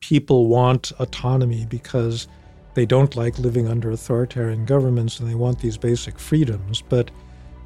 People 0.00 0.46
want 0.46 0.92
autonomy 0.98 1.66
because 1.66 2.28
they 2.74 2.86
don't 2.86 3.16
like 3.16 3.38
living 3.38 3.68
under 3.68 3.90
authoritarian 3.90 4.64
governments 4.64 5.20
and 5.20 5.28
they 5.28 5.34
want 5.34 5.58
these 5.60 5.76
basic 5.76 6.18
freedoms. 6.18 6.82
But 6.82 7.10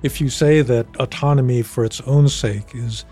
if 0.03 0.21
you 0.21 0.29
say 0.29 0.63
that 0.63 0.87
autonomy 0.99 1.63
for 1.63 1.85
its 1.85 2.01
own 2.03 2.29
sake 2.29 2.75
is 2.75 3.05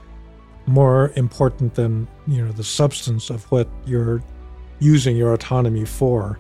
more 0.67 1.13
important 1.17 1.75
than 1.75 2.09
you 2.27 2.45
know 2.45 2.53
the 2.53 2.65
substance 2.65 3.31
of 3.31 3.45
what 3.51 3.69
you're 3.85 4.23
using 4.81 5.17
your 5.17 5.35
autonomy 5.35 5.85
for, 5.85 6.39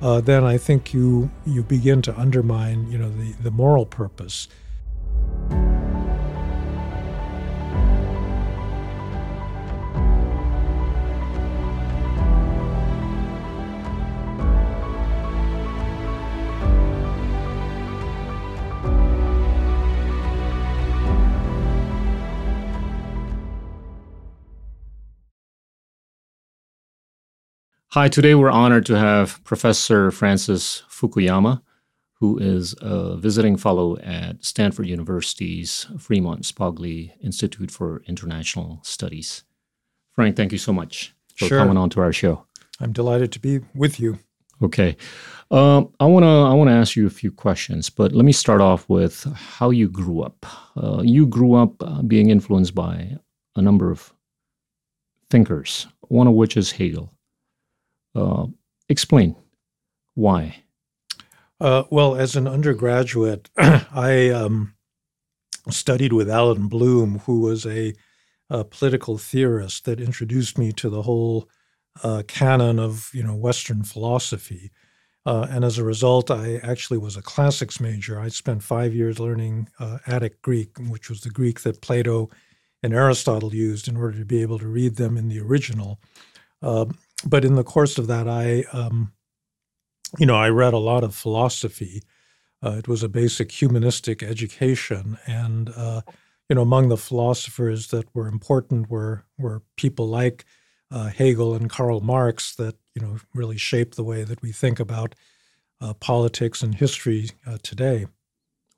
uh, 0.00 0.20
then 0.20 0.44
I 0.44 0.58
think 0.58 0.92
you 0.92 1.30
you 1.46 1.62
begin 1.62 2.02
to 2.02 2.18
undermine 2.18 2.90
you 2.90 2.98
know 2.98 3.10
the, 3.10 3.32
the 3.42 3.50
moral 3.50 3.86
purpose. 3.86 4.48
Hi, 27.92 28.08
today 28.08 28.34
we're 28.34 28.50
honored 28.50 28.86
to 28.86 28.96
have 28.96 29.44
Professor 29.44 30.10
Francis 30.10 30.82
Fukuyama, 30.88 31.60
who 32.20 32.38
is 32.38 32.74
a 32.80 33.18
visiting 33.18 33.58
fellow 33.58 33.98
at 33.98 34.42
Stanford 34.42 34.86
University's 34.86 35.86
Freeman 35.98 36.38
Spogli 36.38 37.12
Institute 37.22 37.70
for 37.70 38.02
International 38.06 38.80
Studies. 38.82 39.44
Frank, 40.12 40.36
thank 40.36 40.52
you 40.52 40.58
so 40.58 40.72
much 40.72 41.14
for 41.36 41.48
Sure. 41.48 41.58
coming 41.58 41.76
on 41.76 41.90
to 41.90 42.00
our 42.00 42.14
show. 42.14 42.46
I'm 42.80 42.92
delighted 42.92 43.30
to 43.32 43.38
be 43.38 43.60
with 43.74 44.00
you. 44.00 44.18
Okay, 44.62 44.96
um, 45.50 45.90
I 46.00 46.06
wanna 46.06 46.50
I 46.50 46.54
wanna 46.54 46.72
ask 46.72 46.96
you 46.96 47.06
a 47.06 47.10
few 47.10 47.30
questions, 47.30 47.90
but 47.90 48.12
let 48.12 48.24
me 48.24 48.32
start 48.32 48.62
off 48.62 48.88
with 48.88 49.24
how 49.34 49.68
you 49.68 49.90
grew 49.90 50.22
up. 50.22 50.46
Uh, 50.76 51.02
you 51.04 51.26
grew 51.26 51.52
up 51.52 51.74
uh, 51.82 52.00
being 52.00 52.30
influenced 52.30 52.74
by 52.74 53.18
a 53.54 53.60
number 53.60 53.90
of 53.90 54.14
thinkers, 55.28 55.88
one 56.08 56.26
of 56.26 56.32
which 56.32 56.56
is 56.56 56.72
Hegel. 56.72 57.12
Uh, 58.14 58.46
explain 58.88 59.36
why. 60.14 60.62
Uh, 61.60 61.84
well, 61.90 62.16
as 62.16 62.34
an 62.36 62.48
undergraduate, 62.48 63.48
I 63.56 64.30
um, 64.30 64.74
studied 65.70 66.12
with 66.12 66.28
Allan 66.28 66.68
Bloom, 66.68 67.20
who 67.20 67.40
was 67.40 67.64
a, 67.64 67.94
a 68.50 68.64
political 68.64 69.16
theorist 69.16 69.84
that 69.84 70.00
introduced 70.00 70.58
me 70.58 70.72
to 70.72 70.90
the 70.90 71.02
whole 71.02 71.48
uh, 72.02 72.22
canon 72.26 72.78
of 72.78 73.10
you 73.12 73.22
know 73.22 73.34
Western 73.34 73.84
philosophy. 73.84 74.70
Uh, 75.24 75.46
and 75.50 75.64
as 75.64 75.78
a 75.78 75.84
result, 75.84 76.32
I 76.32 76.56
actually 76.64 76.98
was 76.98 77.16
a 77.16 77.22
classics 77.22 77.78
major. 77.78 78.18
I 78.18 78.26
spent 78.28 78.62
five 78.62 78.92
years 78.92 79.20
learning 79.20 79.68
uh, 79.78 79.98
Attic 80.08 80.42
Greek, 80.42 80.76
which 80.88 81.08
was 81.08 81.20
the 81.20 81.30
Greek 81.30 81.60
that 81.60 81.80
Plato 81.80 82.28
and 82.82 82.92
Aristotle 82.92 83.54
used 83.54 83.86
in 83.86 83.96
order 83.96 84.18
to 84.18 84.24
be 84.24 84.42
able 84.42 84.58
to 84.58 84.66
read 84.66 84.96
them 84.96 85.16
in 85.16 85.28
the 85.28 85.38
original. 85.38 86.00
Um, 86.60 86.98
but 87.24 87.44
in 87.44 87.54
the 87.54 87.64
course 87.64 87.98
of 87.98 88.06
that, 88.06 88.28
I 88.28 88.64
um, 88.72 89.12
you 90.18 90.26
know, 90.26 90.36
I 90.36 90.48
read 90.48 90.74
a 90.74 90.78
lot 90.78 91.04
of 91.04 91.14
philosophy. 91.14 92.02
Uh, 92.64 92.76
it 92.78 92.86
was 92.86 93.02
a 93.02 93.08
basic 93.08 93.50
humanistic 93.50 94.22
education, 94.22 95.18
and 95.26 95.70
uh, 95.70 96.02
you 96.48 96.56
know, 96.56 96.62
among 96.62 96.88
the 96.88 96.96
philosophers 96.96 97.88
that 97.88 98.14
were 98.14 98.28
important 98.28 98.90
were 98.90 99.24
were 99.38 99.62
people 99.76 100.06
like 100.06 100.44
uh, 100.90 101.08
Hegel 101.08 101.54
and 101.54 101.70
Karl 101.70 102.00
Marx 102.00 102.54
that 102.56 102.76
you 102.94 103.02
know 103.02 103.16
really 103.34 103.58
shaped 103.58 103.96
the 103.96 104.04
way 104.04 104.22
that 104.24 104.42
we 104.42 104.52
think 104.52 104.78
about 104.78 105.14
uh, 105.80 105.94
politics 105.94 106.62
and 106.62 106.74
history 106.74 107.30
uh, 107.46 107.58
today. 107.62 108.06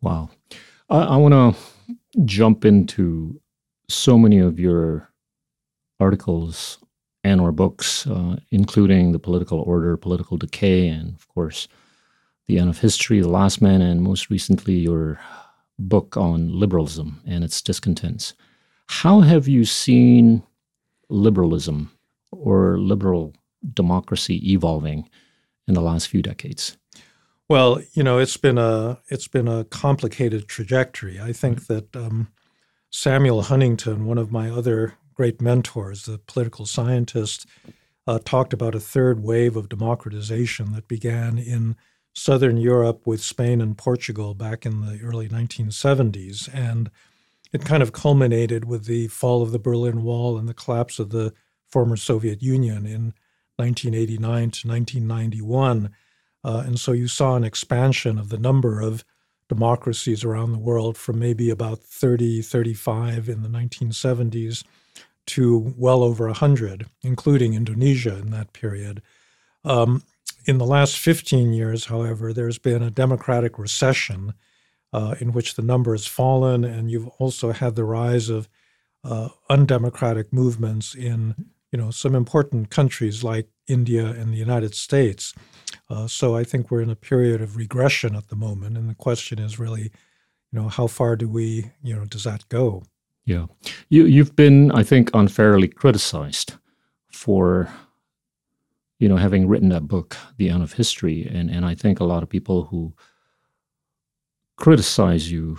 Wow. 0.00 0.30
I, 0.88 0.98
I 1.00 1.16
want 1.16 1.34
to 1.34 1.96
jump 2.24 2.64
into 2.64 3.40
so 3.88 4.16
many 4.18 4.38
of 4.38 4.58
your 4.58 5.10
articles 6.00 6.78
and 7.24 7.40
or 7.40 7.50
books, 7.50 8.06
uh, 8.06 8.36
including 8.50 9.12
The 9.12 9.18
Political 9.18 9.60
Order, 9.60 9.96
Political 9.96 10.36
Decay, 10.36 10.88
and 10.88 11.14
of 11.14 11.26
course, 11.28 11.66
The 12.46 12.58
End 12.58 12.68
of 12.68 12.78
History, 12.78 13.20
The 13.20 13.28
Last 13.28 13.62
Man, 13.62 13.80
and 13.80 14.02
most 14.02 14.30
recently 14.30 14.74
your 14.74 15.18
book 15.78 16.16
on 16.16 16.52
liberalism 16.52 17.20
and 17.26 17.42
its 17.42 17.60
discontents. 17.62 18.34
How 18.86 19.20
have 19.20 19.48
you 19.48 19.64
seen 19.64 20.42
liberalism 21.08 21.90
or 22.30 22.78
liberal 22.78 23.32
democracy 23.72 24.52
evolving 24.52 25.08
in 25.66 25.74
the 25.74 25.80
last 25.80 26.08
few 26.08 26.20
decades? 26.20 26.76
Well, 27.48 27.80
you 27.92 28.02
know, 28.02 28.18
it's 28.18 28.36
been 28.36 28.58
a 28.58 28.98
it's 29.08 29.28
been 29.28 29.48
a 29.48 29.64
complicated 29.64 30.48
trajectory. 30.48 31.20
I 31.20 31.32
think 31.32 31.66
that 31.66 31.94
um, 31.96 32.28
Samuel 32.90 33.42
Huntington, 33.42 34.06
one 34.06 34.18
of 34.18 34.32
my 34.32 34.50
other 34.50 34.94
great 35.14 35.40
mentors, 35.40 36.04
the 36.04 36.18
political 36.18 36.66
scientist, 36.66 37.46
uh, 38.06 38.18
talked 38.24 38.52
about 38.52 38.74
a 38.74 38.80
third 38.80 39.22
wave 39.22 39.56
of 39.56 39.68
democratization 39.68 40.72
that 40.72 40.88
began 40.88 41.38
in 41.38 41.76
southern 42.12 42.56
Europe 42.56 43.06
with 43.06 43.20
Spain 43.20 43.60
and 43.60 43.76
Portugal 43.76 44.34
back 44.34 44.64
in 44.64 44.82
the 44.82 45.00
early 45.02 45.28
1970s, 45.28 46.48
and 46.52 46.90
it 47.52 47.64
kind 47.64 47.82
of 47.82 47.92
culminated 47.92 48.64
with 48.64 48.84
the 48.84 49.08
fall 49.08 49.42
of 49.42 49.52
the 49.52 49.58
Berlin 49.58 50.02
Wall 50.02 50.38
and 50.38 50.48
the 50.48 50.54
collapse 50.54 50.98
of 50.98 51.10
the 51.10 51.32
former 51.66 51.96
Soviet 51.96 52.42
Union 52.42 52.86
in 52.86 53.14
1989 53.56 54.50
to 54.50 54.68
1991. 54.68 55.90
Uh, 56.44 56.62
and 56.66 56.78
so 56.78 56.92
you 56.92 57.08
saw 57.08 57.36
an 57.36 57.44
expansion 57.44 58.18
of 58.18 58.28
the 58.28 58.38
number 58.38 58.80
of 58.80 59.04
democracies 59.48 60.24
around 60.24 60.52
the 60.52 60.58
world 60.58 60.96
from 60.96 61.18
maybe 61.18 61.50
about 61.50 61.80
30, 61.80 62.42
35 62.42 63.28
in 63.28 63.42
the 63.42 63.48
1970s 63.48 64.64
to 65.26 65.74
well 65.76 66.02
over 66.02 66.26
100, 66.26 66.86
including 67.02 67.54
Indonesia 67.54 68.16
in 68.18 68.30
that 68.30 68.52
period. 68.52 69.02
Um, 69.64 70.02
in 70.46 70.58
the 70.58 70.66
last 70.66 70.98
15 70.98 71.52
years, 71.52 71.86
however, 71.86 72.32
there's 72.32 72.58
been 72.58 72.82
a 72.82 72.90
democratic 72.90 73.58
recession 73.58 74.34
uh, 74.92 75.14
in 75.18 75.32
which 75.32 75.54
the 75.54 75.62
number 75.62 75.92
has 75.92 76.06
fallen, 76.06 76.64
and 76.64 76.90
you've 76.90 77.08
also 77.18 77.52
had 77.52 77.74
the 77.74 77.84
rise 77.84 78.28
of 78.28 78.48
uh, 79.02 79.28
undemocratic 79.50 80.32
movements 80.32 80.94
in 80.94 81.34
you 81.72 81.78
know 81.78 81.90
some 81.90 82.14
important 82.14 82.70
countries 82.70 83.24
like 83.24 83.48
India 83.66 84.06
and 84.06 84.32
the 84.32 84.38
United 84.38 84.74
States. 84.74 85.34
Uh, 85.90 86.06
so 86.06 86.36
I 86.36 86.44
think 86.44 86.70
we're 86.70 86.80
in 86.80 86.90
a 86.90 86.96
period 86.96 87.42
of 87.42 87.56
regression 87.56 88.14
at 88.14 88.28
the 88.28 88.36
moment, 88.36 88.76
and 88.78 88.88
the 88.88 88.94
question 88.94 89.38
is 89.40 89.58
really, 89.58 89.90
you 90.52 90.60
know, 90.60 90.68
how 90.68 90.86
far 90.86 91.16
do 91.16 91.28
we, 91.28 91.72
you 91.82 91.94
know, 91.96 92.04
does 92.04 92.24
that 92.24 92.48
go? 92.48 92.84
Yeah. 93.26 93.46
You 93.88 94.04
you've 94.06 94.34
been, 94.36 94.70
I 94.72 94.82
think, 94.82 95.10
unfairly 95.14 95.68
criticized 95.68 96.54
for 97.10 97.68
you 98.98 99.08
know 99.08 99.16
having 99.16 99.48
written 99.48 99.70
that 99.70 99.88
book, 99.88 100.16
The 100.36 100.50
End 100.50 100.62
of 100.62 100.72
History. 100.74 101.26
And 101.34 101.50
and 101.50 101.64
I 101.64 101.74
think 101.74 102.00
a 102.00 102.04
lot 102.04 102.22
of 102.22 102.28
people 102.28 102.64
who 102.64 102.92
criticize 104.56 105.30
you 105.30 105.58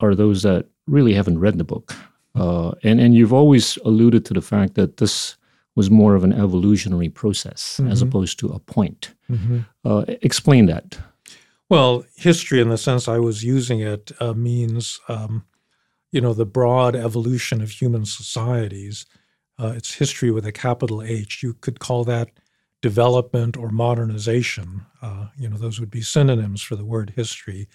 are 0.00 0.14
those 0.14 0.42
that 0.42 0.66
really 0.86 1.14
haven't 1.14 1.38
read 1.38 1.58
the 1.58 1.64
book. 1.64 1.94
Uh, 2.34 2.72
and 2.82 3.00
and 3.00 3.14
you've 3.14 3.32
always 3.32 3.78
alluded 3.84 4.24
to 4.26 4.34
the 4.34 4.42
fact 4.42 4.74
that 4.74 4.96
this 4.96 5.36
was 5.76 5.90
more 5.90 6.14
of 6.14 6.24
an 6.24 6.32
evolutionary 6.32 7.08
process 7.08 7.80
as 7.88 8.00
Mhm. 8.02 8.06
opposed 8.08 8.38
to 8.38 8.48
a 8.48 8.58
point. 8.58 9.14
Uh, 9.84 10.04
explain 10.22 10.66
that. 10.66 10.98
Well, 11.68 12.04
history, 12.16 12.60
in 12.60 12.68
the 12.68 12.76
sense 12.76 13.08
I 13.08 13.18
was 13.18 13.42
using 13.42 13.80
it, 13.80 14.12
uh, 14.20 14.34
means 14.34 15.00
um, 15.08 15.42
you 16.14 16.20
know 16.20 16.32
the 16.32 16.46
broad 16.46 16.94
evolution 16.94 17.60
of 17.60 17.70
human 17.70 18.04
societies. 18.06 19.04
Uh, 19.58 19.74
it's 19.76 19.94
history 19.94 20.30
with 20.30 20.46
a 20.46 20.52
capital 20.52 21.02
H. 21.02 21.42
You 21.42 21.54
could 21.54 21.80
call 21.80 22.04
that 22.04 22.30
development 22.80 23.56
or 23.56 23.70
modernization. 23.70 24.86
Uh, 25.02 25.26
you 25.36 25.48
know, 25.48 25.56
those 25.56 25.80
would 25.80 25.90
be 25.90 26.02
synonyms 26.02 26.62
for 26.62 26.76
the 26.76 26.84
word 26.84 27.14
history. 27.16 27.66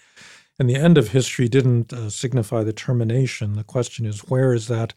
And 0.58 0.70
the 0.70 0.76
end 0.76 0.96
of 0.96 1.08
history 1.08 1.48
didn't 1.48 1.92
uh, 1.92 2.08
signify 2.08 2.62
the 2.62 2.72
termination. 2.72 3.54
The 3.54 3.64
question 3.64 4.06
is, 4.06 4.20
where 4.20 4.54
is 4.54 4.68
that 4.68 4.94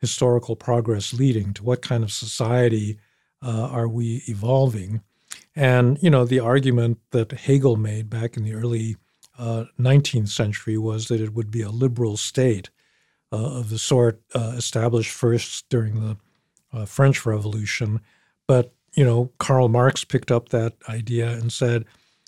historical 0.00 0.54
progress 0.54 1.14
leading? 1.14 1.54
To 1.54 1.64
what 1.64 1.80
kind 1.80 2.04
of 2.04 2.12
society 2.12 2.98
uh, 3.42 3.68
are 3.70 3.88
we 3.88 4.24
evolving? 4.28 5.00
And 5.56 6.02
you 6.02 6.10
know, 6.10 6.26
the 6.26 6.40
argument 6.40 6.98
that 7.12 7.32
Hegel 7.32 7.76
made 7.76 8.10
back 8.10 8.36
in 8.36 8.44
the 8.44 8.54
early 8.54 8.96
uh, 9.38 9.64
19th 9.80 10.28
century 10.28 10.76
was 10.76 11.08
that 11.08 11.22
it 11.22 11.32
would 11.32 11.50
be 11.50 11.62
a 11.62 11.70
liberal 11.70 12.18
state 12.18 12.68
of 13.36 13.70
the 13.70 13.78
sort 13.78 14.20
uh, 14.34 14.54
established 14.56 15.10
first 15.10 15.68
during 15.68 16.00
the 16.00 16.16
uh, 16.72 16.84
French 16.84 17.24
Revolution. 17.26 18.00
But 18.46 18.72
you 18.94 19.04
know, 19.04 19.32
Karl 19.38 19.68
Marx 19.68 20.04
picked 20.04 20.30
up 20.30 20.50
that 20.50 20.74
idea 20.88 21.30
and 21.30 21.52
said, 21.52 21.84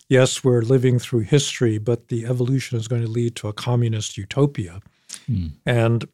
"Yes, 0.09 0.43
we're 0.43 0.63
living 0.63 0.99
through 0.99 1.21
history, 1.21 1.79
but 1.79 2.09
the 2.09 2.27
evolution 2.27 2.79
is 2.79 2.89
going 2.89 3.03
to 3.03 3.09
lead 3.09 3.37
to 3.37 3.49
a 3.49 3.53
communist 3.53 4.17
utopia." 4.17 4.81
Hmm. 5.27 5.49
And 5.65 6.07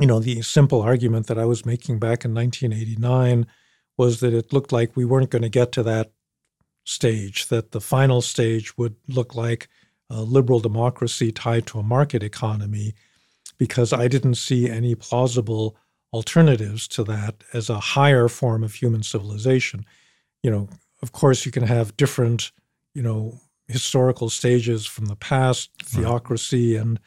you 0.00 0.06
know, 0.06 0.20
the 0.20 0.42
simple 0.42 0.82
argument 0.82 1.26
that 1.26 1.38
I 1.38 1.44
was 1.44 1.66
making 1.66 1.98
back 1.98 2.24
in 2.24 2.34
1989 2.34 3.46
was 3.96 4.20
that 4.20 4.34
it 4.34 4.52
looked 4.52 4.72
like 4.72 4.96
we 4.96 5.04
weren't 5.04 5.30
going 5.30 5.42
to 5.42 5.48
get 5.48 5.72
to 5.72 5.82
that 5.82 6.12
stage, 6.84 7.48
that 7.48 7.72
the 7.72 7.80
final 7.80 8.22
stage 8.22 8.76
would 8.78 8.96
look 9.08 9.34
like 9.34 9.68
a 10.08 10.22
liberal 10.22 10.60
democracy 10.60 11.32
tied 11.32 11.66
to 11.66 11.78
a 11.78 11.82
market 11.82 12.22
economy, 12.22 12.94
because 13.58 13.92
I 13.92 14.08
didn't 14.08 14.36
see 14.36 14.68
any 14.70 14.94
plausible 14.94 15.76
alternatives 16.12 16.88
to 16.88 17.04
that 17.04 17.42
as 17.52 17.68
a 17.68 17.80
higher 17.80 18.28
form 18.28 18.64
of 18.64 18.74
human 18.74 19.02
civilization. 19.02 19.84
You 20.42 20.50
know, 20.50 20.68
of 21.02 21.12
course, 21.12 21.44
you 21.44 21.52
can 21.52 21.64
have 21.64 21.96
different, 21.96 22.52
you 22.94 23.02
know, 23.02 23.40
historical 23.66 24.30
stages 24.30 24.86
from 24.86 25.06
the 25.06 25.16
past, 25.16 25.70
theocracy 25.84 26.76
and, 26.76 26.98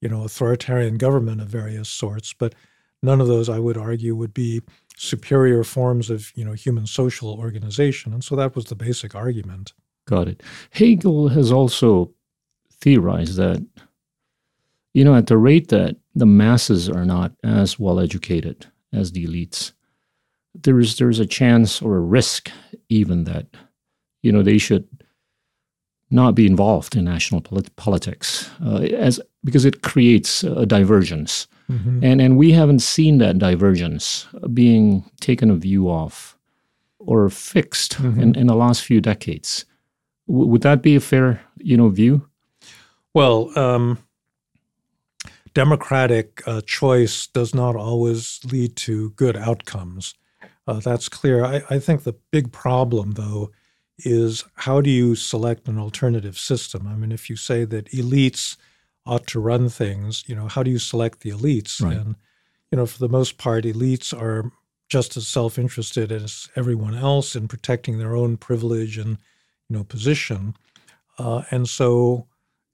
you 0.00 0.08
know, 0.08 0.24
authoritarian 0.24 0.98
government 0.98 1.40
of 1.40 1.48
various 1.48 1.88
sorts, 1.88 2.34
but 2.34 2.54
none 3.02 3.20
of 3.20 3.28
those, 3.28 3.48
I 3.48 3.58
would 3.58 3.76
argue, 3.76 4.16
would 4.16 4.34
be 4.34 4.62
superior 4.96 5.62
forms 5.62 6.10
of, 6.10 6.32
you 6.34 6.44
know, 6.44 6.52
human 6.52 6.86
social 6.86 7.34
organization. 7.34 8.12
And 8.12 8.24
so 8.24 8.34
that 8.34 8.56
was 8.56 8.64
the 8.64 8.74
basic 8.74 9.14
argument. 9.14 9.72
Got 10.06 10.26
it. 10.26 10.42
Hegel 10.70 11.28
has 11.28 11.52
also 11.52 12.12
theorized 12.80 13.36
that, 13.36 13.64
you 14.98 15.04
know, 15.04 15.14
at 15.14 15.28
the 15.28 15.38
rate 15.38 15.68
that 15.68 15.94
the 16.16 16.26
masses 16.26 16.88
are 16.88 17.04
not 17.04 17.30
as 17.44 17.78
well 17.78 18.00
educated 18.00 18.66
as 18.92 19.12
the 19.12 19.24
elites, 19.24 19.70
there's 20.54 20.96
there's 20.96 21.20
a 21.20 21.26
chance 21.26 21.80
or 21.80 21.96
a 21.96 22.00
risk 22.00 22.50
even 22.88 23.22
that, 23.22 23.46
you 24.22 24.32
know, 24.32 24.42
they 24.42 24.58
should 24.58 24.88
not 26.10 26.34
be 26.34 26.46
involved 26.46 26.96
in 26.96 27.04
national 27.04 27.40
polit- 27.40 27.76
politics 27.76 28.50
uh, 28.66 28.78
as 28.78 29.20
because 29.44 29.64
it 29.64 29.82
creates 29.82 30.42
a 30.42 30.66
divergence 30.66 31.46
mm-hmm. 31.70 32.02
and 32.02 32.20
and 32.20 32.36
we 32.36 32.50
haven't 32.50 32.80
seen 32.80 33.18
that 33.18 33.38
divergence 33.38 34.26
being 34.52 35.04
taken 35.20 35.48
a 35.48 35.54
view 35.54 35.88
of 35.88 36.36
or 36.98 37.28
fixed 37.28 37.98
mm-hmm. 37.98 38.20
in, 38.20 38.34
in 38.34 38.46
the 38.48 38.56
last 38.56 38.82
few 38.82 39.00
decades 39.00 39.66
w- 40.26 40.48
would 40.48 40.62
that 40.62 40.82
be 40.82 40.96
a 40.96 41.00
fair 41.00 41.40
you 41.58 41.76
know 41.76 41.90
view 41.90 42.26
well 43.12 43.56
um, 43.56 43.98
democratic 45.62 46.42
uh, 46.46 46.60
choice 46.78 47.26
does 47.26 47.54
not 47.54 47.74
always 47.74 48.40
lead 48.52 48.76
to 48.76 49.10
good 49.10 49.36
outcomes 49.36 50.14
uh, 50.66 50.80
that's 50.80 51.08
clear 51.08 51.44
I, 51.44 51.62
I 51.70 51.78
think 51.78 52.02
the 52.02 52.16
big 52.30 52.52
problem 52.52 53.12
though 53.12 53.50
is 53.98 54.44
how 54.54 54.80
do 54.80 54.90
you 54.90 55.14
select 55.14 55.68
an 55.68 55.78
alternative 55.78 56.38
system? 56.38 56.86
I 56.86 56.94
mean, 56.94 57.12
if 57.12 57.28
you 57.28 57.36
say 57.36 57.64
that 57.64 57.90
elites 57.90 58.56
ought 59.04 59.26
to 59.28 59.40
run 59.40 59.68
things, 59.68 60.24
you 60.26 60.34
know, 60.34 60.46
how 60.46 60.62
do 60.62 60.70
you 60.70 60.78
select 60.78 61.20
the 61.20 61.30
elites? 61.30 61.82
Right. 61.82 61.96
And, 61.96 62.14
you 62.70 62.76
know, 62.76 62.86
for 62.86 62.98
the 62.98 63.08
most 63.08 63.38
part, 63.38 63.64
elites 63.64 64.18
are 64.18 64.52
just 64.88 65.16
as 65.16 65.26
self-interested 65.26 66.12
as 66.12 66.48
everyone 66.54 66.94
else 66.94 67.34
in 67.34 67.48
protecting 67.48 67.98
their 67.98 68.14
own 68.14 68.36
privilege 68.36 68.98
and, 68.98 69.18
you 69.68 69.76
know, 69.76 69.84
position. 69.84 70.54
Uh, 71.18 71.42
and 71.50 71.68
so, 71.68 72.26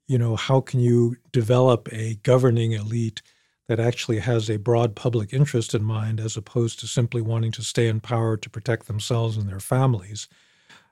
you 0.07 0.17
know, 0.17 0.35
how 0.35 0.61
can 0.61 0.79
you 0.79 1.17
develop 1.31 1.89
a 1.91 2.15
governing 2.23 2.73
elite 2.73 3.21
that 3.67 3.79
actually 3.79 4.19
has 4.19 4.49
a 4.49 4.57
broad 4.57 4.95
public 4.95 5.33
interest 5.33 5.73
in 5.73 5.83
mind 5.83 6.19
as 6.19 6.37
opposed 6.37 6.79
to 6.79 6.87
simply 6.87 7.21
wanting 7.21 7.51
to 7.51 7.63
stay 7.63 7.87
in 7.87 7.99
power 7.99 8.37
to 8.37 8.49
protect 8.49 8.87
themselves 8.87 9.37
and 9.37 9.49
their 9.49 9.59
families? 9.59 10.27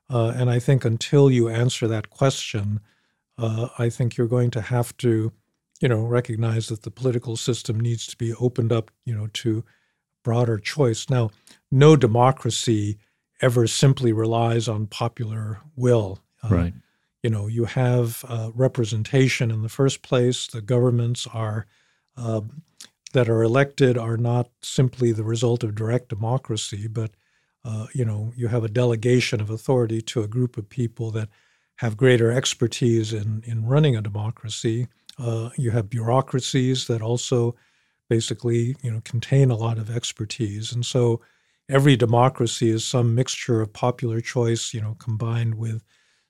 Uh, 0.09 0.33
and 0.35 0.49
I 0.49 0.59
think 0.59 0.83
until 0.83 1.29
you 1.29 1.49
answer 1.49 1.87
that 1.87 2.09
question, 2.09 2.79
uh, 3.37 3.69
I 3.77 3.89
think 3.89 4.17
you're 4.17 4.27
going 4.27 4.51
to 4.51 4.61
have 4.61 4.95
to, 4.97 5.31
you 5.81 5.87
know, 5.87 6.03
recognize 6.03 6.67
that 6.67 6.83
the 6.83 6.91
political 6.91 7.37
system 7.37 7.79
needs 7.79 8.07
to 8.07 8.17
be 8.17 8.33
opened 8.35 8.71
up, 8.71 8.91
you 9.05 9.15
know, 9.15 9.27
to 9.33 9.63
broader 10.23 10.57
choice. 10.57 11.09
Now, 11.09 11.31
no 11.71 11.95
democracy 11.95 12.97
ever 13.41 13.67
simply 13.67 14.13
relies 14.13 14.67
on 14.67 14.87
popular 14.87 15.59
will. 15.75 16.19
Uh, 16.43 16.49
right. 16.49 16.73
You 17.23 17.29
know, 17.29 17.47
you 17.47 17.65
have 17.65 18.25
uh, 18.27 18.51
representation 18.53 19.49
in 19.49 19.61
the 19.61 19.69
first 19.69 20.01
place. 20.01 20.45
The 20.47 20.61
governments 20.61 21.25
are 21.33 21.65
um, 22.17 22.61
that 23.13 23.29
are 23.29 23.43
elected 23.43 23.97
are 23.97 24.17
not 24.17 24.49
simply 24.61 25.11
the 25.11 25.23
result 25.23 25.63
of 25.63 25.75
direct 25.75 26.09
democracy, 26.09 26.87
but 26.87 27.11
uh, 27.63 27.87
you 27.93 28.03
know, 28.03 28.33
you 28.35 28.47
have 28.49 28.63
a 28.63 28.69
delegation 28.69 29.39
of 29.39 29.49
authority 29.49 30.01
to 30.01 30.21
a 30.21 30.27
group 30.27 30.57
of 30.57 30.67
people 30.67 31.11
that 31.11 31.29
have 31.77 31.95
greater 31.95 32.31
expertise 32.31 33.13
in, 33.13 33.41
in 33.45 33.65
running 33.65 33.95
a 33.95 34.01
democracy. 34.01 34.87
Uh, 35.17 35.49
you 35.57 35.71
have 35.71 35.89
bureaucracies 35.89 36.87
that 36.87 37.01
also 37.01 37.55
basically, 38.09 38.75
you 38.81 38.91
know, 38.91 39.01
contain 39.05 39.49
a 39.49 39.55
lot 39.55 39.77
of 39.77 39.89
expertise. 39.89 40.71
And 40.73 40.85
so 40.85 41.21
every 41.69 41.95
democracy 41.95 42.69
is 42.69 42.83
some 42.83 43.15
mixture 43.15 43.61
of 43.61 43.71
popular 43.73 44.19
choice, 44.21 44.73
you 44.73 44.81
know, 44.81 44.95
combined 44.99 45.55
with 45.55 45.83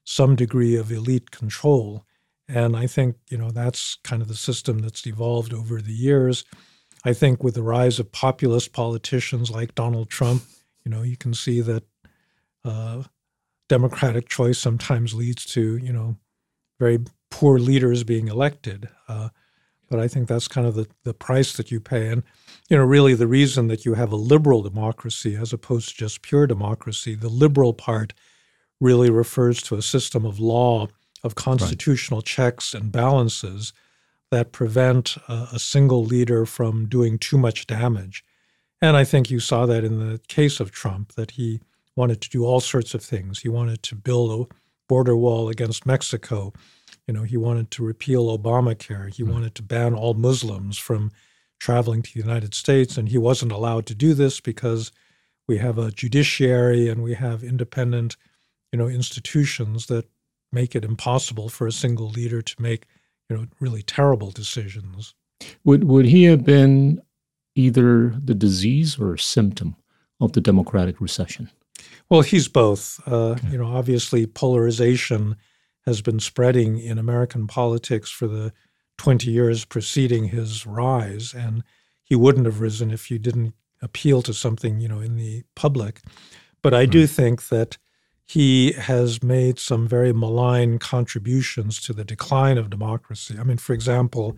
some 0.04 0.36
degree 0.36 0.76
of 0.76 0.92
elite 0.92 1.32
control. 1.32 2.06
And 2.48 2.76
I 2.76 2.88
think, 2.88 3.16
you 3.30 3.38
know, 3.38 3.52
that's 3.52 3.98
kind 4.04 4.22
of 4.22 4.28
the 4.28 4.36
system 4.36 4.80
that's 4.80 5.08
evolved 5.08 5.54
over 5.54 5.82
the 5.82 5.94
years. 5.94 6.44
I 7.06 7.14
think 7.14 7.44
with 7.44 7.56
the 7.56 7.64
rise 7.64 8.00
of 8.00 8.12
populist 8.12 8.74
politicians 8.74 9.50
like 9.50 9.76
Donald 9.76 10.10
Trump, 10.10 10.44
you 10.86 10.92
know, 10.92 11.02
you 11.02 11.18
can 11.18 11.34
see 11.34 11.62
that 11.62 11.84
uh, 12.66 13.04
democratic 13.70 14.28
choice 14.30 14.60
sometimes 14.60 15.14
leads 15.14 15.46
to, 15.46 15.78
you 15.78 15.94
know, 15.94 16.18
very 16.80 17.00
poor 17.32 17.60
leaders 17.60 18.04
being 18.04 18.28
elected. 18.28 18.90
Uh, 19.08 19.30
but 19.90 20.00
I 20.00 20.08
think 20.08 20.28
that's 20.28 20.48
kind 20.48 20.66
of 20.66 20.76
the, 20.76 20.88
the 21.04 21.14
price 21.14 21.54
that 21.54 21.72
you 21.72 21.80
pay. 21.80 22.08
And, 22.08 22.24
you 22.70 22.78
know, 22.78 22.84
really 22.84 23.14
the 23.14 23.28
reason 23.28 23.68
that 23.68 23.86
you 23.86 23.94
have 23.94 24.12
a 24.12 24.18
liberal 24.18 24.62
democracy 24.62 25.36
as 25.36 25.54
opposed 25.54 25.90
to 25.90 25.96
just 25.96 26.22
pure 26.22 26.48
democracy, 26.48 27.16
the 27.16 27.30
liberal 27.30 27.74
part 27.74 28.14
really 28.84 29.10
refers 29.10 29.62
to 29.64 29.76
a 29.76 29.82
system 29.82 30.26
of 30.26 30.40
law, 30.40 30.88
of 31.24 31.36
constitutional 31.36 32.20
right. 32.20 32.26
checks 32.26 32.74
and 32.74 32.92
balances 32.92 33.72
that 34.30 34.52
prevent 34.52 35.16
uh, 35.30 35.48
a 35.54 35.60
single 35.60 36.04
leader 36.04 36.46
from 36.46 36.88
doing 36.88 37.18
too 37.18 37.38
much 37.38 37.66
damage. 37.66 38.26
And 38.82 38.98
I 38.98 39.06
think 39.06 39.32
you 39.32 39.40
saw 39.40 39.66
that 39.66 39.86
in 39.86 40.00
the 40.00 40.20
case 40.28 40.60
of 40.60 40.72
Trump, 40.72 41.14
that 41.14 41.32
he 41.32 41.62
wanted 41.96 42.20
to 42.22 42.30
do 42.30 42.44
all 42.44 42.60
sorts 42.60 42.94
of 42.94 43.02
things. 43.02 43.40
He 43.40 43.48
wanted 43.48 43.82
to 43.84 43.96
build 43.96 44.50
a 44.50 44.54
border 44.90 45.16
wall 45.16 45.48
against 45.48 45.86
Mexico. 45.86 46.52
You 47.08 47.14
know, 47.14 47.24
he 47.24 47.38
wanted 47.38 47.72
to 47.72 47.86
repeal 47.86 48.38
Obamacare. 48.38 49.14
He 49.14 49.24
mm 49.24 49.32
wanted 49.32 49.56
to 49.56 49.64
ban 49.64 49.94
all 49.94 50.14
Muslims 50.14 50.78
from 50.78 51.12
traveling 51.60 52.02
to 52.02 52.14
the 52.14 52.20
United 52.20 52.54
States. 52.54 52.98
And 52.98 53.08
he 53.08 53.18
wasn't 53.18 53.54
allowed 53.54 53.86
to 53.86 53.96
do 53.96 54.14
this 54.14 54.42
because 54.42 54.92
we 55.48 55.60
have 55.60 55.78
a 55.78 55.92
judiciary 55.92 56.90
and 56.90 57.02
we 57.02 57.14
have 57.14 57.44
independent, 57.44 58.18
you 58.74 58.80
know, 58.80 58.88
institutions 58.88 59.86
that 59.86 60.10
make 60.52 60.76
it 60.76 60.84
impossible 60.84 61.48
for 61.48 61.68
a 61.68 61.72
single 61.72 62.10
leader 62.10 62.42
to 62.42 62.62
make, 62.62 62.88
you 63.30 63.38
know, 63.38 63.46
really 63.60 63.84
terrible 63.84 64.32
decisions. 64.32 65.14
Would 65.64 65.84
would 65.86 66.06
he 66.06 66.24
have 66.26 66.44
been 66.44 67.02
either 67.56 68.10
the 68.10 68.34
disease 68.34 69.00
or 69.00 69.16
symptom 69.16 69.76
of 70.20 70.34
the 70.34 70.42
democratic 70.42 71.00
recession? 71.00 71.52
Well, 72.10 72.22
he's 72.22 72.48
both. 72.48 73.00
Uh, 73.08 73.32
okay. 73.32 73.50
You 73.52 73.60
know, 73.60 73.68
obviously, 73.68 74.26
polarization 74.26 75.36
has 75.86 76.02
been 76.02 76.20
spreading 76.20 76.80
in 76.80 76.98
American 76.98 77.46
politics 77.46 78.10
for 78.10 78.28
the 78.28 78.54
20 78.98 79.30
years 79.30 79.66
preceding 79.66 80.26
his 80.26 80.66
rise, 80.66 81.34
and 81.34 81.64
he 82.04 82.16
wouldn't 82.16 82.46
have 82.46 82.62
risen 82.62 82.90
if 82.90 83.12
you 83.12 83.20
didn't 83.20 83.54
appeal 83.82 84.22
to 84.24 84.34
something, 84.34 84.80
you 84.80 84.88
know, 84.88 85.00
in 85.00 85.16
the 85.16 85.44
public. 85.56 86.02
But 86.62 86.74
I 86.74 86.86
do 86.86 87.06
think 87.06 87.50
that 87.50 87.78
he 88.26 88.72
has 88.74 89.22
made 89.22 89.60
some 89.60 89.88
very 89.88 90.14
malign 90.14 90.80
contributions 90.80 91.82
to 91.82 91.94
the 91.94 92.06
decline 92.06 92.58
of 92.58 92.70
democracy. 92.70 93.36
I 93.40 93.44
mean, 93.44 93.58
for 93.58 93.74
example, 93.74 94.38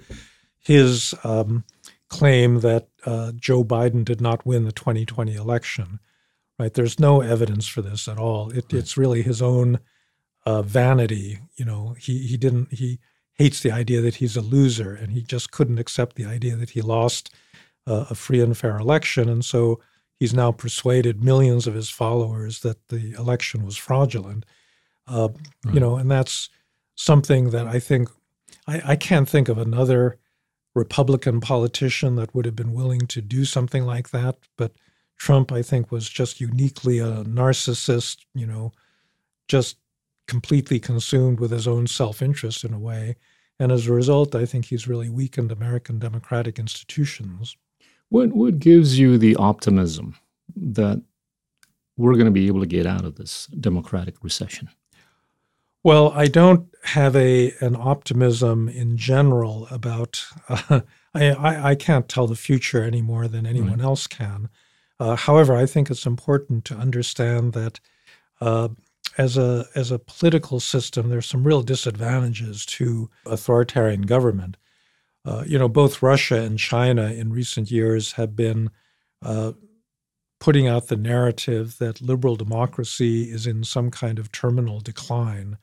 his 0.60 1.14
um, 1.24 1.64
claim 2.10 2.62
that 2.62 2.88
uh, 3.06 3.32
Joe 3.36 3.64
Biden 3.64 4.04
did 4.04 4.22
not 4.22 4.46
win 4.46 4.64
the 4.66 4.72
2020 4.72 5.36
election. 5.36 6.00
Right? 6.58 6.74
There's 6.74 7.00
no 7.00 7.22
evidence 7.22 7.68
for 7.68 7.82
this 7.82 8.08
at 8.08 8.18
all. 8.18 8.50
It, 8.50 8.56
right. 8.56 8.74
It's 8.74 8.98
really 8.98 9.22
his 9.22 9.42
own 9.42 9.80
uh, 10.46 10.62
vanity. 10.62 11.40
You 11.58 11.66
know, 11.66 11.96
he 12.00 12.20
he 12.20 12.38
didn't 12.38 12.72
he 12.72 13.00
hates 13.34 13.62
the 13.62 13.72
idea 13.72 14.02
that 14.02 14.16
he's 14.16 14.38
a 14.38 14.42
loser, 14.42 14.94
and 14.94 15.12
he 15.12 15.22
just 15.22 15.52
couldn't 15.52 15.80
accept 15.80 16.16
the 16.16 16.26
idea 16.26 16.56
that 16.56 16.70
he 16.72 16.82
lost 16.82 17.34
uh, 17.86 18.06
a 18.10 18.16
free 18.16 18.40
and 18.42 18.58
fair 18.58 18.78
election, 18.78 19.28
and 19.28 19.44
so 19.44 19.82
he's 20.20 20.34
now 20.34 20.52
persuaded 20.52 21.24
millions 21.24 21.68
of 21.68 21.74
his 21.74 21.90
followers 21.90 22.62
that 22.62 22.88
the 22.90 23.14
election 23.14 23.66
was 23.66 23.78
fraudulent. 23.78 24.46
Uh, 25.08 25.30
right. 25.64 25.74
You 25.74 25.80
know, 25.80 25.98
and 25.98 26.10
that's 26.10 26.50
something 26.96 27.52
that 27.52 27.68
I 27.68 27.80
think 27.80 28.10
I, 28.68 28.82
I 28.86 28.96
can't 28.96 29.30
think 29.30 29.50
of 29.50 29.58
another 29.58 30.18
Republican 30.74 31.40
politician 31.40 32.16
that 32.16 32.34
would 32.36 32.46
have 32.46 32.56
been 32.56 32.74
willing 32.74 33.08
to 33.08 33.22
do 33.22 33.46
something 33.46 33.86
like 33.86 34.10
that. 34.10 34.38
But 34.58 34.74
Trump, 35.18 35.52
I 35.52 35.62
think, 35.62 35.92
was 35.92 36.10
just 36.10 36.42
uniquely 36.42 37.00
a 37.00 37.24
narcissist, 37.24 38.26
you 38.34 38.46
know, 38.46 38.74
just 39.48 39.78
completely 40.28 40.80
consumed 40.80 41.40
with 41.40 41.52
his 41.52 41.68
own 41.68 41.88
self 41.88 42.22
interest 42.22 42.64
in 42.64 42.74
a 42.74 42.80
way. 42.80 43.16
And 43.60 43.72
as 43.72 43.88
a 43.88 43.94
result, 43.94 44.36
I 44.36 44.46
think 44.46 44.66
he's 44.66 44.88
really 44.88 45.10
weakened 45.10 45.52
American 45.52 46.00
democratic 46.00 46.60
institutions. 46.60 47.56
What, 48.10 48.34
what 48.34 48.60
gives 48.60 48.98
you 49.00 49.18
the 49.18 49.36
optimism 49.36 50.16
that 50.56 51.02
we're 51.98 52.14
going 52.14 52.26
to 52.26 52.32
be 52.32 52.48
able 52.48 52.60
to 52.62 52.68
get 52.68 52.86
out 52.86 53.06
of 53.06 53.16
this 53.16 53.48
democratic 53.48 54.24
recession? 54.24 54.70
Well, 55.84 56.12
I 56.16 56.26
don't 56.26 56.68
have 56.84 57.16
a 57.16 57.54
an 57.60 57.76
optimism 57.76 58.68
in 58.68 58.98
general 58.98 59.68
about. 59.72 60.26
Uh, 61.18 61.34
I, 61.40 61.70
I 61.70 61.76
can't 61.76 62.10
tell 62.10 62.28
the 62.28 62.36
future 62.36 62.84
any 62.84 63.02
more 63.02 63.30
than 63.30 63.46
anyone 63.46 63.78
right. 63.78 63.86
else 63.86 64.06
can. 64.06 64.50
Uh, 65.00 65.16
however, 65.16 65.56
I 65.56 65.66
think 65.66 65.90
it's 65.90 66.06
important 66.06 66.66
to 66.66 66.76
understand 66.76 67.54
that 67.54 67.80
uh, 68.42 68.68
as 69.18 69.38
a 69.38 69.66
as 69.76 69.92
a 69.92 70.00
political 70.00 70.60
system, 70.60 71.08
there's 71.08 71.26
some 71.26 71.46
real 71.46 71.62
disadvantages 71.62 72.66
to 72.66 73.10
authoritarian 73.26 74.02
government. 74.02 74.58
Uh, 75.26 75.44
you 75.48 75.58
know, 75.58 75.68
both 75.68 76.02
Russia 76.02 76.42
and 76.42 76.60
China 76.60 77.12
in 77.12 77.34
recent 77.34 77.72
years 77.72 78.14
have 78.14 78.36
been 78.36 78.70
uh, 79.24 79.54
putting 80.40 80.68
out 80.68 80.88
the 80.88 80.96
narrative 80.96 81.78
that 81.80 82.02
liberal 82.02 82.36
democracy 82.36 83.24
is 83.24 83.48
in 83.48 83.64
some 83.64 83.90
kind 83.90 84.20
of 84.20 84.32
terminal 84.32 84.80
decline, 84.80 85.58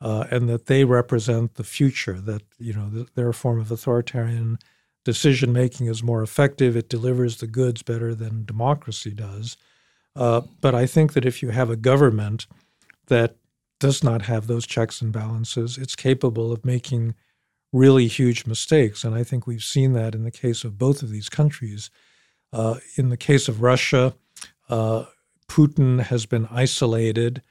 uh, 0.00 0.24
and 0.30 0.48
that 0.48 0.66
they 0.66 0.84
represent 0.84 1.54
the 1.54 1.64
future. 1.64 2.20
That 2.20 2.42
you 2.58 2.72
know, 2.72 3.06
their 3.14 3.32
form 3.32 3.60
of 3.60 3.70
authoritarian 3.70 4.58
decision 5.04 5.52
making 5.52 5.86
is 5.86 6.02
more 6.02 6.22
effective. 6.22 6.76
It 6.76 6.88
delivers 6.88 7.36
the 7.36 7.46
goods 7.46 7.82
better 7.82 8.14
than 8.14 8.44
democracy 8.44 9.12
does. 9.12 9.56
Uh, 10.16 10.42
but 10.60 10.74
I 10.74 10.86
think 10.86 11.12
that 11.12 11.24
if 11.24 11.42
you 11.42 11.50
have 11.50 11.70
a 11.70 11.76
government 11.76 12.46
that 13.06 13.36
does 13.78 14.02
not 14.02 14.22
have 14.22 14.46
those 14.46 14.66
checks 14.66 15.00
and 15.00 15.12
balances, 15.12 15.78
it's 15.78 15.96
capable 15.96 16.52
of 16.52 16.64
making 16.64 17.14
really 17.72 18.06
huge 18.06 18.46
mistakes. 18.46 19.04
And 19.04 19.14
I 19.14 19.24
think 19.24 19.46
we've 19.46 19.62
seen 19.62 19.92
that 19.92 20.14
in 20.14 20.24
the 20.24 20.30
case 20.30 20.64
of 20.64 20.78
both 20.78 21.02
of 21.02 21.10
these 21.10 21.28
countries. 21.28 21.90
Uh, 22.52 22.76
in 22.96 23.10
the 23.10 23.16
case 23.16 23.46
of 23.46 23.62
Russia, 23.62 24.14
uh, 24.68 25.04
Putin 25.48 26.00
has 26.00 26.26
been 26.26 26.48
isolated, 26.50 27.42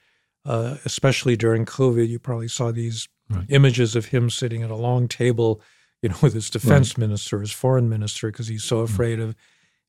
uh, 0.46 0.76
especially 0.86 1.38
during 1.38 1.66
COVID. 1.66 2.08
You 2.08 2.20
probably 2.20 2.48
saw 2.50 2.72
these 2.72 3.08
right. 3.30 3.46
images 3.50 3.96
of 3.96 4.08
him 4.08 4.30
sitting 4.30 4.62
at 4.64 4.72
a 4.72 4.76
long 4.76 5.08
table, 5.08 5.62
you 6.02 6.10
know, 6.10 6.18
with 6.22 6.34
his 6.34 6.50
defense 6.50 6.92
right. 6.92 7.08
minister, 7.08 7.40
his 7.40 7.52
foreign 7.52 7.88
minister, 7.88 8.30
because 8.30 8.48
he's 8.48 8.64
so 8.64 8.82
mm. 8.82 8.84
afraid 8.86 9.20
mm-hmm. 9.20 9.30
of 9.30 9.36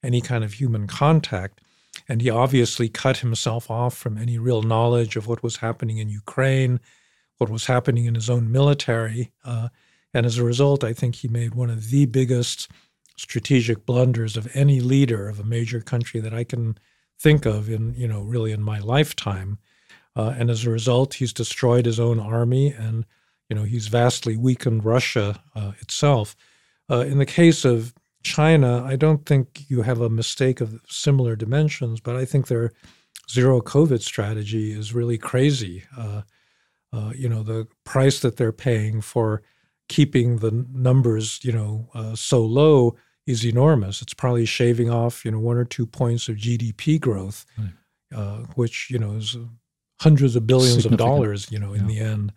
any 0.02 0.20
kind 0.20 0.44
of 0.44 0.54
human 0.54 0.87
contact. 0.87 1.60
And 2.08 2.22
he 2.22 2.30
obviously 2.30 2.88
cut 2.88 3.18
himself 3.18 3.70
off 3.70 3.96
from 3.96 4.16
any 4.16 4.38
real 4.38 4.62
knowledge 4.62 5.16
of 5.16 5.26
what 5.26 5.42
was 5.42 5.56
happening 5.56 5.99
in 5.99 6.08
Ukraine, 6.08 6.80
what 7.38 7.50
was 7.50 7.66
happening 7.66 8.04
in 8.04 8.14
his 8.14 8.30
own 8.30 8.50
military. 8.52 9.32
And 10.14 10.26
as 10.26 10.38
a 10.38 10.45
result, 10.45 10.85
I 10.85 10.93
think 10.93 11.17
he 11.17 11.29
made 11.29 11.55
one 11.55 11.71
of 11.71 11.90
the 11.90 12.07
biggest 12.07 12.69
strategic 13.17 13.85
blunders 13.87 14.37
of 14.37 14.49
any 14.55 14.81
leader 14.81 15.29
of 15.29 15.38
a 15.38 15.45
major 15.45 15.81
country 15.81 16.21
that 16.21 16.35
I 16.35 16.45
can 16.45 16.79
think 17.19 17.45
of 17.45 17.69
in, 17.69 17.95
you 17.95 18.09
know, 18.09 18.23
really 18.23 18.50
in 18.50 18.62
my 18.62 18.79
lifetime. 18.79 19.59
Uh, 20.17 20.35
and 20.38 20.50
as 20.50 20.64
a 20.64 20.71
result, 20.71 21.14
he's 21.14 21.33
destroyed 21.33 21.87
his 21.87 22.00
own 22.00 22.19
army 22.19 22.73
and, 22.73 23.05
you 23.49 23.57
know, 23.57 23.62
he's 23.62 23.88
vastly 23.88 24.37
weakened 24.37 24.85
Russia 24.85 25.43
uh, 25.55 25.73
itself. 25.81 26.35
Uh, 26.90 27.00
in 27.00 27.19
the 27.19 27.26
case 27.26 27.64
of 27.64 27.95
China, 28.23 28.83
I 28.85 28.97
don't 28.97 29.25
think 29.26 29.64
you 29.69 29.83
have 29.83 30.00
a 30.00 30.11
mistake 30.11 30.61
of 30.61 30.81
similar 30.88 31.37
dimensions, 31.37 32.00
but 32.00 32.17
I 32.17 32.25
think 32.25 32.47
their 32.47 32.73
zero 33.31 33.61
COVID 33.61 34.02
strategy 34.02 34.73
is 34.73 34.95
really 34.95 35.19
crazy. 35.19 35.85
Uh, 35.97 36.23
uh, 36.93 37.12
you 37.14 37.29
know, 37.29 37.43
the 37.43 37.69
price 37.85 38.21
that 38.21 38.37
they're 38.37 38.52
paying 38.52 39.00
for 39.00 39.43
keeping 39.90 40.37
the 40.37 40.64
numbers, 40.73 41.40
you 41.42 41.52
know, 41.52 41.88
uh, 41.94 42.14
so 42.14 42.40
low 42.40 42.97
is 43.26 43.44
enormous. 43.44 44.00
It's 44.00 44.14
probably 44.14 44.47
shaving 44.47 44.88
off, 44.88 45.25
you 45.25 45.32
know, 45.32 45.40
one 45.40 45.56
or 45.56 45.64
two 45.64 45.85
points 45.85 46.28
of 46.28 46.37
GDP 46.37 46.99
growth, 46.99 47.44
right. 47.59 47.73
Uh, 48.14 48.38
which 48.54 48.88
you 48.90 48.99
know 48.99 49.12
is 49.12 49.37
hundreds 50.00 50.37
of 50.37 50.47
billions 50.47 50.87
of 50.87 50.97
dollars, 50.97 51.50
you 51.50 51.59
know, 51.59 51.75
in 51.75 51.82
yeah. 51.82 51.94
the 51.94 51.99
end. 52.00 52.32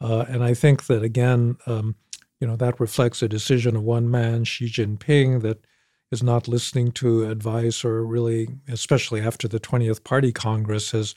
Uh, 0.00 0.24
and 0.28 0.42
I 0.42 0.54
think 0.54 0.86
that 0.86 1.02
again, 1.02 1.56
um, 1.66 1.96
you 2.40 2.46
know, 2.46 2.56
that 2.56 2.80
reflects 2.80 3.22
a 3.22 3.28
decision 3.28 3.76
of 3.76 3.82
one 3.82 4.10
man, 4.10 4.44
Xi 4.44 4.66
Jinping, 4.66 5.42
that 5.42 5.66
is 6.12 6.22
not 6.22 6.46
listening 6.46 6.92
to 6.92 7.28
advice 7.28 7.84
or 7.84 8.04
really, 8.04 8.48
especially 8.68 9.20
after 9.20 9.48
the 9.48 9.60
20th 9.60 10.04
Party 10.04 10.30
Congress 10.32 10.92
has 10.92 11.14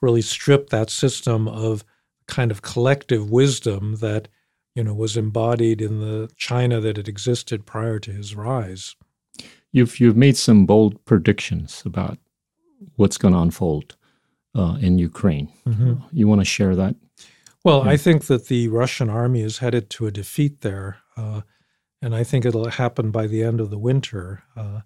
really 0.00 0.22
stripped 0.22 0.70
that 0.70 0.90
system 0.90 1.46
of 1.46 1.84
kind 2.26 2.50
of 2.50 2.62
collective 2.62 3.30
wisdom 3.30 3.96
that, 3.96 4.28
you 4.74 4.84
know, 4.84 4.94
was 4.94 5.16
embodied 5.16 5.80
in 5.80 6.00
the 6.00 6.30
China 6.36 6.80
that 6.80 6.96
had 6.96 7.08
existed 7.08 7.66
prior 7.66 7.98
to 8.00 8.12
his 8.12 8.34
rise. 8.34 8.96
You've, 9.72 9.98
you've 10.00 10.16
made 10.16 10.36
some 10.36 10.66
bold 10.66 11.04
predictions 11.04 11.82
about 11.84 12.18
what's 12.96 13.18
going 13.18 13.34
to 13.34 13.40
unfold 13.40 13.96
uh, 14.54 14.76
in 14.80 14.98
Ukraine. 14.98 15.52
Mm-hmm. 15.66 15.94
You 16.12 16.28
want 16.28 16.40
to 16.40 16.44
share 16.44 16.76
that? 16.76 16.96
Well, 17.64 17.88
I 17.88 17.96
think 17.96 18.26
that 18.26 18.48
the 18.48 18.68
Russian 18.68 19.08
army 19.08 19.40
is 19.40 19.58
headed 19.58 19.88
to 19.90 20.06
a 20.06 20.10
defeat 20.10 20.60
there, 20.60 20.98
uh, 21.16 21.40
and 22.02 22.14
I 22.14 22.22
think 22.22 22.44
it'll 22.44 22.68
happen 22.68 23.10
by 23.10 23.26
the 23.26 23.42
end 23.42 23.58
of 23.58 23.70
the 23.70 23.78
winter. 23.78 24.42
Uh, 24.54 24.80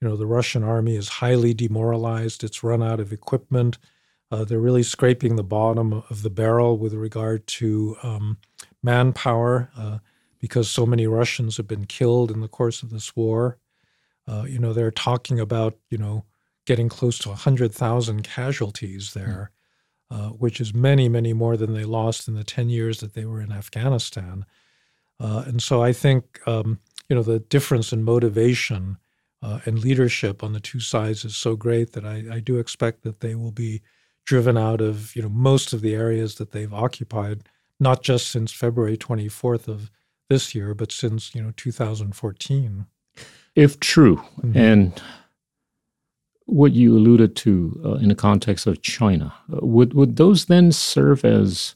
you 0.00 0.08
know, 0.08 0.16
the 0.16 0.26
Russian 0.26 0.64
army 0.64 0.96
is 0.96 1.08
highly 1.08 1.54
demoralized; 1.54 2.42
it's 2.42 2.64
run 2.64 2.82
out 2.82 2.98
of 2.98 3.12
equipment. 3.12 3.78
Uh, 4.32 4.44
they're 4.44 4.58
really 4.58 4.82
scraping 4.82 5.36
the 5.36 5.44
bottom 5.44 6.02
of 6.10 6.24
the 6.24 6.30
barrel 6.30 6.76
with 6.76 6.94
regard 6.94 7.46
to 7.46 7.96
um, 8.02 8.38
manpower 8.86 9.70
uh, 9.76 9.98
because 10.38 10.70
so 10.70 10.86
many 10.86 11.06
Russians 11.06 11.58
have 11.58 11.66
been 11.66 11.84
killed 11.84 12.30
in 12.30 12.40
the 12.40 12.48
course 12.48 12.82
of 12.82 12.88
this 12.88 13.14
war. 13.14 13.58
Uh, 14.26 14.44
you 14.48 14.58
know, 14.58 14.72
they're 14.72 14.90
talking 14.90 15.38
about 15.38 15.76
you 15.90 15.98
know 15.98 16.24
getting 16.64 16.88
close 16.88 17.18
to 17.18 17.34
hundred 17.34 17.74
thousand 17.74 18.22
casualties 18.22 19.12
there. 19.12 19.50
Uh, 20.08 20.28
which 20.28 20.60
is 20.60 20.72
many, 20.72 21.08
many 21.08 21.32
more 21.32 21.56
than 21.56 21.74
they 21.74 21.82
lost 21.82 22.28
in 22.28 22.34
the 22.34 22.44
10 22.44 22.68
years 22.68 23.00
that 23.00 23.14
they 23.14 23.24
were 23.24 23.40
in 23.40 23.50
Afghanistan. 23.50 24.46
Uh, 25.18 25.42
and 25.46 25.60
so 25.60 25.82
I 25.82 25.92
think, 25.92 26.40
um, 26.46 26.78
you 27.08 27.16
know, 27.16 27.24
the 27.24 27.40
difference 27.40 27.92
in 27.92 28.04
motivation 28.04 28.98
uh, 29.42 29.58
and 29.64 29.80
leadership 29.80 30.44
on 30.44 30.52
the 30.52 30.60
two 30.60 30.78
sides 30.78 31.24
is 31.24 31.34
so 31.34 31.56
great 31.56 31.92
that 31.92 32.04
I, 32.04 32.24
I, 32.34 32.38
do 32.38 32.58
expect 32.58 33.02
that 33.02 33.18
they 33.18 33.34
will 33.34 33.50
be 33.50 33.82
driven 34.24 34.56
out 34.56 34.80
of, 34.80 35.14
you 35.16 35.22
know, 35.22 35.28
most 35.28 35.72
of 35.72 35.80
the 35.80 35.94
areas 35.94 36.36
that 36.36 36.52
they've 36.52 36.72
occupied, 36.72 37.48
not 37.78 38.02
just 38.02 38.30
since 38.30 38.52
February 38.52 38.96
24th 38.96 39.68
of 39.68 39.90
this 40.28 40.54
year, 40.54 40.74
but 40.74 40.92
since, 40.92 41.34
you 41.34 41.42
know, 41.42 41.52
2014. 41.56 42.86
If 43.54 43.80
true, 43.80 44.16
mm-hmm. 44.16 44.56
and 44.56 45.02
what 46.46 46.72
you 46.72 46.96
alluded 46.96 47.36
to 47.36 47.80
uh, 47.84 47.94
in 47.94 48.08
the 48.08 48.14
context 48.14 48.66
of 48.66 48.82
China, 48.82 49.32
uh, 49.52 49.64
would 49.64 49.94
would 49.94 50.16
those 50.16 50.46
then 50.46 50.72
serve 50.72 51.24
as 51.24 51.74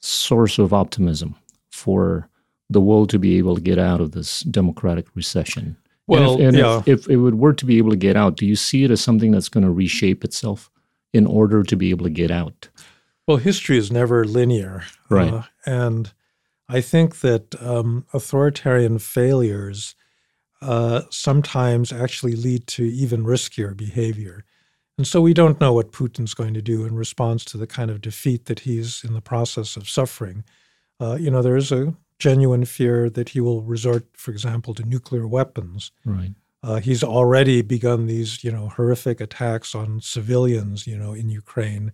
source 0.00 0.58
of 0.58 0.72
optimism 0.72 1.34
for 1.70 2.28
the 2.70 2.80
world 2.80 3.10
to 3.10 3.18
be 3.18 3.38
able 3.38 3.54
to 3.54 3.60
get 3.60 3.78
out 3.78 4.00
of 4.00 4.12
this 4.12 4.40
democratic 4.40 5.06
recession? 5.14 5.76
Well, 6.06 6.34
and 6.34 6.40
if, 6.40 6.48
and 6.48 6.56
yeah. 6.56 6.82
if, 6.86 7.08
if 7.08 7.10
it 7.10 7.34
were 7.34 7.52
to 7.52 7.66
be 7.66 7.78
able 7.78 7.90
to 7.90 7.96
get 7.96 8.16
out, 8.16 8.36
do 8.36 8.46
you 8.46 8.56
see 8.56 8.84
it 8.84 8.90
as 8.90 9.00
something 9.00 9.30
that's 9.30 9.48
going 9.48 9.64
to 9.64 9.70
reshape 9.70 10.24
itself 10.24 10.70
in 11.12 11.26
order 11.26 11.62
to 11.62 11.76
be 11.76 11.90
able 11.90 12.04
to 12.04 12.10
get 12.10 12.30
out? 12.30 12.68
Well, 13.28 13.36
history 13.36 13.76
is 13.76 13.92
never 13.92 14.24
linear, 14.24 14.84
right? 15.10 15.34
Uh, 15.34 15.42
and 15.66 16.10
I 16.66 16.80
think 16.80 17.20
that 17.20 17.54
um, 17.62 18.06
authoritarian 18.14 18.98
failures 18.98 19.94
uh, 20.62 21.02
sometimes 21.10 21.92
actually 21.92 22.36
lead 22.36 22.66
to 22.68 22.84
even 22.84 23.24
riskier 23.24 23.76
behavior. 23.76 24.46
And 24.96 25.06
so 25.06 25.20
we 25.20 25.34
don't 25.34 25.60
know 25.60 25.74
what 25.74 25.92
Putin's 25.92 26.32
going 26.32 26.54
to 26.54 26.62
do 26.62 26.86
in 26.86 26.94
response 26.94 27.44
to 27.46 27.58
the 27.58 27.66
kind 27.66 27.90
of 27.90 28.00
defeat 28.00 28.46
that 28.46 28.60
he's 28.60 29.04
in 29.04 29.12
the 29.12 29.20
process 29.20 29.76
of 29.76 29.90
suffering. 29.90 30.42
Uh, 30.98 31.16
you 31.20 31.30
know, 31.30 31.42
there 31.42 31.58
is 31.58 31.70
a 31.70 31.94
genuine 32.18 32.64
fear 32.64 33.10
that 33.10 33.28
he 33.28 33.40
will 33.40 33.60
resort, 33.60 34.06
for 34.14 34.30
example, 34.30 34.72
to 34.72 34.82
nuclear 34.84 35.28
weapons. 35.28 35.92
Right. 36.06 36.32
Uh, 36.62 36.80
he's 36.80 37.04
already 37.04 37.60
begun 37.60 38.06
these, 38.06 38.42
you 38.42 38.50
know, 38.50 38.70
horrific 38.70 39.20
attacks 39.20 39.74
on 39.74 40.00
civilians, 40.00 40.86
you 40.86 40.96
know, 40.96 41.12
in 41.12 41.28
Ukraine 41.28 41.92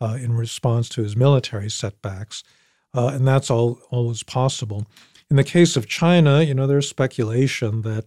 uh, 0.00 0.18
in 0.20 0.32
response 0.32 0.88
to 0.90 1.02
his 1.02 1.16
military 1.16 1.70
setbacks, 1.70 2.42
uh, 2.94 3.08
and 3.08 3.26
that's 3.26 3.50
all 3.50 3.80
always 3.90 4.22
possible. 4.22 4.86
In 5.30 5.36
the 5.36 5.44
case 5.44 5.76
of 5.76 5.88
China, 5.88 6.42
you 6.42 6.54
know, 6.54 6.66
there's 6.66 6.88
speculation 6.88 7.82
that 7.82 8.06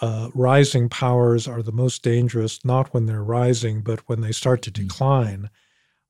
uh, 0.00 0.30
rising 0.34 0.88
powers 0.88 1.48
are 1.48 1.62
the 1.62 1.72
most 1.72 2.02
dangerous 2.02 2.64
not 2.64 2.92
when 2.94 3.06
they're 3.06 3.22
rising, 3.22 3.80
but 3.80 4.00
when 4.08 4.20
they 4.20 4.32
start 4.32 4.62
to 4.62 4.70
hmm. 4.70 4.82
decline. 4.82 5.50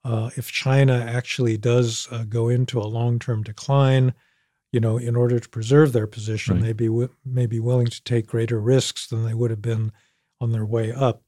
Uh, 0.04 0.30
if 0.36 0.50
China 0.50 1.04
actually 1.06 1.56
does 1.56 2.08
uh, 2.10 2.24
go 2.24 2.48
into 2.48 2.80
a 2.80 2.86
long-term 2.86 3.42
decline, 3.42 4.14
you 4.72 4.80
know, 4.80 4.96
in 4.96 5.16
order 5.16 5.38
to 5.38 5.48
preserve 5.48 5.92
their 5.92 6.06
position, 6.06 6.56
right. 6.56 6.64
they 6.64 6.72
be 6.72 6.86
w- 6.86 7.14
may 7.24 7.46
be 7.46 7.58
willing 7.58 7.86
to 7.86 8.02
take 8.04 8.26
greater 8.26 8.60
risks 8.60 9.06
than 9.06 9.24
they 9.24 9.34
would 9.34 9.50
have 9.50 9.62
been 9.62 9.92
on 10.40 10.52
their 10.52 10.64
way 10.64 10.92
up. 10.92 11.22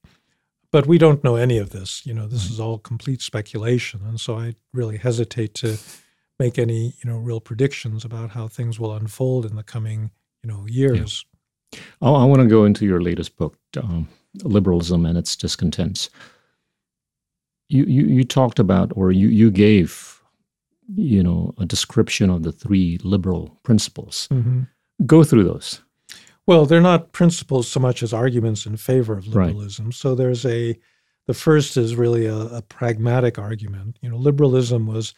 But 0.72 0.86
we 0.86 0.98
don't 0.98 1.24
know 1.24 1.36
any 1.36 1.58
of 1.58 1.70
this. 1.70 2.06
You 2.06 2.14
know, 2.14 2.28
this 2.28 2.44
right. 2.44 2.52
is 2.52 2.60
all 2.60 2.78
complete 2.78 3.22
speculation, 3.22 4.02
and 4.06 4.20
so 4.20 4.38
I 4.38 4.54
really 4.72 4.98
hesitate 4.98 5.54
to 5.54 5.78
make 6.38 6.58
any 6.58 6.94
you 7.02 7.10
know 7.10 7.18
real 7.18 7.40
predictions 7.40 8.04
about 8.04 8.30
how 8.30 8.48
things 8.48 8.78
will 8.78 8.94
unfold 8.94 9.46
in 9.46 9.56
the 9.56 9.62
coming 9.62 10.10
you 10.42 10.50
know 10.50 10.66
years. 10.66 11.24
Yeah. 11.72 11.80
I, 12.02 12.10
I 12.10 12.24
want 12.24 12.40
to 12.42 12.48
go 12.48 12.64
into 12.64 12.84
your 12.84 13.00
latest 13.00 13.36
book, 13.36 13.56
um, 13.76 14.08
Liberalism 14.42 15.06
and 15.06 15.18
Its 15.18 15.36
Discontents. 15.36 16.10
you, 17.70 17.84
you, 17.84 18.06
you 18.06 18.24
talked 18.24 18.58
about, 18.58 18.92
or 18.96 19.12
you, 19.12 19.28
you 19.28 19.50
gave, 19.50 20.20
you 20.96 21.22
know, 21.22 21.54
a 21.58 21.64
description 21.64 22.28
of 22.28 22.42
the 22.42 22.52
three 22.52 22.98
liberal 23.04 23.56
principles. 23.62 24.28
Mm-hmm. 24.30 24.62
Go 25.06 25.22
through 25.22 25.44
those. 25.44 25.80
Well, 26.46 26.66
they're 26.66 26.80
not 26.80 27.12
principles 27.12 27.68
so 27.68 27.80
much 27.80 28.02
as 28.02 28.12
arguments 28.12 28.66
in 28.66 28.76
favor 28.76 29.16
of 29.16 29.28
liberalism. 29.28 29.86
Right. 29.86 29.94
So 29.94 30.14
there's 30.14 30.44
a, 30.44 30.78
the 31.26 31.34
first 31.34 31.76
is 31.76 31.94
really 31.94 32.26
a, 32.26 32.36
a 32.36 32.62
pragmatic 32.62 33.38
argument. 33.38 33.98
You 34.00 34.10
know, 34.10 34.16
liberalism 34.16 34.86
was 34.86 35.14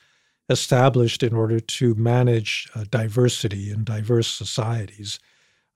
established 0.49 1.23
in 1.23 1.35
order 1.35 1.61
to 1.61 1.95
manage 1.95 2.69
uh, 2.75 2.85
diversity 2.91 3.71
in 3.71 3.85
diverse 3.85 4.29
societies. 4.29 5.19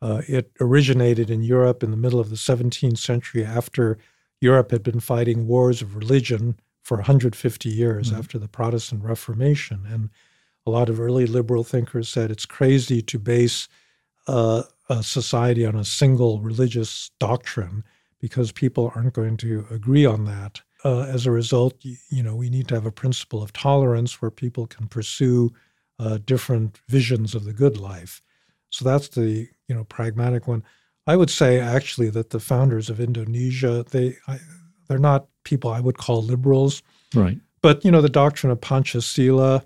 Uh, 0.02 0.22
it 0.28 0.52
originated 0.60 1.30
in 1.30 1.42
Europe 1.42 1.82
in 1.82 1.90
the 1.90 1.96
middle 1.96 2.20
of 2.20 2.30
the 2.30 2.36
17th 2.36 2.98
century 2.98 3.44
after 3.44 3.98
Europe 4.40 4.70
had 4.70 4.82
been 4.82 5.00
fighting 5.00 5.46
wars 5.46 5.80
of 5.80 5.96
religion 5.96 6.58
for 6.82 6.98
150 6.98 7.68
years 7.68 8.10
mm-hmm. 8.10 8.18
after 8.18 8.38
the 8.38 8.48
Protestant 8.48 9.02
Reformation. 9.02 9.84
And 9.88 10.10
a 10.66 10.70
lot 10.70 10.88
of 10.88 11.00
early 11.00 11.26
liberal 11.26 11.64
thinkers 11.64 12.08
said 12.08 12.30
it's 12.30 12.46
crazy 12.46 13.00
to 13.02 13.18
base 13.18 13.68
uh, 14.26 14.64
a 14.88 15.02
society 15.02 15.66
on 15.66 15.75
a 15.75 15.85
single 15.85 16.40
religious 16.40 17.11
doctrine 17.19 17.85
because 18.21 18.52
people 18.52 18.93
aren't 18.95 19.14
going 19.14 19.37
to 19.38 19.66
agree 19.71 20.07
on 20.07 20.25
that. 20.25 20.61
Uh, 20.85 21.02
as 21.02 21.26
a 21.26 21.31
result, 21.31 21.75
you, 21.81 21.97
you, 22.11 22.23
know, 22.23 22.35
we 22.35 22.49
need 22.49 22.69
to 22.69 22.75
have 22.75 22.87
a 22.87 22.93
principle 22.93 23.43
of 23.43 23.52
tolerance 23.52 24.21
where 24.23 24.31
people 24.31 24.66
can 24.66 24.87
pursue 24.87 25.52
uh, 25.99 26.19
different 26.25 26.81
visions 26.88 27.35
of 27.35 27.45
the 27.45 27.52
good 27.52 27.78
life. 27.78 28.21
So 28.71 28.85
that's 28.85 29.09
the 29.09 29.49
you 29.69 29.75
know 29.75 29.85
pragmatic 29.85 30.47
one. 30.47 30.62
I 31.07 31.16
would 31.16 31.31
say 31.31 31.61
actually 31.61 32.11
that 32.11 32.31
the 32.31 32.40
founders 32.40 32.90
of 32.90 33.00
Indonesia 33.00 33.85
they 33.90 34.16
I, 34.28 34.38
they're 34.88 34.99
not 34.99 35.26
people 35.45 35.71
I 35.71 35.81
would 35.81 35.99
call 35.99 36.23
liberals, 36.23 36.83
right? 37.14 37.38
But 37.62 37.85
you 37.85 37.90
know 37.90 38.02
the 38.02 38.09
doctrine 38.09 38.50
of 38.50 38.61
Pancasila, 38.61 39.64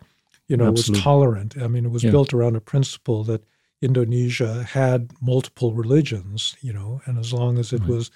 you 0.49 0.57
know, 0.57 0.69
Absolutely. 0.69 0.93
was 0.93 1.03
tolerant. 1.03 1.57
I 1.61 1.69
mean, 1.69 1.85
it 1.85 1.91
was 1.91 2.05
yeah. 2.05 2.11
built 2.11 2.33
around 2.33 2.57
a 2.57 2.61
principle 2.61 3.25
that 3.25 3.43
Indonesia 3.83 4.63
had 4.65 5.11
multiple 5.21 5.73
religions, 5.73 6.57
you 6.61 6.73
know, 6.73 7.01
and 7.07 7.19
as 7.19 7.33
long 7.33 7.59
as 7.59 7.73
it 7.73 7.81
right. 7.81 7.89
was 7.89 8.11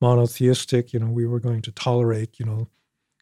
monotheistic, 0.00 0.92
you 0.92 1.00
know, 1.00 1.10
we 1.10 1.26
were 1.26 1.40
going 1.40 1.60
to 1.62 1.72
tolerate, 1.72 2.38
you 2.38 2.46
know, 2.46 2.68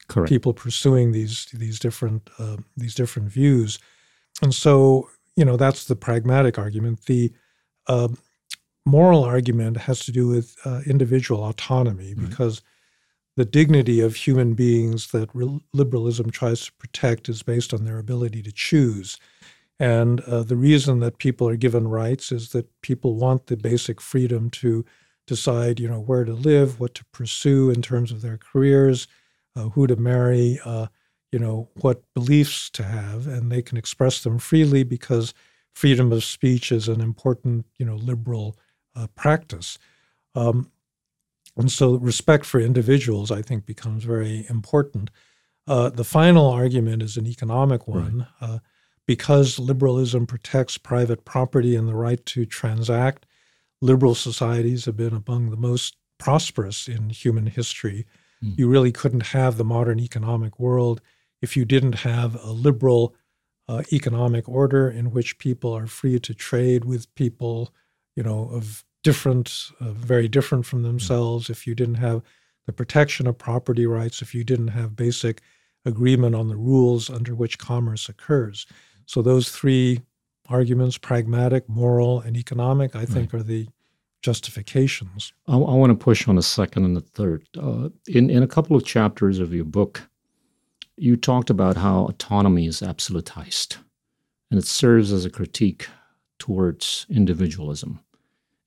Correct. 0.08 0.28
people 0.30 0.52
pursuing 0.54 1.12
these 1.12 1.46
these 1.52 1.78
different 1.78 2.30
uh, 2.38 2.56
these 2.76 2.94
different 2.94 3.30
views, 3.30 3.78
and 4.40 4.54
so 4.54 5.10
you 5.36 5.44
know 5.44 5.56
that's 5.56 5.84
the 5.84 5.96
pragmatic 5.96 6.58
argument. 6.58 7.04
The 7.04 7.32
uh, 7.88 8.08
moral 8.86 9.22
argument 9.22 9.76
has 9.76 10.00
to 10.06 10.12
do 10.12 10.26
with 10.26 10.56
uh, 10.64 10.80
individual 10.86 11.44
autonomy 11.44 12.14
right. 12.14 12.28
because 12.28 12.62
the 13.36 13.44
dignity 13.44 14.00
of 14.00 14.16
human 14.16 14.54
beings 14.54 15.12
that 15.12 15.28
re- 15.34 15.60
liberalism 15.72 16.30
tries 16.30 16.64
to 16.64 16.72
protect 16.72 17.28
is 17.28 17.42
based 17.42 17.74
on 17.74 17.84
their 17.84 17.98
ability 17.98 18.42
to 18.42 18.50
choose. 18.50 19.18
And 19.78 20.20
uh, 20.22 20.42
the 20.42 20.56
reason 20.56 21.00
that 21.00 21.18
people 21.18 21.48
are 21.48 21.56
given 21.56 21.86
rights 21.88 22.32
is 22.32 22.50
that 22.50 22.68
people 22.82 23.14
want 23.14 23.46
the 23.46 23.56
basic 23.56 24.00
freedom 24.00 24.50
to 24.50 24.84
decide, 25.26 25.78
you 25.78 25.88
know, 25.88 26.00
where 26.00 26.24
to 26.24 26.32
live, 26.32 26.80
what 26.80 26.94
to 26.94 27.04
pursue 27.06 27.70
in 27.70 27.82
terms 27.82 28.10
of 28.10 28.22
their 28.22 28.38
careers, 28.38 29.06
uh, 29.54 29.68
who 29.70 29.86
to 29.86 29.96
marry, 29.96 30.58
uh, 30.64 30.86
you 31.30 31.38
know, 31.38 31.68
what 31.80 32.02
beliefs 32.14 32.70
to 32.70 32.82
have, 32.82 33.26
and 33.26 33.52
they 33.52 33.62
can 33.62 33.76
express 33.76 34.22
them 34.22 34.38
freely 34.38 34.82
because 34.82 35.34
freedom 35.74 36.10
of 36.12 36.24
speech 36.24 36.72
is 36.72 36.88
an 36.88 37.00
important, 37.00 37.66
you 37.78 37.86
know, 37.86 37.96
liberal 37.96 38.56
uh, 38.96 39.06
practice. 39.14 39.78
Um, 40.34 40.72
and 41.56 41.70
so 41.70 41.96
respect 41.96 42.46
for 42.46 42.60
individuals, 42.60 43.30
I 43.30 43.42
think, 43.42 43.66
becomes 43.66 44.04
very 44.04 44.46
important. 44.48 45.10
Uh, 45.66 45.90
the 45.90 46.04
final 46.04 46.48
argument 46.48 47.02
is 47.02 47.16
an 47.16 47.26
economic 47.26 47.86
one. 47.86 48.26
Right. 48.40 48.60
Because 49.08 49.58
liberalism 49.58 50.26
protects 50.26 50.76
private 50.76 51.24
property 51.24 51.74
and 51.74 51.88
the 51.88 51.94
right 51.94 52.24
to 52.26 52.44
transact, 52.44 53.24
liberal 53.80 54.14
societies 54.14 54.84
have 54.84 54.98
been 54.98 55.24
among 55.26 55.48
the 55.48 55.56
most 55.56 55.96
prosperous 56.18 56.86
in 56.86 57.08
human 57.08 57.46
history. 57.46 58.04
Mm. 58.44 58.58
You 58.58 58.68
really 58.68 58.92
couldn't 58.92 59.28
have 59.28 59.56
the 59.56 59.64
modern 59.64 59.98
economic 59.98 60.60
world 60.60 61.00
if 61.40 61.56
you 61.56 61.64
didn't 61.64 61.94
have 61.94 62.34
a 62.44 62.50
liberal 62.50 63.14
uh, 63.66 63.82
economic 63.94 64.46
order 64.46 64.90
in 64.90 65.10
which 65.10 65.38
people 65.38 65.72
are 65.72 65.86
free 65.86 66.18
to 66.20 66.34
trade 66.34 66.84
with 66.84 67.14
people, 67.14 67.72
you 68.14 68.22
know, 68.22 68.50
of 68.52 68.84
different, 69.04 69.70
uh, 69.80 69.92
very 69.92 70.28
different 70.28 70.66
from 70.66 70.80
hmm. 70.80 70.86
themselves. 70.86 71.46
Mm. 71.46 71.50
If 71.50 71.66
you 71.66 71.74
didn't 71.74 71.94
have 71.94 72.20
the 72.66 72.74
protection 72.74 73.26
of 73.26 73.38
property 73.38 73.86
rights, 73.86 74.20
if 74.20 74.34
you 74.34 74.44
didn't 74.44 74.68
have 74.68 74.94
basic 74.96 75.40
agreement 75.86 76.34
on 76.34 76.48
the 76.48 76.56
rules 76.56 77.08
under 77.08 77.34
which 77.34 77.58
commerce 77.58 78.08
occurs. 78.08 78.66
So 79.08 79.22
those 79.22 79.48
three 79.48 80.02
arguments, 80.50 80.98
pragmatic, 80.98 81.66
moral, 81.66 82.20
and 82.20 82.36
economic, 82.36 82.94
I 82.94 83.06
think 83.06 83.32
right. 83.32 83.40
are 83.40 83.42
the 83.42 83.66
justifications. 84.20 85.32
I, 85.46 85.54
I, 85.54 85.56
want 85.56 85.98
to 85.98 86.04
push 86.04 86.28
on 86.28 86.36
the 86.36 86.42
second 86.42 86.84
and 86.84 86.94
the 86.94 87.00
third. 87.00 87.46
Uh, 87.58 87.88
in, 88.06 88.28
in 88.28 88.42
a 88.42 88.46
couple 88.46 88.76
of 88.76 88.84
chapters 88.84 89.38
of 89.38 89.54
your 89.54 89.64
book, 89.64 90.02
you 90.98 91.16
talked 91.16 91.48
about 91.48 91.78
how 91.78 92.04
autonomy 92.04 92.66
is 92.66 92.82
absolutized 92.82 93.78
and 94.50 94.60
it 94.60 94.66
serves 94.66 95.10
as 95.10 95.24
a 95.24 95.30
critique 95.30 95.88
towards 96.38 97.06
individualism. 97.08 98.00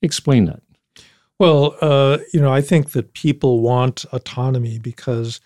Explain 0.02 0.46
that. 0.46 0.64
Well, 1.38 1.76
uh, 1.82 2.18
you 2.34 2.42
know, 2.42 2.52
I 2.52 2.62
think 2.62 2.94
that 2.94 3.14
people 3.14 3.60
want 3.60 4.06
autonomy 4.12 4.80
because 4.80 5.40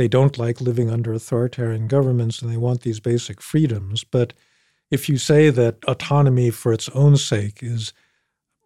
they 0.00 0.08
don't 0.08 0.38
like 0.38 0.62
living 0.62 0.88
under 0.88 1.12
authoritarian 1.12 1.86
governments 1.86 2.40
and 2.40 2.50
they 2.50 2.56
want 2.56 2.80
these 2.80 3.00
basic 3.00 3.42
freedoms. 3.42 4.02
But 4.02 4.32
if 4.90 5.10
you 5.10 5.18
say 5.18 5.50
that 5.50 5.76
autonomy 5.86 6.48
for 6.48 6.72
its 6.72 6.88
own 6.94 7.18
sake 7.18 7.58
is 7.62 7.92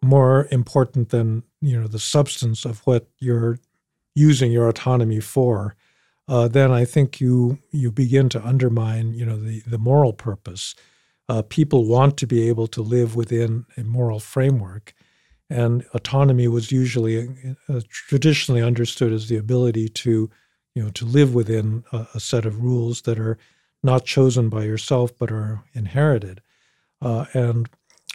more 0.01 0.47
important 0.49 1.09
than 1.09 1.43
you 1.59 1.77
know 1.77 1.87
the 1.87 1.99
substance 1.99 2.63
of 2.63 2.79
what 2.87 3.09
you're 3.19 3.59
using 4.15 4.49
your 4.49 4.69
autonomy 4.69 5.19
for, 5.19 5.75
uh, 6.29 6.47
then 6.47 6.71
I 6.71 6.85
think 6.85 7.19
you 7.19 7.59
you 7.69 7.91
begin 7.91 8.29
to 8.29 8.41
undermine 8.41 9.13
you 9.13 9.25
know 9.25 9.35
the 9.35 9.59
the 9.67 9.77
moral 9.77 10.13
purpose. 10.13 10.73
Uh, 11.27 11.41
people 11.41 11.85
want 11.85 12.15
to 12.15 12.27
be 12.27 12.47
able 12.47 12.67
to 12.67 12.81
live 12.81 13.17
within 13.17 13.65
a 13.75 13.83
moral 13.83 14.21
framework, 14.21 14.93
and 15.49 15.83
autonomy 15.93 16.47
was 16.47 16.71
usually 16.71 17.27
uh, 17.67 17.81
traditionally 17.89 18.61
understood 18.61 19.11
as 19.11 19.27
the 19.27 19.35
ability 19.35 19.89
to 19.89 20.29
you 20.75 20.83
know, 20.83 20.89
to 20.91 21.05
live 21.05 21.33
within 21.33 21.83
a, 21.91 22.05
a, 22.13 22.19
set 22.19 22.45
of 22.45 22.61
rules 22.61 23.01
that 23.03 23.17
are 23.17 23.37
not 23.81 24.05
chosen 24.05 24.49
by 24.49 24.63
yourself 24.63 25.17
but 25.17 25.31
are 25.31 25.63
inherited. 25.73 26.41
Uh, 27.01 27.25
and 27.33 27.69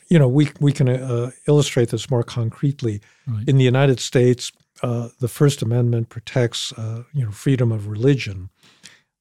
you 0.08 0.18
know, 0.18 0.28
we 0.28 0.50
we 0.60 0.72
can 0.72 0.88
uh, 0.88 1.30
illustrate 1.48 1.88
this 1.90 2.10
more 2.10 2.22
concretely. 2.24 3.00
Right. 3.26 3.48
In 3.48 3.56
the 3.56 3.64
United 3.64 4.00
States, 4.00 4.52
uh, 4.82 5.08
the 5.20 5.28
First 5.28 5.62
Amendment 5.62 6.08
protects 6.08 6.72
uh, 6.72 7.04
you 7.12 7.24
know 7.24 7.30
freedom 7.30 7.70
of 7.72 7.86
religion, 7.86 8.50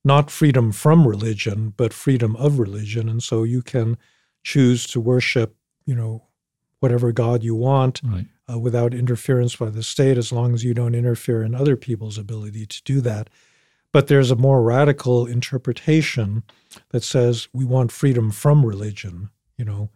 not 0.04 0.32
freedom 0.32 0.72
from 0.72 1.08
religion, 1.08 1.74
but 1.78 1.94
freedom 1.94 2.36
of 2.38 2.60
religion, 2.60 3.08
and 3.08 3.22
so 3.22 3.44
you 3.44 3.62
can 3.62 3.98
choose 4.44 4.88
to 4.88 5.00
worship 5.00 5.56
you 5.86 5.94
know 5.94 6.24
whatever 6.80 7.12
God 7.12 7.44
you 7.44 7.56
want. 7.56 8.02
Right 8.04 8.26
uh, 8.52 8.58
without 8.58 8.94
interference 8.94 9.56
by 9.56 9.70
the 9.70 9.84
state, 9.84 10.18
as 10.18 10.32
long 10.32 10.54
as 10.54 10.64
you 10.64 10.74
don't 10.74 10.96
interfere 10.96 11.44
in 11.44 11.54
other 11.54 11.76
people's 11.76 12.18
ability 12.18 12.66
to 12.66 12.82
do 12.84 13.02
that. 13.02 13.30
But 13.92 14.08
there's 14.08 14.32
a 14.32 14.36
more 14.36 14.62
radical 14.62 15.26
interpretation 15.26 16.44
that 16.90 17.04
says 17.04 17.48
we 17.54 17.66
want 17.66 17.92
freedom 17.92 18.32
from 18.32 18.66
religion. 18.66 19.30
You 19.58 19.66
know, 19.66 19.90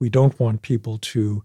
we 0.00 0.10
don't 0.10 0.38
want 0.38 0.62
people 0.62 0.98
to 0.98 1.42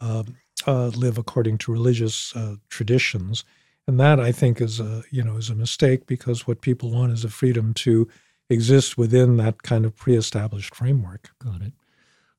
uh, 0.00 0.24
uh, 0.66 0.88
live 0.88 1.18
according 1.18 1.58
to 1.58 1.72
religious 1.72 2.34
uh, 2.34 2.56
traditions, 2.68 3.44
and 3.86 4.00
that 4.00 4.18
I 4.18 4.32
think 4.32 4.60
is 4.60 4.80
a 4.80 5.04
you 5.10 5.22
know 5.22 5.36
is 5.36 5.50
a 5.50 5.54
mistake 5.54 6.06
because 6.06 6.46
what 6.46 6.60
people 6.60 6.90
want 6.90 7.12
is 7.12 7.24
a 7.24 7.30
freedom 7.30 7.72
to 7.74 8.08
exist 8.50 8.98
within 8.98 9.36
that 9.38 9.62
kind 9.62 9.84
of 9.84 9.96
pre-established 9.96 10.74
framework. 10.74 11.30
Got 11.38 11.62
it. 11.62 11.72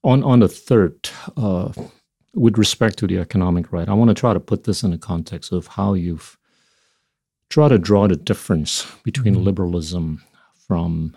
On 0.04 0.24
on 0.24 0.40
the 0.40 0.50
third 0.50 1.10
uh, 1.38 1.72
with 2.36 2.58
respect 2.58 3.00
to 3.00 3.08
the 3.08 3.18
economic 3.18 3.72
right, 3.72 3.90
I 3.90 3.94
want 3.94 4.10
to 4.10 4.14
try 4.14 4.34
to 4.34 4.40
put 4.40 4.66
this 4.66 4.84
in 4.84 4.92
the 4.92 4.98
context 4.98 5.52
of 5.52 5.68
how 5.68 5.94
you've 5.94 6.38
tried 7.50 7.70
to 7.70 7.78
draw 7.78 8.08
the 8.08 8.16
difference 8.16 8.86
between 9.04 9.36
mm-hmm. 9.36 9.44
liberalism 9.44 10.24
from 10.68 11.16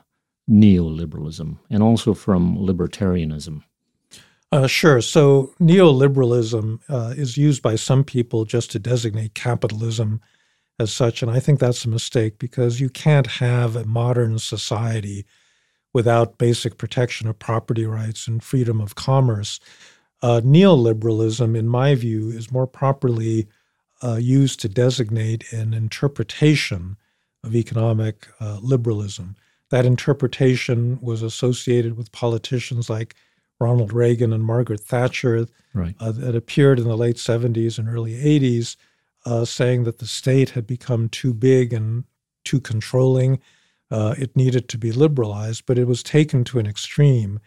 neoliberalism 0.48 1.58
and 1.70 1.82
also 1.82 2.14
from 2.14 2.56
libertarianism. 2.56 3.62
Uh, 4.50 4.66
sure. 4.66 5.00
So 5.02 5.52
neoliberalism 5.60 6.80
uh, 6.88 7.14
is 7.16 7.36
used 7.36 7.62
by 7.62 7.76
some 7.76 8.02
people 8.02 8.44
just 8.44 8.70
to 8.70 8.78
designate 8.78 9.34
capitalism 9.34 10.20
as 10.78 10.92
such. 10.92 11.22
And 11.22 11.30
I 11.30 11.40
think 11.40 11.58
that's 11.58 11.84
a 11.84 11.90
mistake 11.90 12.38
because 12.38 12.80
you 12.80 12.88
can't 12.88 13.26
have 13.26 13.76
a 13.76 13.84
modern 13.84 14.38
society 14.38 15.26
without 15.92 16.38
basic 16.38 16.78
protection 16.78 17.28
of 17.28 17.38
property 17.38 17.84
rights 17.84 18.26
and 18.26 18.42
freedom 18.42 18.80
of 18.80 18.94
commerce. 18.94 19.60
Uh, 20.20 20.40
neoliberalism, 20.44 21.56
in 21.56 21.68
my 21.68 21.94
view, 21.94 22.30
is 22.30 22.50
more 22.50 22.66
properly 22.66 23.46
uh, 24.02 24.16
used 24.16 24.60
to 24.60 24.68
designate 24.68 25.52
an 25.52 25.74
interpretation 25.74 26.96
of 27.44 27.54
economic 27.54 28.26
uh, 28.40 28.58
liberalism. 28.60 29.36
That 29.70 29.86
interpretation 29.86 30.98
was 31.00 31.22
associated 31.22 31.96
with 31.96 32.12
politicians 32.12 32.88
like 32.88 33.14
Ronald 33.60 33.92
Reagan 33.92 34.32
and 34.32 34.44
Margaret 34.44 34.80
Thatcher 34.80 35.46
right. 35.74 35.94
uh, 36.00 36.12
that 36.12 36.34
appeared 36.34 36.78
in 36.78 36.86
the 36.88 36.96
late 36.96 37.16
70s 37.16 37.78
and 37.78 37.88
early 37.88 38.14
80s, 38.14 38.76
uh, 39.26 39.44
saying 39.44 39.84
that 39.84 39.98
the 39.98 40.06
state 40.06 40.50
had 40.50 40.66
become 40.66 41.08
too 41.08 41.34
big 41.34 41.72
and 41.72 42.04
too 42.44 42.60
controlling. 42.60 43.40
Uh, 43.90 44.14
it 44.18 44.36
needed 44.36 44.68
to 44.68 44.78
be 44.78 44.92
liberalized, 44.92 45.64
but 45.66 45.78
it 45.78 45.86
was 45.86 46.02
taken 46.02 46.44
to 46.44 46.58
an 46.58 46.66
extreme 46.66 47.40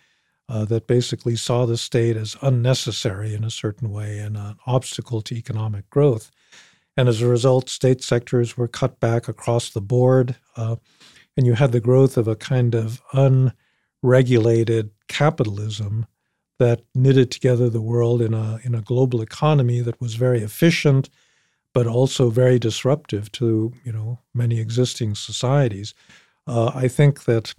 uh, 0.52 0.66
that 0.66 0.86
basically 0.86 1.38
saw 1.38 1.66
the 1.66 1.78
state 1.78 2.18
as 2.18 2.36
unnecessary 2.42 3.34
in 3.34 3.46
a 3.46 3.50
certain 3.50 3.90
way 3.90 4.18
and 4.20 4.36
an 4.36 4.58
obstacle 4.68 5.22
to 5.22 5.34
economic 5.34 5.90
growth. 5.90 6.30
And 6.98 7.08
as 7.08 7.22
a 7.22 7.28
result, 7.28 7.70
state 7.70 8.04
sectors 8.04 8.58
were 8.58 8.68
cut 8.68 9.00
back 9.00 9.30
across 9.30 9.70
the 9.70 9.80
board. 9.80 10.36
Uh, 10.58 10.76
and 11.38 11.46
you 11.46 11.54
had 11.54 11.72
the 11.72 11.80
growth 11.80 12.18
of 12.18 12.28
a 12.28 12.36
kind 12.36 12.76
of 12.76 13.02
unregulated 14.04 14.92
capitalism 15.08 16.06
that 16.60 16.82
knitted 16.94 17.32
together 17.32 17.70
the 17.70 17.82
world 17.82 18.22
in 18.22 18.34
a, 18.34 18.60
in 18.64 18.76
a 18.76 18.82
global 18.82 19.22
economy 19.22 19.80
that 19.80 20.02
was 20.02 20.16
very 20.16 20.42
efficient, 20.42 21.10
but 21.74 21.88
also 21.88 22.30
very 22.30 22.60
disruptive 22.60 23.32
to 23.32 23.72
you 23.86 23.94
know 23.94 24.20
many 24.34 24.60
existing 24.60 25.16
societies. 25.16 25.94
Uh, 26.46 26.72
I 26.76 26.90
think 26.90 27.24
that 27.24 27.54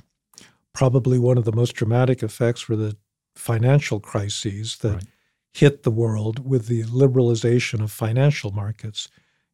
probably 0.72 1.18
one 1.18 1.38
of 1.38 1.44
the 1.44 1.52
most 1.52 1.72
dramatic 1.72 2.22
effects 2.22 2.68
were 2.68 2.76
the 2.76 2.96
financial 3.34 4.00
crises 4.00 4.78
that 4.78 4.94
right. 4.94 5.04
hit 5.52 5.82
the 5.82 5.90
world 5.90 6.46
with 6.46 6.66
the 6.66 6.82
liberalization 6.84 7.82
of 7.82 7.90
financial 7.90 8.50
markets. 8.50 9.08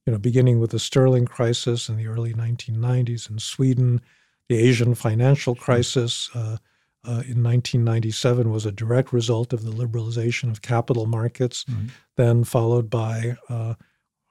You 0.06 0.12
know, 0.12 0.18
beginning 0.18 0.58
with 0.60 0.70
the 0.70 0.78
sterling 0.78 1.26
crisis 1.26 1.88
in 1.88 1.96
the 1.96 2.06
early 2.06 2.32
1990s 2.32 3.30
in 3.30 3.38
Sweden, 3.38 4.00
the 4.48 4.56
Asian 4.56 4.94
financial 4.94 5.54
crisis 5.54 6.30
uh, 6.34 6.56
uh, 7.04 7.22
in 7.26 7.42
1997 7.42 8.50
was 8.50 8.66
a 8.66 8.72
direct 8.72 9.12
result 9.12 9.52
of 9.52 9.64
the 9.64 9.70
liberalization 9.70 10.50
of 10.50 10.62
capital 10.62 11.06
markets, 11.06 11.64
mm-hmm. 11.64 11.86
then 12.16 12.44
followed 12.44 12.90
by 12.90 13.36
uh, 13.48 13.74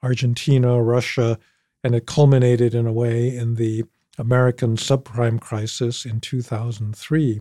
Argentina, 0.02 0.82
Russia, 0.82 1.38
and 1.82 1.94
it 1.94 2.06
culminated 2.06 2.74
in 2.74 2.86
a 2.86 2.92
way 2.92 3.34
in 3.34 3.54
the 3.54 3.84
American 4.18 4.76
subprime 4.76 5.40
crisis 5.40 6.04
in 6.04 6.20
2003. 6.20 7.40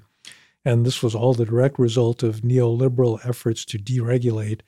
And 0.64 0.86
this 0.86 1.02
was 1.02 1.16
all 1.16 1.34
the 1.34 1.46
direct 1.46 1.80
result 1.80 2.24
of 2.24 2.42
neoliberal 2.42 3.20
efforts 3.28 3.66
to 3.66 3.78
deregulate 3.78 4.62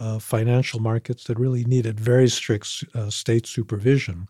uh, 0.00 0.18
financial 0.18 0.80
markets 0.80 1.24
that 1.24 1.38
really 1.38 1.64
needed 1.64 2.00
very 2.00 2.28
strict 2.28 2.84
uh, 2.94 3.10
state 3.10 3.46
supervision. 3.46 4.28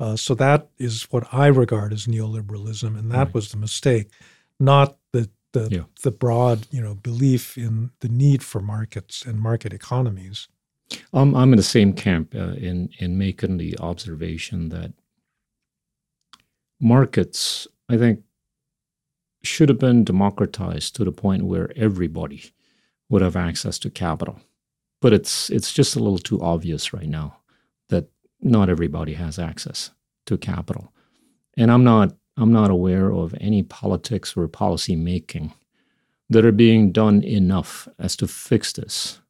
Uh, 0.00 0.16
so 0.16 0.34
that 0.34 0.68
is 0.78 1.06
what 1.10 1.32
I 1.32 1.46
regard 1.46 1.92
as 1.92 2.06
neoliberalism, 2.06 2.98
and 2.98 3.10
that 3.12 3.26
right. 3.26 3.34
was 3.34 3.50
the 3.50 3.56
mistake, 3.56 4.10
not 4.58 4.96
the 5.12 5.28
the, 5.52 5.68
yeah. 5.70 5.82
the 6.02 6.10
broad 6.10 6.66
you 6.70 6.80
know 6.80 6.94
belief 6.94 7.58
in 7.58 7.90
the 8.00 8.08
need 8.08 8.42
for 8.42 8.60
markets 8.60 9.24
and 9.24 9.38
market 9.38 9.72
economies. 9.72 10.48
Um, 11.12 11.34
I'm 11.34 11.52
in 11.52 11.56
the 11.56 11.62
same 11.62 11.92
camp 11.92 12.34
uh, 12.34 12.54
in 12.54 12.88
in 12.98 13.18
making 13.18 13.58
the 13.58 13.78
observation 13.78 14.70
that 14.70 14.92
markets, 16.82 17.68
I 17.88 17.96
think, 17.96 18.20
should 19.42 19.68
have 19.68 19.78
been 19.78 20.04
democratized 20.04 20.96
to 20.96 21.04
the 21.04 21.12
point 21.12 21.44
where 21.44 21.72
everybody 21.76 22.52
would 23.08 23.22
have 23.22 23.36
access 23.36 23.78
to 23.80 23.90
capital. 23.90 24.40
But 25.00 25.12
it's 25.12 25.50
it's 25.50 25.72
just 25.72 25.96
a 25.96 26.00
little 26.00 26.18
too 26.18 26.40
obvious 26.40 26.92
right 26.92 27.08
now 27.08 27.38
that 27.88 28.08
not 28.40 28.68
everybody 28.68 29.14
has 29.14 29.38
access 29.38 29.90
to 30.26 30.36
capital. 30.38 30.92
And 31.56 31.70
I'm 31.70 31.84
not 31.84 32.14
I'm 32.36 32.52
not 32.52 32.70
aware 32.70 33.12
of 33.12 33.34
any 33.40 33.62
politics 33.62 34.36
or 34.36 34.46
policy 34.48 34.96
making 34.96 35.52
that 36.30 36.44
are 36.44 36.52
being 36.52 36.92
done 36.92 37.22
enough 37.22 37.88
as 37.98 38.16
to 38.16 38.28
fix 38.28 38.72
this. 38.72 39.20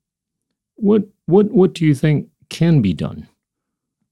What 0.75 1.05
what 1.27 1.51
what 1.51 1.73
do 1.73 1.87
you 1.87 1.95
think 1.95 2.29
can 2.49 2.83
be 2.83 2.93
done? 2.93 3.29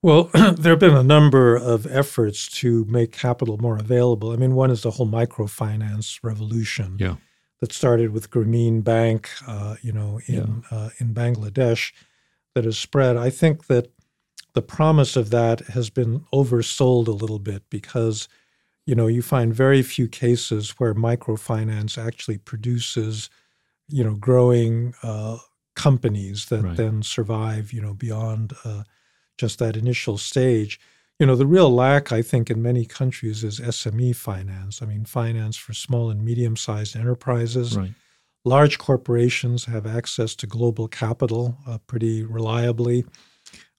Well, 0.03 0.25
there 0.33 0.73
have 0.73 0.79
been 0.79 0.97
a 0.97 1.03
number 1.03 1.57
of 1.57 1.87
efforts 1.87 2.49
to 2.61 2.85
make 2.87 3.13
capital 3.13 3.59
more 3.59 3.77
available. 3.77 4.33
I 4.33 4.37
mean, 4.37 4.55
one 4.55 4.71
is 4.71 4.83
the 4.83 4.93
whole 4.93 5.07
microfinance 5.07 6.21
revolution 6.23 6.97
yeah. 6.99 7.17
that 7.61 7.73
started 7.73 8.13
with 8.13 8.31
Grameen 8.31 8.83
Bank, 8.83 9.31
uh, 9.47 9.77
you 9.83 9.93
know, 9.93 10.21
in 10.27 10.65
yeah. 10.71 10.77
uh, 10.77 10.91
in 10.99 11.13
Bangladesh, 11.13 11.93
that 12.55 12.65
has 12.65 12.79
spread. 12.79 13.17
I 13.17 13.31
think 13.31 13.67
that 13.67 13.93
the 14.55 14.63
promise 14.63 15.17
of 15.17 15.31
that 15.31 15.61
has 15.69 15.91
been 15.91 16.21
oversold 16.33 17.07
a 17.07 17.13
little 17.13 17.39
bit 17.39 17.63
because, 17.71 18.29
you 18.87 18.95
know, 18.95 19.07
you 19.07 19.23
find 19.23 19.55
very 19.55 19.83
few 19.83 20.09
cases 20.09 20.71
where 20.79 20.95
microfinance 20.95 21.97
actually 21.97 22.39
produces, 22.39 23.31
you 23.89 24.03
know, 24.03 24.15
growing 24.15 24.95
uh, 25.03 25.37
companies 25.77 26.47
that 26.47 26.63
right. 26.63 26.77
then 26.77 27.03
survive, 27.03 27.73
you 27.73 27.81
know, 27.81 27.95
beyond 27.95 28.55
uh, 28.65 28.83
just 29.41 29.59
that 29.59 29.77
initial 29.77 30.19
stage. 30.19 30.79
You 31.19 31.27
know, 31.27 31.37
the 31.37 31.47
real 31.47 31.75
lack, 31.75 32.13
I 32.13 32.23
think, 32.23 32.51
in 32.51 32.63
many 32.63 32.85
countries 32.85 33.43
is 33.43 33.59
SME 33.59 34.15
finance. 34.15 34.83
I 34.83 34.87
mean, 34.87 35.05
finance 35.05 35.57
for 35.57 35.75
small 35.75 36.11
and 36.11 36.25
medium 36.25 36.57
sized 36.57 36.95
enterprises. 36.95 37.77
Right. 37.77 37.93
Large 38.45 38.79
corporations 38.79 39.65
have 39.65 39.87
access 39.87 40.35
to 40.37 40.47
global 40.47 40.89
capital 40.89 41.59
uh, 41.67 41.79
pretty 41.87 42.23
reliably. 42.25 43.05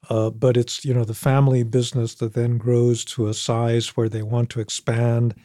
Uh, 0.10 0.32
but 0.32 0.58
it's 0.58 0.84
you 0.84 0.94
know 0.94 1.04
the 1.04 1.14
family 1.14 1.62
business 1.64 2.16
that 2.16 2.34
then 2.34 2.58
grows 2.58 3.06
to 3.06 3.28
a 3.28 3.34
size 3.34 3.90
where 3.90 4.10
they 4.10 4.24
want 4.24 4.50
to 4.50 4.60
expand 4.60 5.36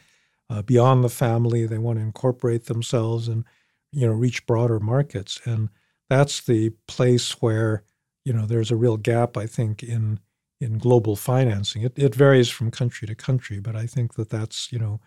uh, 0.49 0.63
beyond 0.63 1.03
the 1.03 1.09
family. 1.09 1.65
They 1.65 1.77
want 1.77 1.99
to 1.99 2.03
incorporate 2.03 2.65
themselves 2.65 3.27
and 3.27 3.43
you 3.91 4.07
know 4.07 4.13
reach 4.13 4.47
broader 4.47 4.79
markets, 4.79 5.39
and 5.45 5.69
that's 6.09 6.41
the 6.41 6.71
place 6.87 7.33
where 7.41 7.83
you 8.27 8.33
know, 8.33 8.45
there's 8.45 8.71
a 8.71 8.75
real 8.75 8.97
gap, 8.97 9.37
I 9.37 9.47
think, 9.47 9.83
in 9.83 10.19
in 10.59 10.79
global 10.79 11.15
financing. 11.15 11.83
It, 11.83 11.93
it 11.97 12.13
varies 12.13 12.49
from 12.49 12.71
country 12.71 13.07
to 13.07 13.15
country, 13.15 13.59
but 13.59 13.75
I 13.75 13.85
think 13.87 14.15
that 14.15 14.29
that's 14.29 14.69
you 14.69 14.79
know 14.79 14.99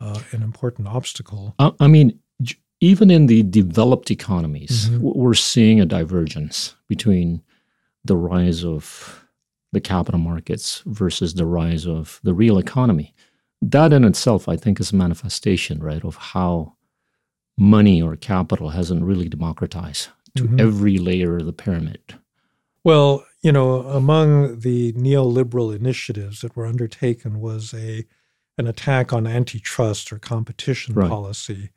uh, 0.00 0.20
an 0.32 0.42
important 0.42 0.88
obstacle. 0.88 1.54
Uh, 1.58 1.72
I 1.80 1.88
mean, 1.88 2.18
even 2.80 3.10
in 3.10 3.26
the 3.26 3.42
developed 3.42 4.10
economies, 4.10 4.88
mm-hmm. 4.88 5.02
we're 5.02 5.34
seeing 5.34 5.80
a 5.80 5.86
divergence 5.86 6.74
between 6.88 7.42
the 8.06 8.16
rise 8.16 8.64
of 8.64 9.22
the 9.72 9.80
capital 9.80 10.20
markets 10.20 10.82
versus 10.86 11.34
the 11.34 11.46
rise 11.46 11.86
of 11.86 12.20
the 12.22 12.32
real 12.32 12.58
economy. 12.58 13.14
That 13.60 13.92
in 13.92 14.04
itself, 14.04 14.48
I 14.48 14.56
think, 14.56 14.80
is 14.80 14.92
a 14.92 14.96
manifestation, 14.96 15.82
right, 15.82 16.04
of 16.04 16.16
how 16.16 16.76
money 17.58 18.00
or 18.00 18.16
capital 18.16 18.70
hasn't 18.70 19.04
really 19.04 19.28
democratized 19.28 20.08
to 20.36 20.44
mm-hmm. 20.44 20.60
every 20.60 20.96
layer 20.96 21.36
of 21.36 21.44
the 21.44 21.52
pyramid. 21.52 22.18
Well, 22.84 23.24
you 23.42 23.52
know, 23.52 23.82
among 23.82 24.60
the 24.60 24.92
neoliberal 24.92 25.74
initiatives 25.74 26.40
that 26.40 26.56
were 26.56 26.66
undertaken 26.66 27.40
was 27.40 27.74
a 27.74 28.04
an 28.58 28.66
attack 28.66 29.12
on 29.12 29.26
antitrust 29.26 30.12
or 30.12 30.18
competition 30.18 30.94
right. 30.94 31.08
policy. 31.08 31.70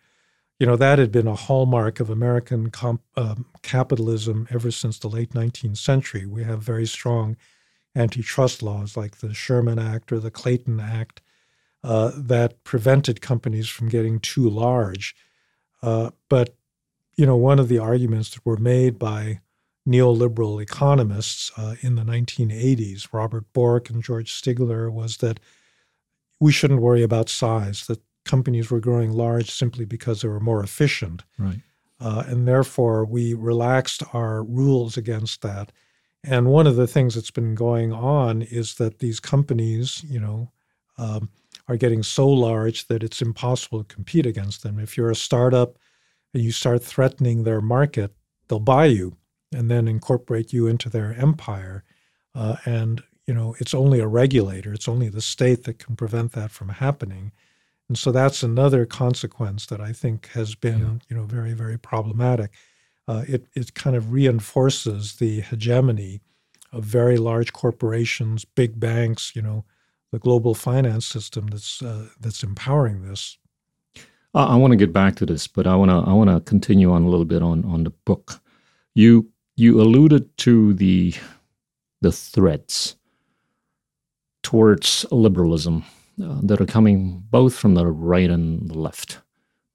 You 0.59 0.67
know, 0.67 0.75
that 0.75 0.99
had 0.99 1.11
been 1.11 1.27
a 1.27 1.35
hallmark 1.35 1.99
of 1.99 2.09
American 2.09 2.69
comp, 2.69 3.01
um, 3.15 3.45
capitalism 3.61 4.47
ever 4.51 4.71
since 4.71 4.99
the 4.99 5.07
late 5.07 5.31
19th 5.31 5.77
century. 5.77 6.25
We 6.25 6.43
have 6.43 6.61
very 6.61 6.85
strong 6.85 7.37
antitrust 7.95 8.61
laws 8.61 8.97
like 8.97 9.17
the 9.17 9.33
Sherman 9.33 9.79
Act 9.79 10.11
or 10.11 10.19
the 10.19 10.31
Clayton 10.31 10.79
Act 10.79 11.21
uh, 11.83 12.11
that 12.15 12.63
prevented 12.63 13.21
companies 13.21 13.69
from 13.69 13.89
getting 13.89 14.19
too 14.19 14.49
large. 14.49 15.15
Uh, 15.81 16.11
but, 16.29 16.55
you 17.15 17.25
know, 17.25 17.37
one 17.37 17.59
of 17.59 17.69
the 17.69 17.79
arguments 17.79 18.31
that 18.31 18.45
were 18.45 18.57
made 18.57 18.99
by 18.99 19.39
neoliberal 19.87 20.61
economists 20.61 21.51
uh, 21.57 21.75
in 21.81 21.95
the 21.95 22.03
1980s, 22.03 23.09
Robert 23.11 23.45
Bork 23.53 23.89
and 23.89 24.03
George 24.03 24.33
Stigler, 24.33 24.91
was 24.91 25.17
that 25.17 25.39
we 26.39 26.51
shouldn't 26.51 26.81
worry 26.81 27.03
about 27.03 27.29
size, 27.29 27.85
that 27.87 28.01
companies 28.25 28.71
were 28.71 28.79
growing 28.79 29.11
large 29.11 29.51
simply 29.51 29.85
because 29.85 30.21
they 30.21 30.27
were 30.27 30.39
more 30.39 30.63
efficient. 30.63 31.23
Right. 31.37 31.61
Uh, 31.99 32.23
and 32.27 32.47
therefore, 32.47 33.05
we 33.05 33.33
relaxed 33.33 34.03
our 34.13 34.43
rules 34.43 34.97
against 34.97 35.41
that. 35.43 35.71
And 36.23 36.47
one 36.47 36.65
of 36.65 36.75
the 36.75 36.87
things 36.87 37.15
that's 37.15 37.31
been 37.31 37.53
going 37.53 37.93
on 37.93 38.41
is 38.41 38.75
that 38.75 38.99
these 38.99 39.19
companies, 39.19 40.03
you 40.03 40.19
know, 40.19 40.51
um, 40.97 41.29
are 41.67 41.77
getting 41.77 42.03
so 42.03 42.27
large 42.27 42.87
that 42.87 43.03
it's 43.03 43.21
impossible 43.21 43.83
to 43.83 43.95
compete 43.95 44.25
against 44.25 44.63
them. 44.63 44.79
If 44.79 44.97
you're 44.97 45.11
a 45.11 45.15
startup 45.15 45.77
and 46.33 46.43
you 46.43 46.51
start 46.51 46.83
threatening 46.83 47.43
their 47.43 47.61
market, 47.61 48.13
they'll 48.47 48.59
buy 48.59 48.85
you 48.85 49.17
and 49.55 49.71
then 49.71 49.87
incorporate 49.87 50.53
you 50.53 50.67
into 50.67 50.89
their 50.89 51.13
empire. 51.13 51.83
Uh, 52.33 52.57
and 52.65 53.03
you 53.25 53.33
know, 53.33 53.55
it's 53.59 53.73
only 53.73 53.99
a 53.99 54.07
regulator, 54.07 54.73
it's 54.73 54.87
only 54.87 55.09
the 55.09 55.21
state 55.21 55.63
that 55.63 55.79
can 55.79 55.95
prevent 55.95 56.33
that 56.33 56.51
from 56.51 56.69
happening. 56.69 57.31
And 57.87 57.97
so 57.97 58.11
that's 58.11 58.43
another 58.43 58.85
consequence 58.85 59.65
that 59.67 59.79
I 59.79 59.93
think 59.93 60.29
has 60.29 60.55
been, 60.55 60.79
yeah. 60.79 61.07
you 61.09 61.15
know, 61.17 61.25
very, 61.25 61.53
very 61.53 61.77
problematic. 61.77 62.51
Uh, 63.07 63.23
it 63.27 63.45
it 63.53 63.73
kind 63.75 63.95
of 63.95 64.11
reinforces 64.11 65.17
the 65.17 65.41
hegemony 65.41 66.21
of 66.71 66.83
very 66.83 67.17
large 67.17 67.53
corporations, 67.53 68.45
big 68.45 68.79
banks, 68.79 69.35
you 69.35 69.41
know, 69.41 69.63
the 70.11 70.19
global 70.19 70.55
finance 70.55 71.05
system 71.05 71.47
that's 71.47 71.81
uh, 71.81 72.07
that's 72.19 72.43
empowering 72.43 73.07
this. 73.07 73.37
I, 74.33 74.43
I 74.43 74.55
want 74.55 74.71
to 74.71 74.77
get 74.77 74.91
back 74.91 75.15
to 75.17 75.25
this, 75.25 75.47
but 75.47 75.67
I 75.67 75.75
want 75.75 75.91
to 75.91 76.09
I 76.09 76.13
want 76.13 76.29
to 76.29 76.39
continue 76.41 76.91
on 76.91 77.03
a 77.03 77.09
little 77.09 77.25
bit 77.25 77.43
on 77.43 77.63
on 77.65 77.83
the 77.83 77.91
book. 77.91 78.41
You 78.95 79.29
you 79.55 79.81
alluded 79.81 80.35
to 80.37 80.73
the 80.73 81.13
the 82.01 82.11
threats 82.11 82.95
towards 84.43 85.05
liberalism 85.11 85.83
uh, 86.21 86.39
that 86.43 86.61
are 86.61 86.65
coming 86.65 87.23
both 87.31 87.55
from 87.55 87.73
the 87.73 87.87
right 87.87 88.29
and 88.29 88.69
the 88.69 88.77
left, 88.77 89.19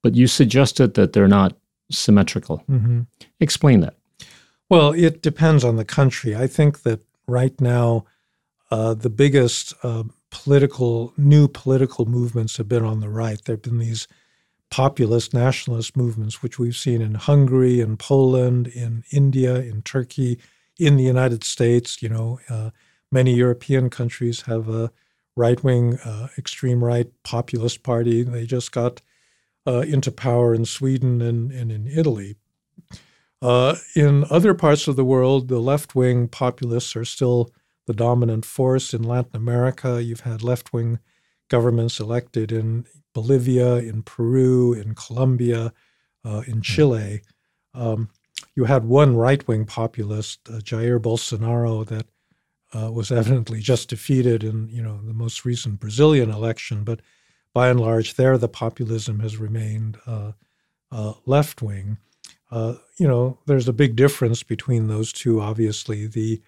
but 0.03 0.15
you 0.15 0.27
suggested 0.27 0.95
that 0.95 1.13
they're 1.13 1.29
not 1.29 1.57
symmetrical. 1.91 2.63
Mm-hmm. 2.71 3.01
Explain 3.41 3.81
that. 3.81 3.95
Well, 4.69 4.93
it 4.93 5.23
depends 5.23 5.65
on 5.65 5.77
the 5.77 5.85
country. 5.85 6.37
I 6.37 6.47
think 6.47 6.83
that 6.83 7.01
right 7.27 7.61
now, 7.61 8.05
uh, 8.71 8.95
the 8.95 9.11
biggest 9.11 9.75
uh, 9.83 10.05
political 10.31 11.13
new 11.17 11.49
political 11.49 12.07
movements 12.07 12.57
have 12.57 12.69
been 12.69 12.85
on 12.85 13.01
the 13.01 13.09
right. 13.09 13.43
There 13.45 13.57
have 13.57 13.63
been 13.63 13.79
these 13.79 14.07
populist 14.71 15.35
nationalist 15.35 15.97
movements, 15.97 16.43
which 16.43 16.59
we've 16.59 16.77
seen 16.77 17.03
in 17.03 17.15
Hungary, 17.15 17.81
in 17.81 17.97
Poland, 17.97 18.69
in 18.69 19.05
India, 19.11 19.57
in 19.57 19.83
Turkey, 19.83 20.39
in 20.79 20.97
the 20.97 21.05
United 21.05 21.45
States. 21.45 22.01
You 22.03 22.09
know, 22.09 22.41
uh, 22.49 22.71
many 23.11 23.35
European 23.35 23.91
countries 23.91 24.43
have 24.43 24.69
a 24.69 24.91
right 25.37 25.63
wing, 25.63 25.99
uh, 25.99 26.29
extreme 26.39 26.85
right 26.85 27.11
populist 27.25 27.83
party. 27.83 28.23
They 28.23 28.47
just 28.47 28.73
got 28.73 29.01
uh, 29.67 29.81
into 29.81 30.11
power 30.11 30.55
in 30.55 30.65
Sweden 30.65 31.21
and, 31.21 31.51
and 31.53 31.71
in 31.71 31.87
Italy. 31.87 32.37
Uh, 33.43 33.77
in 33.97 34.25
other 34.31 34.55
parts 34.55 34.87
of 34.87 34.97
the 34.97 35.05
world, 35.05 35.49
the 35.49 35.61
left 35.61 35.95
wing 35.95 36.29
populists 36.29 36.95
are 36.95 37.05
still 37.05 37.51
the 37.87 37.95
dominant 37.95 38.45
force. 38.45 38.93
In 38.93 39.03
Latin 39.03 39.35
America, 39.35 40.03
you've 40.03 40.21
had 40.21 40.43
left 40.43 40.73
wing 40.73 40.99
governments 41.51 42.01
elected 42.01 42.51
in 42.53 42.87
Bolivia, 43.13 43.77
in 43.77 44.03
Peru, 44.03 44.73
in 44.73 44.95
Colombia, 44.95 45.73
uh, 46.25 46.43
in 46.47 46.55
hmm. 46.55 46.61
Chile. 46.61 47.23
Um, 47.75 48.09
you 48.55 48.65
had 48.65 48.85
one 48.85 49.17
right 49.17 49.47
wing 49.47 49.67
populist, 49.67 50.41
uh, 50.49 50.59
Jair 50.59 50.99
Bolsonaro, 50.99 51.87
that 51.87 52.07
uh, 52.73 52.91
was 52.91 53.11
evidently 53.13 53.61
just 53.61 53.89
defeated 53.89 54.43
in 54.45 54.69
you 54.69 54.83
know 54.83 55.01
the 55.05 55.15
most 55.15 55.45
recent 55.45 55.81
Brazilian 55.81 56.31
election, 56.31 56.85
but 56.85 57.01
by 57.53 57.69
and 57.69 57.81
large, 57.81 58.15
there 58.15 58.39
the 58.39 58.49
populism 58.49 59.21
has 59.21 59.37
remained 59.37 59.99
uh, 60.07 60.33
uh, 60.93 61.15
left 61.27 61.63
wing. 61.63 61.99
Uh, 62.51 62.75
you 62.97 63.07
know, 63.07 63.39
there's 63.47 63.69
a 63.69 63.73
big 63.73 63.97
difference 63.97 64.43
between 64.43 64.87
those 64.87 65.13
two. 65.13 65.41
Obviously, 65.41 66.07
the 66.07 66.41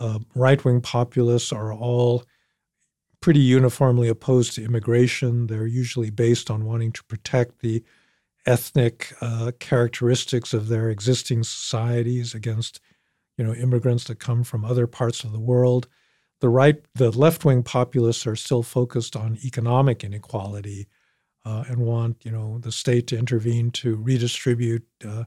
uh, 0.00 0.18
right 0.34 0.62
wing 0.64 0.80
populists 0.80 1.52
are 1.52 1.72
all 1.72 2.24
pretty 3.22 3.40
uniformly 3.40 4.08
opposed 4.08 4.54
to 4.54 4.64
immigration. 4.64 5.46
They're 5.46 5.66
usually 5.66 6.10
based 6.10 6.50
on 6.50 6.66
wanting 6.66 6.92
to 6.92 7.04
protect 7.04 7.60
the 7.60 7.82
ethnic 8.44 9.14
uh, 9.20 9.52
characteristics 9.60 10.52
of 10.52 10.68
their 10.68 10.90
existing 10.90 11.44
societies 11.44 12.34
against, 12.34 12.80
you 13.38 13.44
know, 13.44 13.54
immigrants 13.54 14.04
that 14.04 14.18
come 14.18 14.42
from 14.42 14.64
other 14.64 14.86
parts 14.86 15.24
of 15.24 15.32
the 15.32 15.40
world. 15.40 15.88
The 16.40 16.48
right, 16.48 16.84
the 16.96 17.12
left 17.12 17.44
wing 17.44 17.62
populists 17.62 18.26
are 18.26 18.36
still 18.36 18.64
focused 18.64 19.14
on 19.14 19.38
economic 19.44 20.02
inequality 20.02 20.88
uh, 21.44 21.64
and 21.68 21.78
want, 21.78 22.24
you 22.24 22.32
know, 22.32 22.58
the 22.58 22.72
state 22.72 23.06
to 23.08 23.18
intervene 23.18 23.70
to 23.70 23.96
redistribute, 23.96 24.86
uh, 25.06 25.24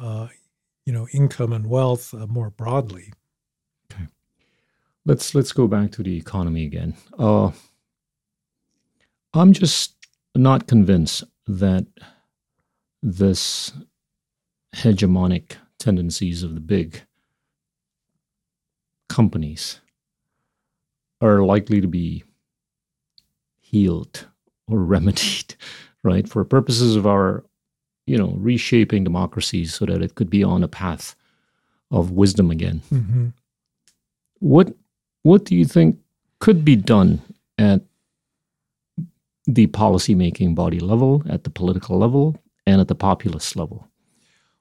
uh 0.00 0.28
you 0.86 0.92
know, 0.92 1.06
income 1.12 1.52
and 1.52 1.66
wealth 1.66 2.14
uh, 2.14 2.26
more 2.26 2.50
broadly. 2.50 3.12
Okay, 3.92 4.06
let's 5.04 5.34
let's 5.34 5.52
go 5.52 5.66
back 5.66 5.92
to 5.92 6.02
the 6.02 6.16
economy 6.16 6.64
again. 6.64 6.94
Uh, 7.18 7.50
I'm 9.34 9.52
just 9.52 9.94
not 10.34 10.66
convinced 10.66 11.24
that 11.46 11.86
this 13.02 13.72
hegemonic 14.76 15.56
tendencies 15.78 16.42
of 16.42 16.54
the 16.54 16.60
big 16.60 17.02
companies 19.08 19.80
are 21.20 21.42
likely 21.42 21.80
to 21.80 21.88
be 21.88 22.24
healed 23.60 24.26
or 24.68 24.78
remedied, 24.84 25.56
right? 26.02 26.28
For 26.28 26.44
purposes 26.44 26.96
of 26.96 27.06
our, 27.06 27.44
you 28.06 28.16
know, 28.16 28.34
reshaping 28.36 29.04
democracy 29.04 29.64
so 29.66 29.86
that 29.86 30.02
it 30.02 30.14
could 30.14 30.30
be 30.30 30.42
on 30.42 30.62
a 30.62 30.68
path 30.68 31.14
of 31.90 32.10
wisdom 32.10 32.50
again. 32.50 32.82
Mm-hmm. 32.92 33.28
What 34.38 34.74
what 35.22 35.44
do 35.44 35.56
you 35.56 35.64
think 35.64 35.98
could 36.38 36.64
be 36.64 36.76
done 36.76 37.20
at 37.58 37.82
the 39.46 39.66
policymaking 39.68 40.54
body 40.54 40.80
level, 40.80 41.22
at 41.28 41.44
the 41.44 41.50
political 41.50 41.98
level, 41.98 42.36
and 42.66 42.80
at 42.80 42.88
the 42.88 42.94
populist 42.94 43.56
level? 43.56 43.88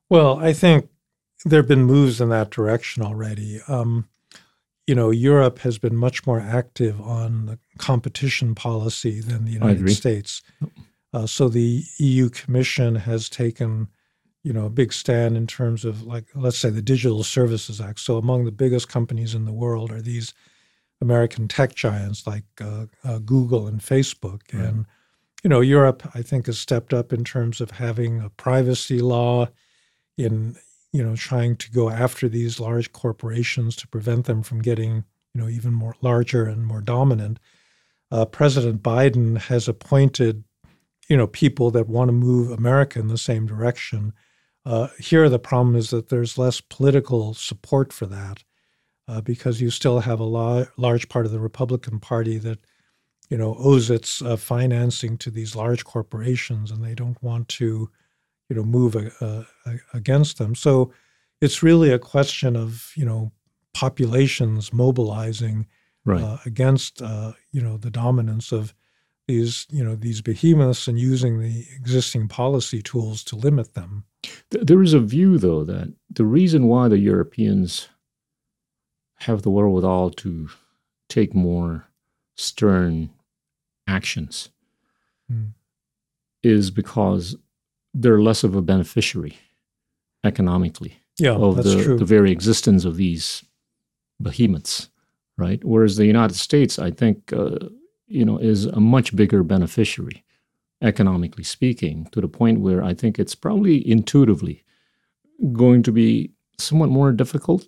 Well, 0.09 0.39
I 0.39 0.53
think 0.53 0.89
there 1.45 1.59
have 1.59 1.67
been 1.67 1.85
moves 1.85 2.21
in 2.21 2.29
that 2.29 2.49
direction 2.51 3.03
already. 3.03 3.61
Um, 3.67 4.07
you 4.87 4.95
know, 4.95 5.09
Europe 5.09 5.59
has 5.59 5.77
been 5.77 5.95
much 5.95 6.25
more 6.25 6.39
active 6.39 6.99
on 6.99 7.45
the 7.45 7.59
competition 7.77 8.55
policy 8.55 9.21
than 9.21 9.45
the 9.45 9.51
United 9.51 9.89
States. 9.91 10.41
Uh, 11.13 11.25
so 11.25 11.49
the 11.49 11.83
EU 11.97 12.29
Commission 12.29 12.95
has 12.95 13.29
taken, 13.29 13.87
you 14.43 14.51
know, 14.51 14.65
a 14.65 14.69
big 14.69 14.91
stand 14.91 15.37
in 15.37 15.47
terms 15.47 15.85
of 15.85 16.03
like, 16.03 16.25
let's 16.35 16.57
say, 16.57 16.69
the 16.69 16.81
Digital 16.81 17.23
Services 17.23 17.79
Act. 17.79 17.99
So 17.99 18.17
among 18.17 18.45
the 18.45 18.51
biggest 18.51 18.89
companies 18.89 19.35
in 19.35 19.45
the 19.45 19.53
world 19.53 19.91
are 19.91 20.01
these 20.01 20.33
American 21.01 21.47
tech 21.47 21.75
giants 21.75 22.25
like 22.27 22.45
uh, 22.59 22.85
uh, 23.03 23.19
Google 23.19 23.67
and 23.67 23.79
Facebook, 23.79 24.41
right. 24.53 24.63
and 24.63 24.85
you 25.43 25.49
know, 25.49 25.61
Europe 25.61 26.09
I 26.13 26.21
think 26.21 26.45
has 26.45 26.59
stepped 26.59 26.93
up 26.93 27.11
in 27.11 27.23
terms 27.23 27.59
of 27.59 27.71
having 27.71 28.21
a 28.21 28.29
privacy 28.29 28.99
law 28.99 29.47
in 30.17 30.55
you 30.93 31.03
know, 31.03 31.15
trying 31.15 31.55
to 31.55 31.71
go 31.71 31.89
after 31.89 32.27
these 32.27 32.59
large 32.59 32.91
corporations 32.91 33.75
to 33.77 33.87
prevent 33.87 34.25
them 34.25 34.43
from 34.43 34.61
getting, 34.61 35.05
you 35.33 35.41
know, 35.41 35.47
even 35.47 35.73
more 35.73 35.95
larger 36.01 36.45
and 36.45 36.65
more 36.65 36.81
dominant. 36.81 37.39
Uh, 38.11 38.25
President 38.25 38.83
Biden 38.83 39.37
has 39.37 39.67
appointed, 39.67 40.43
you 41.07 41.15
know, 41.15 41.27
people 41.27 41.71
that 41.71 41.87
want 41.87 42.09
to 42.09 42.13
move 42.13 42.51
America 42.51 42.99
in 42.99 43.07
the 43.07 43.17
same 43.17 43.45
direction. 43.45 44.11
Uh, 44.65 44.89
here, 44.99 45.29
the 45.29 45.39
problem 45.39 45.75
is 45.75 45.91
that 45.91 46.09
there's 46.09 46.37
less 46.37 46.59
political 46.59 47.33
support 47.33 47.93
for 47.93 48.05
that 48.07 48.43
uh, 49.11 49.21
because 49.21 49.59
you 49.59 49.69
still 49.69 49.99
have 49.99 50.19
a 50.19 50.23
la- 50.25 50.65
large 50.77 51.09
part 51.09 51.25
of 51.25 51.31
the 51.31 51.39
Republican 51.39 51.99
Party 51.99 52.37
that, 52.37 52.59
you 53.29 53.37
know, 53.37 53.55
owes 53.59 53.89
its 53.89 54.21
uh, 54.21 54.37
financing 54.37 55.17
to 55.17 55.29
these 55.29 55.55
large 55.55 55.83
corporations, 55.83 56.71
and 56.71 56.83
they 56.83 56.95
don't 56.95 57.21
want 57.21 57.47
to 57.49 57.89
you 58.49 58.55
know 58.55 58.63
move 58.63 58.97
uh, 59.21 59.43
against 59.93 60.37
them. 60.37 60.55
So 60.55 60.91
it's 61.39 61.63
really 61.63 61.91
a 61.91 61.99
question 61.99 62.57
of 62.57 62.91
you 62.95 63.05
know 63.05 63.31
populations 63.73 64.73
mobilizing 64.73 65.67
right. 66.05 66.21
uh, 66.21 66.37
against 66.45 67.01
uh, 67.01 67.31
you 67.51 67.61
know 67.61 67.77
the 67.77 67.91
dominance 67.91 68.51
of 68.51 68.73
these 69.27 69.67
you 69.69 69.83
know 69.83 69.95
these 69.95 70.21
behemoths 70.21 70.87
and 70.87 70.99
using 70.99 71.39
the 71.39 71.65
existing 71.75 72.27
policy 72.27 72.81
tools 72.81 73.23
to 73.25 73.35
limit 73.37 73.73
them. 73.73 74.03
There 74.49 74.81
is 74.81 74.93
a 74.93 74.99
view, 74.99 75.37
though, 75.37 75.63
that 75.63 75.93
the 76.09 76.25
reason 76.25 76.67
why 76.67 76.89
the 76.89 76.99
Europeans 76.99 77.87
have 79.21 79.43
the 79.43 79.49
wherewithal 79.49 80.09
to 80.09 80.49
take 81.09 81.35
more 81.35 81.85
stern 82.35 83.09
actions 83.87 84.49
mm. 85.31 85.51
is 86.43 86.71
because 86.71 87.35
they're 87.93 88.21
less 88.21 88.43
of 88.43 88.55
a 88.55 88.61
beneficiary 88.61 89.37
economically 90.23 90.97
yeah, 91.19 91.33
of 91.33 91.57
the, 91.57 91.95
the 91.99 92.05
very 92.05 92.31
existence 92.31 92.85
of 92.85 92.95
these 92.95 93.43
behemoths, 94.21 94.89
right? 95.37 95.63
Whereas 95.63 95.97
the 95.97 96.05
United 96.05 96.35
States, 96.35 96.79
I 96.79 96.91
think, 96.91 97.33
uh, 97.33 97.59
you 98.07 98.25
know, 98.25 98.37
is 98.37 98.65
a 98.65 98.79
much 98.79 99.15
bigger 99.15 99.43
beneficiary, 99.43 100.23
economically 100.81 101.43
speaking, 101.43 102.07
to 102.11 102.21
the 102.21 102.27
point 102.27 102.61
where 102.61 102.83
I 102.83 102.93
think 102.93 103.19
it's 103.19 103.35
probably 103.35 103.87
intuitively 103.87 104.63
going 105.53 105.83
to 105.83 105.91
be 105.91 106.31
somewhat 106.57 106.89
more 106.89 107.11
difficult. 107.11 107.67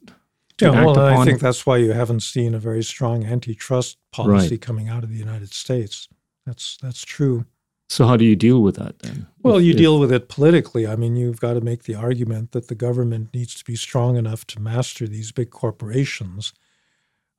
Yeah, 0.72 0.86
well, 0.86 1.00
I 1.00 1.26
think 1.26 1.40
that's 1.40 1.66
why 1.66 1.78
you 1.78 1.92
haven't 1.92 2.22
seen 2.22 2.54
a 2.54 2.60
very 2.60 2.84
strong 2.84 3.26
antitrust 3.26 3.98
policy 4.12 4.56
right. 4.56 4.62
coming 4.62 4.90
out 4.90 5.04
of 5.04 5.10
the 5.10 5.18
United 5.18 5.54
States. 5.54 6.08
That's 6.46 6.78
that's 6.82 7.04
true. 7.04 7.46
So 7.90 8.08
how 8.08 8.18
do 8.18 8.26
you 8.26 8.36
deal 8.36 8.62
with 8.62 8.76
that 8.78 9.00
then? 9.00 9.28
Well, 9.44 9.58
if, 9.58 9.66
you 9.66 9.72
if, 9.72 9.78
deal 9.78 10.00
with 10.00 10.12
it 10.12 10.30
politically. 10.30 10.88
I 10.88 10.96
mean, 10.96 11.16
you've 11.16 11.40
got 11.40 11.54
to 11.54 11.62
make 11.62 11.84
the 11.84 11.96
argument 11.96 12.52
that 12.54 12.68
the 12.68 12.76
government 12.76 13.34
needs 13.34 13.54
to 13.56 13.64
be 13.64 13.76
strong 13.76 14.18
enough 14.18 14.48
to 14.48 14.60
master 14.60 15.08
these 15.08 15.32
big 15.32 15.52
corporations. 15.52 16.54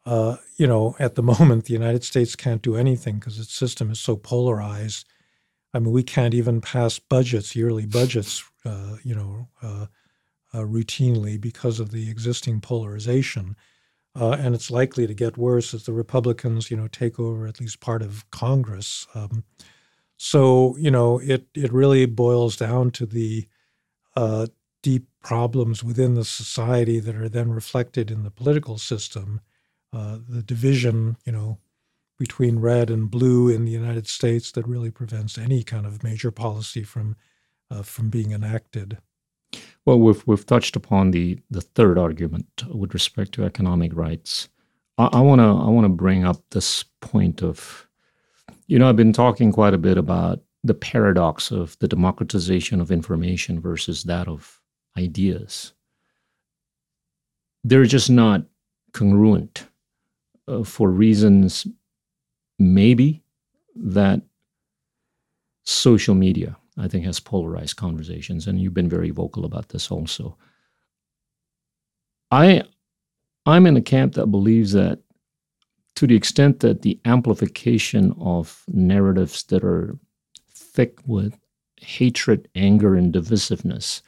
Uh, 0.07 0.37
you 0.57 0.67
know, 0.67 0.95
at 0.99 1.15
the 1.15 1.23
moment, 1.35 1.65
the 1.65 1.73
United 1.73 2.05
States 2.05 2.37
can't 2.37 2.63
do 2.63 2.77
anything 2.77 3.19
because 3.19 3.39
its 3.39 3.55
system 3.55 3.91
is 3.91 4.01
so 4.01 4.17
polarized. 4.17 5.07
I 5.73 5.81
mean, 5.81 5.93
we 5.93 6.05
can't 6.05 6.35
even 6.35 6.61
pass 6.61 7.01
budgets, 7.01 7.57
yearly 7.57 7.87
budgets, 7.87 8.45
uh, 8.65 8.97
you 9.03 9.15
know, 9.15 9.49
uh, 9.63 9.67
uh 9.67 9.87
routinely 10.63 11.41
because 11.41 11.81
of 11.81 11.91
the 11.91 12.11
existing 12.11 12.61
polarization. 12.61 13.57
uh, 14.17 14.33
and 14.39 14.55
it's 14.55 14.71
likely 14.71 15.07
to 15.07 15.15
get 15.15 15.37
worse 15.39 15.75
as 15.75 15.85
the 15.85 15.93
Republicans, 15.93 16.71
you 16.71 16.77
know, 16.77 16.89
take 16.89 17.19
over 17.19 17.47
at 17.47 17.61
least 17.61 17.81
part 17.81 18.03
of 18.03 18.29
Congress. 18.31 19.07
Um, 19.15 19.45
so 20.19 20.77
you 20.79 20.91
know, 20.91 21.19
it 21.21 21.49
it 21.55 21.73
really 21.73 22.07
boils 22.07 22.57
down 22.57 22.91
to 22.93 23.07
the 23.07 23.49
uh, 24.17 24.47
deep 24.83 25.09
problems 25.23 25.85
within 25.85 26.15
the 26.15 26.25
society 26.25 27.01
that 27.01 27.17
are 27.17 27.29
then 27.29 27.51
reflected 27.53 28.11
in 28.11 28.23
the 28.25 28.31
political 28.31 28.79
system. 28.79 29.41
Uh, 29.93 30.19
the 30.29 30.43
division, 30.43 31.17
you 31.27 31.33
know, 31.33 31.59
between 32.19 32.61
red 32.61 32.91
and 32.91 33.11
blue 33.11 33.49
in 33.49 33.65
the 33.65 33.73
United 33.73 34.07
States 34.09 34.53
that 34.53 34.67
really 34.69 34.91
prevents 34.91 35.39
any 35.39 35.63
kind 35.65 35.87
of 35.87 36.03
major 36.05 36.31
policy 36.33 36.85
from 36.85 37.17
uh, 37.71 37.83
from 37.83 38.11
being 38.11 38.33
enacted. 38.33 38.99
Well, 39.87 40.01
we've 40.01 40.27
we've 40.27 40.47
touched 40.47 40.77
upon 40.77 41.11
the 41.11 41.39
the 41.51 41.61
third 41.61 41.99
argument 41.99 42.65
with 42.69 42.95
respect 42.95 43.33
to 43.33 43.45
economic 43.45 43.95
rights. 43.95 44.49
I 44.97 45.21
want 45.21 45.41
to 45.41 45.45
I 45.45 45.69
want 45.69 45.85
to 45.87 45.89
bring 45.89 46.25
up 46.25 46.37
this 46.51 46.85
point 47.01 47.43
of, 47.43 47.89
you 48.69 48.79
know, 48.79 48.89
I've 48.89 48.97
been 48.97 49.13
talking 49.13 49.51
quite 49.51 49.75
a 49.75 49.79
bit 49.79 49.99
about 49.99 50.41
the 50.63 50.75
paradox 50.75 51.51
of 51.51 51.77
the 51.81 51.89
democratization 51.89 52.81
of 52.81 52.93
information 52.93 53.61
versus 53.61 54.05
that 54.05 54.29
of 54.29 54.61
ideas. 54.97 55.73
They're 57.65 57.85
just 57.85 58.09
not 58.09 58.45
congruent 58.93 59.67
uh, 60.47 60.63
for 60.63 60.91
reasons 60.91 61.67
maybe 62.59 63.23
that 63.75 64.23
social 65.65 66.15
media, 66.15 66.57
I 66.77 66.89
think, 66.89 67.05
has 67.05 67.21
polarized 67.21 67.77
conversations, 67.77 68.47
and 68.47 68.61
you've 68.61 68.75
been 68.75 68.89
very 68.89 69.11
vocal 69.11 69.45
about 69.45 69.69
this 69.69 69.91
also. 69.91 70.37
I, 72.31 72.63
I'm 73.47 73.67
in 73.67 73.77
a 73.77 73.83
camp 73.83 74.15
that 74.15 74.27
believes 74.27 74.73
that 74.73 75.01
to 75.97 76.07
the 76.07 76.17
extent 76.17 76.61
that 76.61 76.83
the 76.83 76.99
amplification 77.05 78.15
of 78.21 78.65
narratives 78.67 79.45
that 79.45 79.63
are 79.63 79.97
thick 80.53 80.99
with 81.07 81.39
hatred, 81.81 82.49
anger, 82.57 82.97
and 82.97 83.13
divisiveness 83.13 84.03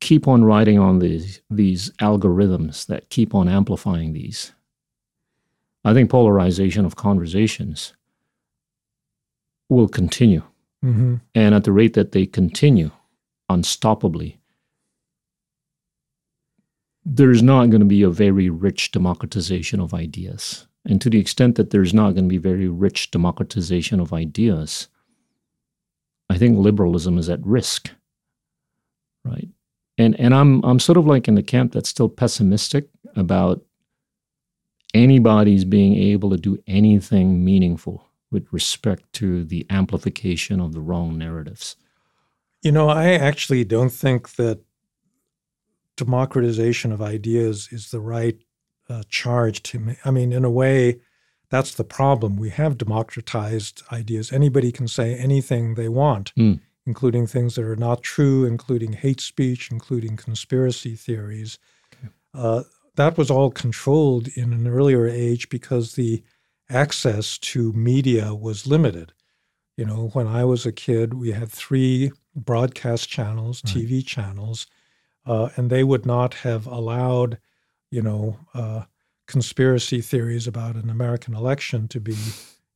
keep 0.00 0.26
on 0.26 0.44
riding 0.44 0.78
on 0.78 0.98
these 0.98 1.42
these 1.50 1.90
algorithms 2.00 2.86
that 2.86 3.10
keep 3.10 3.34
on 3.34 3.48
amplifying 3.48 4.12
these 4.12 4.52
I 5.84 5.94
think 5.94 6.10
polarization 6.10 6.84
of 6.84 6.96
conversations 6.96 7.94
will 9.68 9.88
continue. 9.88 10.42
Mm-hmm. 10.84 11.16
And 11.34 11.54
at 11.54 11.64
the 11.64 11.72
rate 11.72 11.94
that 11.94 12.12
they 12.12 12.26
continue 12.26 12.90
unstoppably, 13.50 14.38
there's 17.04 17.42
not 17.42 17.70
going 17.70 17.80
to 17.80 17.86
be 17.86 18.02
a 18.02 18.10
very 18.10 18.48
rich 18.48 18.92
democratization 18.92 19.80
of 19.80 19.94
ideas. 19.94 20.66
And 20.84 21.00
to 21.00 21.10
the 21.10 21.18
extent 21.18 21.56
that 21.56 21.70
there's 21.70 21.92
not 21.92 22.12
going 22.12 22.24
to 22.24 22.28
be 22.28 22.38
very 22.38 22.68
rich 22.68 23.10
democratization 23.10 24.00
of 24.00 24.12
ideas, 24.12 24.88
I 26.30 26.38
think 26.38 26.58
liberalism 26.58 27.18
is 27.18 27.28
at 27.28 27.44
risk. 27.44 27.90
Right. 29.24 29.48
And 29.98 30.18
and 30.18 30.34
I'm 30.34 30.64
I'm 30.64 30.78
sort 30.78 30.96
of 30.96 31.06
like 31.06 31.28
in 31.28 31.34
the 31.34 31.42
camp 31.42 31.72
that's 31.72 31.90
still 31.90 32.08
pessimistic 32.08 32.88
about 33.16 33.62
anybody's 34.94 35.64
being 35.64 35.94
able 35.96 36.30
to 36.30 36.38
do 36.38 36.58
anything 36.66 37.44
meaningful 37.44 38.09
with 38.30 38.46
respect 38.52 39.12
to 39.14 39.44
the 39.44 39.66
amplification 39.70 40.60
of 40.60 40.72
the 40.72 40.80
wrong 40.80 41.18
narratives? 41.18 41.76
You 42.62 42.72
know, 42.72 42.88
I 42.88 43.12
actually 43.12 43.64
don't 43.64 43.90
think 43.90 44.36
that 44.36 44.60
democratization 45.96 46.92
of 46.92 47.02
ideas 47.02 47.68
is 47.70 47.90
the 47.90 48.00
right 48.00 48.38
uh, 48.88 49.02
charge 49.08 49.62
to 49.62 49.78
me. 49.78 49.96
I 50.04 50.10
mean, 50.10 50.32
in 50.32 50.44
a 50.44 50.50
way, 50.50 51.00
that's 51.50 51.74
the 51.74 51.84
problem. 51.84 52.36
We 52.36 52.50
have 52.50 52.78
democratized 52.78 53.82
ideas. 53.92 54.32
Anybody 54.32 54.72
can 54.72 54.88
say 54.88 55.14
anything 55.14 55.74
they 55.74 55.88
want, 55.88 56.32
mm. 56.36 56.60
including 56.86 57.26
things 57.26 57.54
that 57.56 57.64
are 57.64 57.76
not 57.76 58.02
true, 58.02 58.44
including 58.44 58.92
hate 58.92 59.20
speech, 59.20 59.70
including 59.70 60.16
conspiracy 60.16 60.94
theories. 60.94 61.58
Okay. 61.92 62.12
Uh, 62.34 62.62
that 62.96 63.18
was 63.18 63.30
all 63.30 63.50
controlled 63.50 64.28
in 64.36 64.52
an 64.52 64.66
earlier 64.66 65.06
age 65.06 65.48
because 65.48 65.94
the 65.94 66.22
access 66.70 67.38
to 67.38 67.72
media 67.72 68.34
was 68.34 68.66
limited. 68.66 69.12
You 69.76 69.84
know, 69.86 70.10
when 70.12 70.26
I 70.26 70.44
was 70.44 70.66
a 70.66 70.72
kid, 70.72 71.14
we 71.14 71.32
had 71.32 71.50
three 71.50 72.12
broadcast 72.34 73.08
channels, 73.08 73.62
right. 73.64 73.74
TV 73.74 74.04
channels, 74.06 74.66
uh, 75.26 75.50
and 75.56 75.70
they 75.70 75.84
would 75.84 76.06
not 76.06 76.34
have 76.34 76.66
allowed, 76.66 77.38
you 77.90 78.02
know, 78.02 78.38
uh, 78.54 78.84
conspiracy 79.26 80.00
theories 80.00 80.46
about 80.46 80.74
an 80.74 80.90
American 80.90 81.34
election 81.34 81.88
to 81.88 82.00
be, 82.00 82.16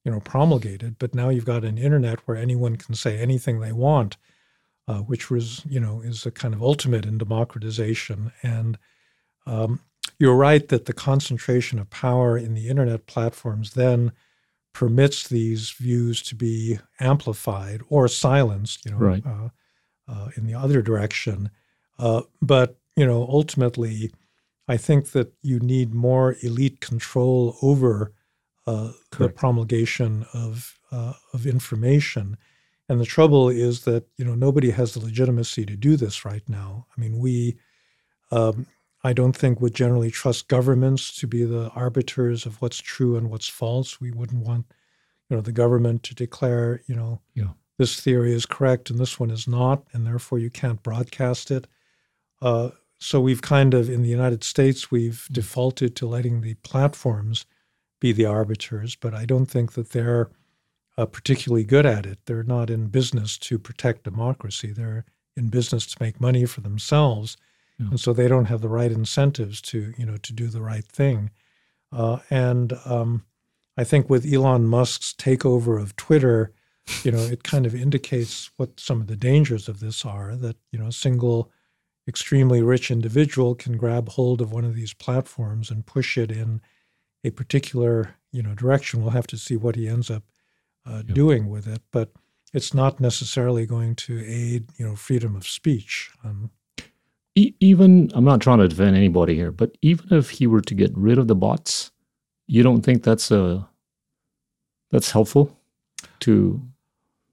you 0.04 0.12
know, 0.12 0.20
promulgated. 0.20 0.98
But 0.98 1.14
now 1.14 1.28
you've 1.28 1.44
got 1.44 1.64
an 1.64 1.78
internet 1.78 2.20
where 2.26 2.36
anyone 2.36 2.76
can 2.76 2.94
say 2.94 3.18
anything 3.18 3.60
they 3.60 3.72
want, 3.72 4.16
uh, 4.86 4.98
which 4.98 5.30
was, 5.30 5.62
you 5.66 5.80
know, 5.80 6.00
is 6.00 6.24
a 6.26 6.30
kind 6.30 6.54
of 6.54 6.62
ultimate 6.62 7.06
in 7.06 7.18
democratization. 7.18 8.32
And 8.42 8.78
um, 9.46 9.80
you're 10.18 10.36
right 10.36 10.68
that 10.68 10.86
the 10.86 10.92
concentration 10.92 11.78
of 11.78 11.90
power 11.90 12.36
in 12.38 12.54
the 12.54 12.68
internet 12.68 13.06
platforms 13.06 13.74
then 13.74 14.12
permits 14.72 15.28
these 15.28 15.70
views 15.70 16.20
to 16.22 16.34
be 16.34 16.78
amplified 17.00 17.80
or 17.88 18.08
silenced, 18.08 18.84
you 18.84 18.90
know, 18.90 18.98
right. 18.98 19.24
uh, 19.26 19.48
uh, 20.08 20.28
in 20.36 20.46
the 20.46 20.54
other 20.54 20.82
direction. 20.82 21.50
Uh, 21.98 22.22
but 22.42 22.78
you 22.96 23.06
know, 23.06 23.26
ultimately, 23.28 24.12
I 24.68 24.76
think 24.76 25.12
that 25.12 25.32
you 25.42 25.58
need 25.58 25.94
more 25.94 26.36
elite 26.42 26.80
control 26.80 27.56
over 27.62 28.12
uh, 28.66 28.92
the 29.18 29.28
promulgation 29.28 30.26
of 30.32 30.78
uh, 30.90 31.14
of 31.32 31.46
information. 31.46 32.36
And 32.88 33.00
the 33.00 33.06
trouble 33.06 33.48
is 33.48 33.84
that 33.84 34.04
you 34.16 34.24
know 34.24 34.34
nobody 34.34 34.70
has 34.70 34.94
the 34.94 35.00
legitimacy 35.00 35.66
to 35.66 35.76
do 35.76 35.96
this 35.96 36.24
right 36.24 36.46
now. 36.48 36.86
I 36.96 37.00
mean, 37.00 37.18
we 37.18 37.56
um, 38.30 38.66
I 39.04 39.12
don't 39.12 39.36
think 39.36 39.60
would 39.60 39.74
generally 39.74 40.10
trust 40.10 40.48
governments 40.48 41.14
to 41.16 41.26
be 41.26 41.44
the 41.44 41.68
arbiters 41.70 42.46
of 42.46 42.60
what's 42.62 42.78
true 42.78 43.16
and 43.16 43.30
what's 43.30 43.48
false. 43.48 44.00
We 44.00 44.10
wouldn't 44.10 44.44
want, 44.44 44.64
you 45.28 45.36
know, 45.36 45.42
the 45.42 45.52
government 45.52 46.02
to 46.04 46.14
declare, 46.14 46.80
you 46.86 46.94
know, 46.94 47.20
yeah. 47.34 47.50
this 47.76 48.00
theory 48.00 48.32
is 48.32 48.46
correct 48.46 48.88
and 48.88 48.98
this 48.98 49.20
one 49.20 49.30
is 49.30 49.46
not, 49.46 49.84
and 49.92 50.06
therefore 50.06 50.38
you 50.38 50.48
can't 50.48 50.82
broadcast 50.82 51.50
it. 51.50 51.66
Uh, 52.40 52.70
so 52.98 53.20
we've 53.20 53.42
kind 53.42 53.74
of, 53.74 53.90
in 53.90 54.00
the 54.00 54.08
United 54.08 54.42
States, 54.42 54.90
we've 54.90 55.24
mm-hmm. 55.24 55.34
defaulted 55.34 55.94
to 55.96 56.06
letting 56.06 56.40
the 56.40 56.54
platforms 56.54 57.44
be 58.00 58.10
the 58.10 58.24
arbiters, 58.24 58.96
but 58.96 59.12
I 59.12 59.26
don't 59.26 59.46
think 59.46 59.72
that 59.72 59.90
they're 59.90 60.30
uh, 60.96 61.04
particularly 61.04 61.64
good 61.64 61.84
at 61.84 62.06
it. 62.06 62.20
They're 62.24 62.42
not 62.42 62.70
in 62.70 62.86
business 62.86 63.36
to 63.38 63.58
protect 63.58 64.04
democracy. 64.04 64.72
They're 64.72 65.04
in 65.36 65.48
business 65.48 65.84
to 65.86 66.02
make 66.02 66.22
money 66.22 66.46
for 66.46 66.62
themselves 66.62 67.36
yeah. 67.78 67.88
and 67.90 68.00
so 68.00 68.12
they 68.12 68.28
don't 68.28 68.46
have 68.46 68.60
the 68.60 68.68
right 68.68 68.92
incentives 68.92 69.60
to 69.60 69.92
you 69.96 70.06
know 70.06 70.16
to 70.18 70.32
do 70.32 70.48
the 70.48 70.62
right 70.62 70.84
thing. 70.84 71.30
Uh, 71.92 72.18
and 72.30 72.72
um, 72.84 73.24
I 73.76 73.84
think 73.84 74.10
with 74.10 74.30
Elon 74.30 74.66
Musk's 74.66 75.14
takeover 75.16 75.80
of 75.80 75.96
Twitter, 75.96 76.52
you 77.02 77.10
know, 77.10 77.18
it 77.18 77.42
kind 77.44 77.66
of 77.66 77.74
indicates 77.74 78.50
what 78.56 78.78
some 78.78 79.00
of 79.00 79.06
the 79.06 79.16
dangers 79.16 79.68
of 79.68 79.80
this 79.80 80.04
are. 80.04 80.36
That 80.36 80.56
you 80.70 80.78
know, 80.78 80.88
a 80.88 80.92
single 80.92 81.50
extremely 82.06 82.62
rich 82.62 82.90
individual 82.90 83.54
can 83.54 83.76
grab 83.76 84.10
hold 84.10 84.40
of 84.40 84.52
one 84.52 84.64
of 84.64 84.74
these 84.74 84.92
platforms 84.92 85.70
and 85.70 85.86
push 85.86 86.18
it 86.18 86.30
in 86.30 86.60
a 87.24 87.30
particular 87.30 88.16
you 88.32 88.42
know 88.42 88.54
direction. 88.54 89.02
We'll 89.02 89.10
have 89.10 89.26
to 89.28 89.38
see 89.38 89.56
what 89.56 89.76
he 89.76 89.88
ends 89.88 90.10
up 90.10 90.24
uh, 90.86 91.02
doing 91.02 91.48
with 91.48 91.66
it, 91.66 91.82
but 91.90 92.12
it's 92.52 92.74
not 92.74 93.00
necessarily 93.00 93.66
going 93.66 93.94
to 93.96 94.22
aid 94.24 94.68
you 94.76 94.86
know 94.86 94.96
freedom 94.96 95.34
of 95.34 95.46
speech. 95.46 96.10
Um, 96.22 96.50
e- 97.34 97.54
even 97.60 98.10
I'm 98.14 98.24
not 98.24 98.40
trying 98.40 98.58
to 98.58 98.68
defend 98.68 98.96
anybody 98.96 99.34
here, 99.34 99.52
but 99.52 99.76
even 99.82 100.16
if 100.16 100.30
he 100.30 100.46
were 100.46 100.62
to 100.62 100.74
get 100.74 100.96
rid 100.96 101.18
of 101.18 101.28
the 101.28 101.34
bots, 101.34 101.90
you 102.46 102.62
don't 102.62 102.82
think 102.82 103.02
that's 103.02 103.30
a 103.30 103.44
uh, 103.44 103.62
that's 104.90 105.10
helpful 105.10 105.58
to 106.20 106.62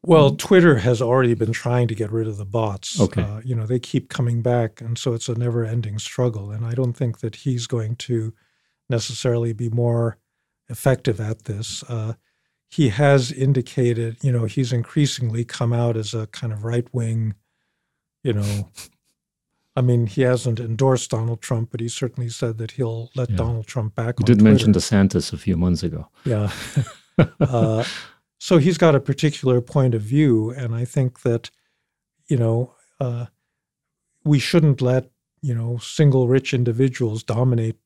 well, 0.03 0.31
Twitter 0.31 0.77
has 0.79 0.99
already 0.99 1.35
been 1.35 1.51
trying 1.51 1.87
to 1.87 1.95
get 1.95 2.11
rid 2.11 2.27
of 2.27 2.37
the 2.37 2.45
bots. 2.45 2.99
Okay. 2.99 3.21
Uh, 3.21 3.39
you 3.43 3.53
know, 3.53 3.67
they 3.67 3.79
keep 3.79 4.09
coming 4.09 4.41
back, 4.41 4.81
and 4.81 4.97
so 4.97 5.13
it's 5.13 5.29
a 5.29 5.35
never 5.35 5.63
ending 5.63 5.99
struggle. 5.99 6.49
And 6.49 6.65
I 6.65 6.73
don't 6.73 6.93
think 6.93 7.19
that 7.19 7.35
he's 7.35 7.67
going 7.67 7.97
to 7.97 8.33
necessarily 8.89 9.53
be 9.53 9.69
more 9.69 10.17
effective 10.69 11.21
at 11.21 11.45
this. 11.45 11.83
Uh, 11.83 12.13
he 12.67 12.89
has 12.89 13.31
indicated, 13.31 14.17
you 14.23 14.31
know, 14.31 14.45
he's 14.45 14.73
increasingly 14.73 15.45
come 15.45 15.71
out 15.71 15.95
as 15.95 16.15
a 16.15 16.25
kind 16.27 16.51
of 16.51 16.63
right 16.63 16.87
wing, 16.91 17.35
you 18.23 18.33
know, 18.33 18.71
I 19.75 19.81
mean, 19.81 20.07
he 20.07 20.21
hasn't 20.21 20.59
endorsed 20.59 21.11
Donald 21.11 21.41
Trump, 21.41 21.71
but 21.71 21.79
he 21.79 21.87
certainly 21.87 22.29
said 22.29 22.57
that 22.57 22.71
he'll 22.71 23.09
let 23.15 23.29
yeah. 23.29 23.37
Donald 23.37 23.67
Trump 23.67 23.95
back. 23.95 24.19
You 24.19 24.25
did 24.25 24.39
Twitter. 24.39 24.43
mention 24.43 24.73
DeSantis 24.73 25.31
a 25.31 25.37
few 25.37 25.55
months 25.55 25.81
ago. 25.81 26.09
Yeah. 26.25 26.51
uh, 27.39 27.85
so 28.37 28.57
he's 28.57 28.77
got 28.77 28.95
a 28.95 28.99
particular 28.99 29.61
point 29.61 29.95
of 29.95 30.01
view, 30.01 30.49
and 30.51 30.75
I 30.75 30.83
think 30.83 31.21
that, 31.21 31.51
you 32.27 32.37
know, 32.37 32.73
uh, 32.99 33.27
we 34.23 34.39
shouldn't 34.39 34.81
let 34.81 35.09
you 35.41 35.55
know 35.55 35.77
single 35.77 36.27
rich 36.27 36.53
individuals 36.53 37.23
dominate 37.23 37.77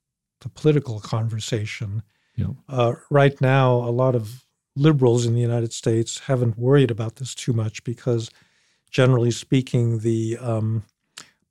the 0.41 0.49
political 0.49 0.99
conversation. 0.99 2.03
Yeah. 2.35 2.47
Uh, 2.67 2.93
right 3.09 3.39
now, 3.39 3.75
a 3.75 3.91
lot 3.91 4.15
of 4.15 4.45
liberals 4.75 5.25
in 5.25 5.33
the 5.33 5.41
United 5.41 5.71
States 5.71 6.19
haven't 6.19 6.57
worried 6.57 6.91
about 6.91 7.15
this 7.15 7.33
too 7.33 7.53
much 7.53 7.83
because, 7.83 8.29
generally 8.91 9.31
speaking, 9.31 9.99
the 9.99 10.37
um, 10.39 10.83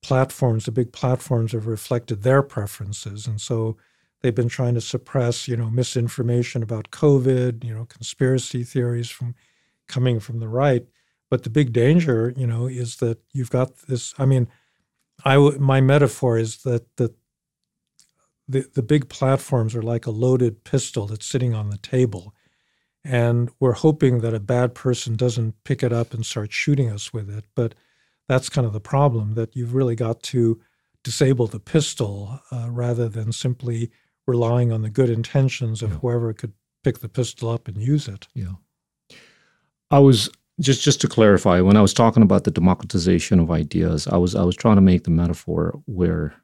platforms, 0.05 0.66
the 0.66 0.70
big 0.70 0.92
platforms, 0.92 1.52
have 1.52 1.66
reflected 1.66 2.22
their 2.22 2.42
preferences, 2.42 3.26
and 3.26 3.40
so 3.40 3.76
they've 4.20 4.34
been 4.34 4.48
trying 4.48 4.74
to 4.74 4.80
suppress, 4.80 5.48
you 5.48 5.57
know, 5.57 5.70
misinformation 5.70 6.62
about 6.62 6.90
COVID, 6.90 7.64
you 7.64 7.74
know, 7.74 7.86
conspiracy 7.86 8.64
theories 8.64 9.09
from 9.09 9.34
coming 9.88 10.20
from 10.20 10.40
the 10.40 10.48
right. 10.48 10.86
But 11.30 11.42
the 11.42 11.50
big 11.50 11.72
danger, 11.72 12.34
you 12.36 12.46
know, 12.46 12.66
is 12.66 12.96
that 12.96 13.18
you've 13.32 13.50
got 13.50 13.76
this. 13.88 14.14
I 14.18 14.26
mean, 14.26 14.46
I 15.24 15.36
my 15.59 15.80
metaphor 15.80 16.38
is 16.38 16.62
that 16.64 16.96
the 16.96 17.14
the 18.46 18.68
the 18.74 18.82
big 18.82 19.09
platforms 19.09 19.74
are 19.74 19.82
like 19.82 20.07
a 20.07 20.11
loaded 20.11 20.64
pistol 20.64 21.07
that's 21.07 21.26
sitting 21.26 21.55
on 21.55 21.70
the 21.70 21.78
table, 21.78 22.34
and 23.05 23.50
we're 23.59 23.72
hoping 23.72 24.20
that 24.20 24.34
a 24.34 24.40
bad 24.40 24.74
person 24.74 25.16
doesn't 25.16 25.55
pick 25.64 25.82
it 25.82 25.92
up 25.92 26.12
and 26.12 26.26
start 26.26 26.52
shooting 26.52 26.90
us 26.90 27.12
with 27.12 27.30
it. 27.30 27.44
But 27.55 27.74
that's 28.28 28.48
kind 28.48 28.66
of 28.66 28.72
the 28.72 28.80
problem 28.80 29.34
that 29.34 29.54
you've 29.54 29.74
really 29.74 29.94
got 29.94 30.22
to 30.22 30.60
disable 31.02 31.46
the 31.46 31.60
pistol 31.60 32.40
uh, 32.50 32.68
rather 32.70 33.08
than 33.08 33.32
simply 33.32 33.90
relying 34.26 34.72
on 34.72 34.82
the 34.82 34.90
good 34.90 35.10
intentions 35.10 35.82
of 35.82 35.90
yeah. 35.90 35.96
whoever 35.98 36.32
could 36.32 36.52
pick 36.82 36.98
the 36.98 37.08
pistol 37.08 37.50
up 37.50 37.68
and 37.68 37.76
use 37.78 38.08
it. 38.08 38.26
Yeah. 38.34 38.54
I 39.90 39.98
was 39.98 40.30
just 40.60 40.82
just 40.82 41.00
to 41.02 41.08
clarify 41.08 41.60
when 41.60 41.76
I 41.76 41.82
was 41.82 41.92
talking 41.92 42.22
about 42.22 42.44
the 42.44 42.50
democratization 42.50 43.40
of 43.40 43.50
ideas, 43.50 44.06
I 44.06 44.16
was 44.16 44.34
I 44.34 44.42
was 44.44 44.56
trying 44.56 44.76
to 44.76 44.82
make 44.82 45.04
the 45.04 45.10
metaphor 45.10 45.80
where 45.86 46.34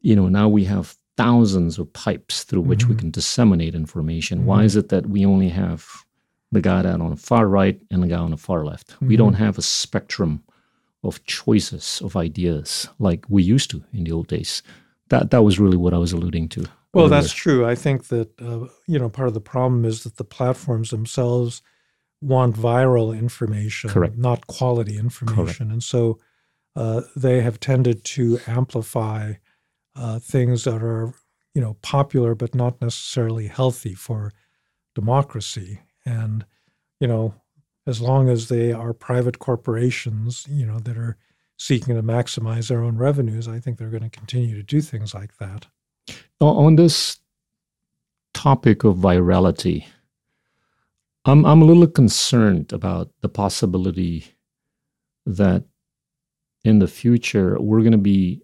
you 0.00 0.14
know 0.14 0.28
now 0.28 0.48
we 0.48 0.64
have 0.64 0.96
thousands 1.16 1.78
of 1.78 1.92
pipes 1.92 2.44
through 2.44 2.62
which 2.62 2.80
mm-hmm. 2.80 2.90
we 2.90 2.96
can 2.96 3.10
disseminate 3.10 3.74
information. 3.74 4.38
Mm-hmm. 4.38 4.46
Why 4.46 4.64
is 4.64 4.76
it 4.76 4.88
that 4.88 5.06
we 5.06 5.24
only 5.24 5.48
have 5.48 5.86
the 6.52 6.60
guy 6.60 6.82
down 6.82 7.00
on 7.00 7.10
the 7.10 7.16
far 7.16 7.48
right 7.48 7.80
and 7.90 8.02
the 8.02 8.06
guy 8.06 8.18
on 8.18 8.30
the 8.30 8.36
far 8.36 8.64
left? 8.64 8.92
Mm-hmm. 8.92 9.08
We 9.08 9.16
don't 9.16 9.34
have 9.34 9.58
a 9.58 9.62
spectrum 9.62 10.44
of 11.02 11.24
choices 11.24 12.00
of 12.04 12.16
ideas 12.16 12.88
like 12.98 13.24
we 13.28 13.42
used 13.42 13.70
to 13.70 13.82
in 13.92 14.04
the 14.04 14.12
old 14.12 14.28
days. 14.28 14.62
That 15.08 15.30
that 15.30 15.42
was 15.42 15.58
really 15.58 15.76
what 15.76 15.94
I 15.94 15.98
was 15.98 16.12
alluding 16.12 16.48
to. 16.50 16.60
Well, 16.94 17.06
earlier. 17.06 17.20
that's 17.20 17.32
true. 17.32 17.66
I 17.66 17.74
think 17.74 18.08
that 18.08 18.40
uh, 18.40 18.68
you 18.86 18.98
know 18.98 19.08
part 19.08 19.28
of 19.28 19.34
the 19.34 19.40
problem 19.40 19.84
is 19.84 20.04
that 20.04 20.16
the 20.16 20.24
platforms 20.24 20.90
themselves 20.90 21.62
want 22.22 22.54
viral 22.54 23.18
information, 23.18 23.90
Correct. 23.90 24.16
not 24.16 24.46
quality 24.46 24.96
information. 24.96 25.44
Correct. 25.44 25.60
And 25.60 25.82
so 25.82 26.20
uh, 26.76 27.02
they 27.16 27.40
have 27.40 27.60
tended 27.60 28.04
to 28.04 28.38
amplify 28.46 29.34
uh, 29.96 30.18
things 30.20 30.64
that 30.64 30.82
are, 30.82 31.12
you 31.54 31.60
know, 31.60 31.76
popular 31.82 32.34
but 32.34 32.54
not 32.54 32.80
necessarily 32.80 33.48
healthy 33.48 33.94
for 33.94 34.32
democracy. 34.94 35.80
And, 36.04 36.44
you 37.00 37.06
know, 37.06 37.34
as 37.86 38.00
long 38.00 38.28
as 38.28 38.48
they 38.48 38.72
are 38.72 38.92
private 38.92 39.38
corporations, 39.38 40.46
you 40.48 40.66
know, 40.66 40.78
that 40.80 40.96
are 40.96 41.16
seeking 41.56 41.94
to 41.94 42.02
maximize 42.02 42.68
their 42.68 42.82
own 42.82 42.96
revenues, 42.96 43.48
I 43.48 43.60
think 43.60 43.78
they're 43.78 43.88
going 43.88 44.02
to 44.02 44.10
continue 44.10 44.56
to 44.56 44.62
do 44.62 44.80
things 44.80 45.14
like 45.14 45.36
that. 45.38 45.66
On 46.40 46.76
this 46.76 47.18
topic 48.34 48.84
of 48.84 48.96
virality, 48.96 49.86
I'm 51.24 51.44
I'm 51.46 51.62
a 51.62 51.64
little 51.64 51.86
concerned 51.86 52.72
about 52.72 53.10
the 53.20 53.28
possibility 53.28 54.26
that 55.24 55.64
in 56.64 56.80
the 56.80 56.88
future 56.88 57.56
we're 57.60 57.80
going 57.80 57.92
to 57.92 57.98
be 57.98 58.42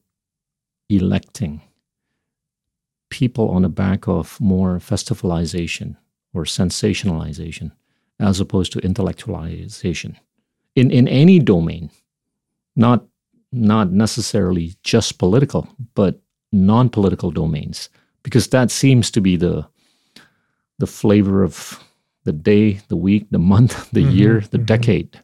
electing 0.89 1.61
people 3.11 3.51
on 3.51 3.63
the 3.63 3.69
back 3.69 4.07
of 4.07 4.41
more 4.41 4.79
festivalization 4.79 5.97
or 6.39 6.45
sensationalization 6.45 7.73
as 8.21 8.41
opposed 8.41 8.73
to 8.73 8.81
intellectualization 8.81 10.17
in 10.75 10.91
in 10.91 11.09
any 11.09 11.39
domain 11.39 11.91
not 12.77 13.05
not 13.53 13.91
necessarily 13.93 14.75
just 14.83 15.19
political 15.19 15.69
but 15.95 16.21
non-political 16.53 17.31
domains 17.31 17.89
because 18.23 18.49
that 18.49 18.71
seems 18.71 19.11
to 19.11 19.21
be 19.21 19.37
the 19.37 19.67
the 20.79 20.87
flavor 20.87 21.43
of 21.43 21.83
the 22.25 22.33
day, 22.33 22.81
the 22.89 22.97
week, 22.97 23.27
the 23.31 23.39
month, 23.39 23.91
the 23.93 24.03
mm-hmm, 24.03 24.17
year, 24.17 24.41
the 24.41 24.59
mm-hmm. 24.59 24.67
decade. 24.67 25.21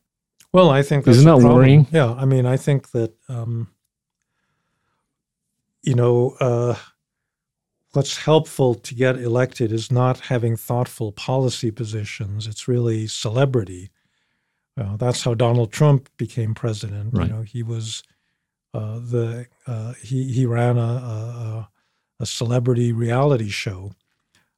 Well, 0.53 0.71
I 0.71 0.83
think 0.83 1.07
isn't 1.07 1.25
that 1.25 1.47
worrying? 1.47 1.87
Yeah, 1.91 2.12
I 2.12 2.25
mean, 2.25 2.47
I 2.47 2.57
think 2.57 2.91
that 2.93 3.12
um, 3.29 3.69
you 5.83 5.95
know 5.95 6.37
uh, 6.41 6.77
what's 7.95 8.19
helpful 8.19 8.75
to 8.75 8.95
get 8.95 9.17
elected 9.17 9.73
is 9.73 9.91
not 9.91 10.21
having 10.21 10.57
thoughtful 10.57 11.13
policy 11.13 11.71
positions. 11.71 12.47
It's 12.47 12.69
really 12.69 13.07
celebrity. 13.07 13.91
Uh, 14.79 14.97
that's 14.97 15.23
how 15.23 15.35
Donald 15.35 15.73
Trump 15.73 16.09
became 16.17 16.55
president. 16.55 17.15
Right. 17.15 17.29
You 17.29 17.33
know, 17.33 17.43
he 17.43 17.63
was 17.63 18.03
uh, 18.75 18.99
the 18.99 19.47
uh, 19.67 19.95
he 20.03 20.33
he 20.33 20.47
ran 20.47 20.77
a, 20.77 20.81
a, 20.81 21.69
a 22.21 22.27
celebrity 22.27 22.93
reality 22.93 23.49
show, 23.49 23.93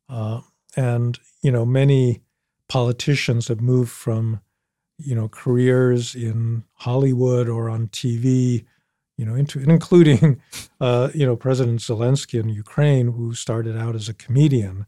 uh, 0.09 0.41
and 0.74 1.18
you 1.43 1.53
know 1.53 1.66
many 1.66 2.22
politicians 2.68 3.49
have 3.49 3.61
moved 3.61 3.91
from, 3.91 4.41
you 4.99 5.14
know, 5.14 5.28
careers 5.28 6.14
in 6.14 6.64
Hollywood 6.74 7.49
or 7.49 7.68
on 7.68 7.89
TV, 7.89 8.64
you 9.16 9.24
know, 9.24 9.34
into 9.34 9.58
including, 9.58 10.40
uh, 10.80 11.10
you 11.14 11.26
know, 11.26 11.36
President 11.36 11.80
Zelensky 11.80 12.38
in 12.38 12.48
Ukraine, 12.48 13.12
who 13.12 13.34
started 13.34 13.76
out 13.76 13.94
as 13.94 14.08
a 14.08 14.14
comedian. 14.14 14.86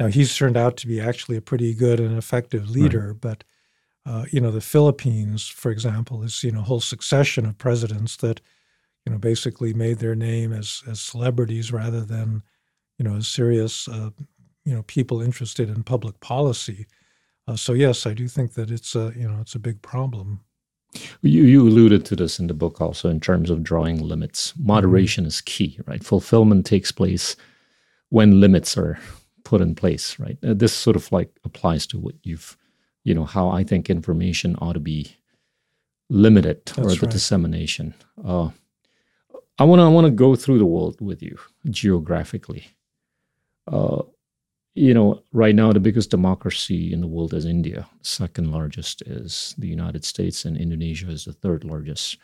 Now 0.00 0.08
he's 0.08 0.36
turned 0.36 0.56
out 0.56 0.76
to 0.78 0.86
be 0.86 1.00
actually 1.00 1.36
a 1.36 1.42
pretty 1.42 1.74
good 1.74 2.00
and 2.00 2.16
effective 2.18 2.68
leader, 2.70 3.12
right. 3.12 3.20
but 3.20 3.44
uh, 4.04 4.24
you 4.30 4.40
know, 4.40 4.50
the 4.50 4.60
Philippines, 4.60 5.46
for 5.46 5.70
example, 5.70 6.22
has 6.22 6.34
seen 6.34 6.56
a 6.56 6.62
whole 6.62 6.80
succession 6.80 7.46
of 7.46 7.58
presidents 7.58 8.16
that 8.16 8.40
you 9.06 9.12
know 9.12 9.18
basically 9.18 9.72
made 9.74 9.98
their 9.98 10.14
name 10.14 10.52
as 10.52 10.82
as 10.88 11.00
celebrities 11.00 11.72
rather 11.72 12.00
than 12.00 12.42
you 12.98 13.04
know 13.04 13.16
as 13.16 13.28
serious 13.28 13.88
uh, 13.88 14.10
you 14.64 14.74
know 14.74 14.82
people 14.84 15.22
interested 15.22 15.68
in 15.68 15.84
public 15.84 16.18
policy. 16.20 16.86
Uh, 17.46 17.56
so 17.56 17.72
yes, 17.72 18.06
I 18.06 18.14
do 18.14 18.28
think 18.28 18.54
that 18.54 18.70
it's 18.70 18.96
a 18.96 19.12
you 19.16 19.28
know 19.28 19.38
it's 19.40 19.54
a 19.54 19.60
big 19.60 19.82
problem. 19.82 20.40
You 21.22 21.44
you 21.44 21.62
alluded 21.62 22.04
to 22.06 22.16
this 22.16 22.38
in 22.38 22.48
the 22.48 22.54
book 22.54 22.80
also 22.80 23.08
in 23.08 23.20
terms 23.20 23.50
of 23.50 23.62
drawing 23.62 24.00
limits. 24.00 24.52
Moderation 24.58 25.24
is 25.24 25.40
key, 25.40 25.78
right? 25.86 26.04
Fulfillment 26.04 26.66
takes 26.66 26.92
place 26.92 27.36
when 28.10 28.40
limits 28.40 28.76
are 28.76 28.98
put 29.44 29.60
in 29.60 29.74
place, 29.74 30.18
right? 30.18 30.38
Uh, 30.42 30.54
this 30.54 30.72
sort 30.72 30.96
of 30.96 31.10
like 31.10 31.30
applies 31.44 31.86
to 31.86 31.98
what 31.98 32.14
you've, 32.22 32.56
you 33.04 33.14
know, 33.14 33.24
how 33.24 33.48
I 33.48 33.64
think 33.64 33.88
information 33.88 34.56
ought 34.60 34.74
to 34.74 34.80
be 34.80 35.16
limited 36.10 36.60
That's 36.66 36.78
or 36.78 36.94
the 36.94 37.06
right. 37.06 37.10
dissemination. 37.10 37.94
Uh, 38.22 38.50
I 39.58 39.64
want 39.64 39.80
to 39.80 39.84
I 39.84 39.88
want 39.88 40.06
to 40.06 40.10
go 40.10 40.36
through 40.36 40.58
the 40.58 40.66
world 40.66 41.00
with 41.00 41.22
you 41.22 41.38
geographically. 41.70 42.66
Uh, 43.66 44.02
you 44.74 44.94
know, 44.94 45.22
right 45.32 45.54
now 45.54 45.72
the 45.72 45.80
biggest 45.80 46.10
democracy 46.10 46.92
in 46.92 47.00
the 47.00 47.06
world 47.06 47.34
is 47.34 47.44
India. 47.44 47.88
Second 48.00 48.50
largest 48.50 49.02
is 49.02 49.54
the 49.58 49.68
United 49.68 50.04
States, 50.04 50.44
and 50.44 50.56
Indonesia 50.56 51.10
is 51.10 51.24
the 51.24 51.32
third 51.32 51.64
largest. 51.64 52.16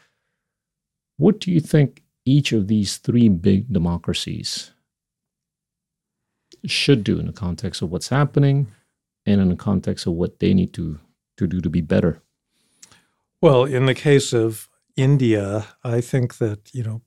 What 1.17 1.41
do 1.41 1.51
you 1.51 1.61
think 1.61 2.03
each 2.25 2.53
of 2.53 2.69
these 2.69 2.97
three 2.97 3.29
big 3.29 3.73
democracies 3.73 4.73
should 6.65 7.05
do 7.05 7.19
in 7.19 7.27
the 7.27 7.33
context 7.33 7.83
of 7.83 7.91
what's 7.91 8.09
happening 8.09 8.69
and 9.27 9.41
in 9.41 9.49
the 9.49 9.57
context 9.57 10.07
of 10.07 10.15
what 10.15 10.39
they 10.39 10.55
need 10.55 10.73
to, 10.75 10.99
to 11.37 11.47
do 11.47 11.61
to 11.61 11.71
be 11.71 11.81
better? 11.81 12.23
Well, 13.43 13.65
in 13.65 13.87
the 13.87 13.95
case 13.95 14.33
of 14.33 14.69
India, 14.97 15.67
I 15.85 16.01
think 16.01 16.39
that, 16.39 16.75
you 16.75 16.83
know, 16.83 17.03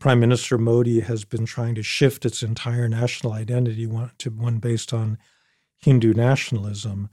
Prime 0.00 0.18
Minister 0.18 0.56
Modi 0.56 1.00
has 1.00 1.26
been 1.26 1.44
trying 1.44 1.74
to 1.74 1.82
shift 1.82 2.24
its 2.24 2.42
entire 2.42 2.88
national 2.88 3.34
identity 3.34 3.86
to 4.18 4.30
one 4.30 4.56
based 4.56 4.94
on 4.94 5.18
Hindu 5.76 6.14
nationalism. 6.14 7.10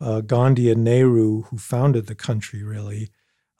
Uh, 0.00 0.20
Gandhi 0.20 0.68
and 0.68 0.82
Nehru, 0.82 1.42
who 1.42 1.58
founded 1.58 2.08
the 2.08 2.16
country, 2.16 2.64
really 2.64 3.08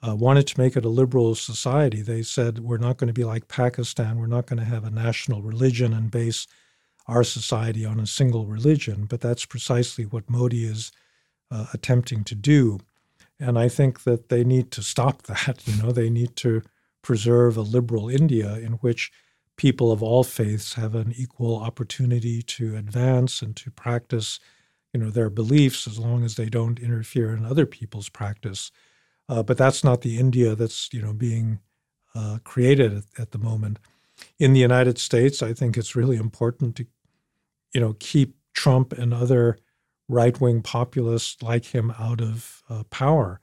uh, 0.07 0.16
wanted 0.16 0.49
to 0.49 0.61
make 0.61 0.77
it 0.77 0.85
a 0.85 0.89
liberal 0.89 1.37
society. 1.37 2.03
They 2.03 2.22
said, 2.22 2.59
We're 2.59 2.79
not 2.79 2.97
going 2.97 3.07
to 3.07 3.14
be 3.14 3.22
like 3.22 3.47
Pakistan. 3.47 4.18
We're 4.18 4.27
not 4.27 4.47
going 4.47 4.59
to 4.59 4.64
have 4.64 4.83
a 4.83 4.91
national 4.91 5.41
religion 5.41 5.93
and 5.93 6.11
base 6.11 6.49
our 7.07 7.22
society 7.22 7.85
on 7.85 8.01
a 8.01 8.09
single 8.09 8.47
religion. 8.47 9.05
But 9.05 9.20
that's 9.20 9.47
precisely 9.47 10.05
what 10.05 10.29
Modi 10.29 10.64
is 10.64 10.91
uh, 11.49 11.66
attempting 11.72 12.25
to 12.25 12.35
do. 12.35 12.81
And 13.39 13.57
I 13.57 13.68
think 13.68 14.03
that 14.03 14.31
they 14.31 14.43
need 14.43 14.72
to 14.72 14.83
stop 14.83 15.22
that. 15.29 15.62
You 15.64 15.81
know, 15.81 15.93
they 15.93 16.11
need 16.11 16.35
to 16.39 16.62
preserve 17.05 17.57
a 17.57 17.62
liberal 17.62 18.09
India 18.09 18.55
in 18.57 18.72
which 18.74 19.12
people 19.57 19.92
of 19.92 20.02
all 20.02 20.24
faiths 20.24 20.74
have 20.74 20.96
an 20.96 21.12
equal 21.16 21.57
opportunity 21.57 22.42
to 22.42 22.76
advance 22.76 23.40
and 23.40 23.55
to 23.55 23.70
practice 23.70 24.40
you 24.92 24.98
know 24.98 25.11
their 25.11 25.30
beliefs 25.30 25.86
as 25.86 25.98
long 25.98 26.24
as 26.24 26.34
they 26.34 26.46
don't 26.46 26.80
interfere 26.80 27.34
in 27.34 27.44
other 27.44 27.66
people's 27.66 28.09
practice. 28.09 28.72
Uh, 29.28 29.42
but 29.42 29.57
that's 29.57 29.82
not 29.84 30.02
the 30.02 30.18
india 30.18 30.55
that's 30.55 30.92
you 30.92 31.00
know 31.00 31.12
being 31.12 31.61
uh, 32.14 32.38
created 32.44 32.96
at, 32.96 33.05
at, 33.18 33.30
the 33.32 33.38
moment. 33.38 33.78
In 34.38 34.52
the 34.52 34.61
United 34.61 34.98
States, 34.98 35.42
I 35.42 35.52
think 35.52 35.76
it's 35.76 35.96
really 35.96 36.16
important 36.16 36.76
to, 36.76 36.86
you 37.72 37.80
know, 37.80 37.96
keep 37.98 38.36
Trump 38.52 38.92
and 38.92 39.12
other 39.12 39.59
right-wing 40.09 40.62
populists 40.62 41.42
like 41.42 41.64
him 41.64 41.92
out 41.98 42.20
of 42.20 42.62
uh, 42.70 42.84
power 42.84 43.40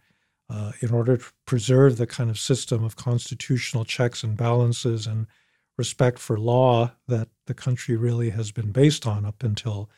uh, 0.52 0.74
in 0.82 0.92
order 0.92 1.16
to 1.16 1.26
preserve 1.46 1.98
the 1.98 2.08
kind 2.08 2.30
of 2.30 2.38
system 2.38 2.84
of 2.84 2.98
constitutional 2.98 3.86
checks 3.86 4.22
and 4.22 4.36
balances 4.36 5.08
and 5.08 5.26
respect 5.78 6.20
for 6.20 6.38
law 6.38 6.92
that 7.08 7.30
the 7.48 7.54
country 7.54 7.96
really 7.96 8.32
has 8.32 8.52
been 8.52 8.72
based 8.72 9.08
on 9.08 9.26
up 9.26 9.44
until 9.44 9.90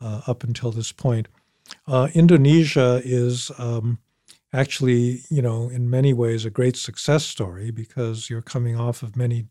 uh, 0.00 0.22
up 0.26 0.44
until 0.44 0.70
this 0.70 0.92
point. 0.92 1.28
Uh, 1.86 2.08
Indonesia 2.14 3.02
is 3.04 3.50
um, 3.58 3.98
actually, 4.52 5.22
you 5.28 5.42
know, 5.42 5.68
in 5.68 5.90
many 5.90 6.12
ways 6.12 6.44
a 6.44 6.50
great 6.50 6.76
success 6.76 7.26
story 7.26 7.70
because 7.70 8.30
you're 8.30 8.40
coming 8.40 8.78
off 8.78 9.02
of 9.02 9.16
many 9.16 9.46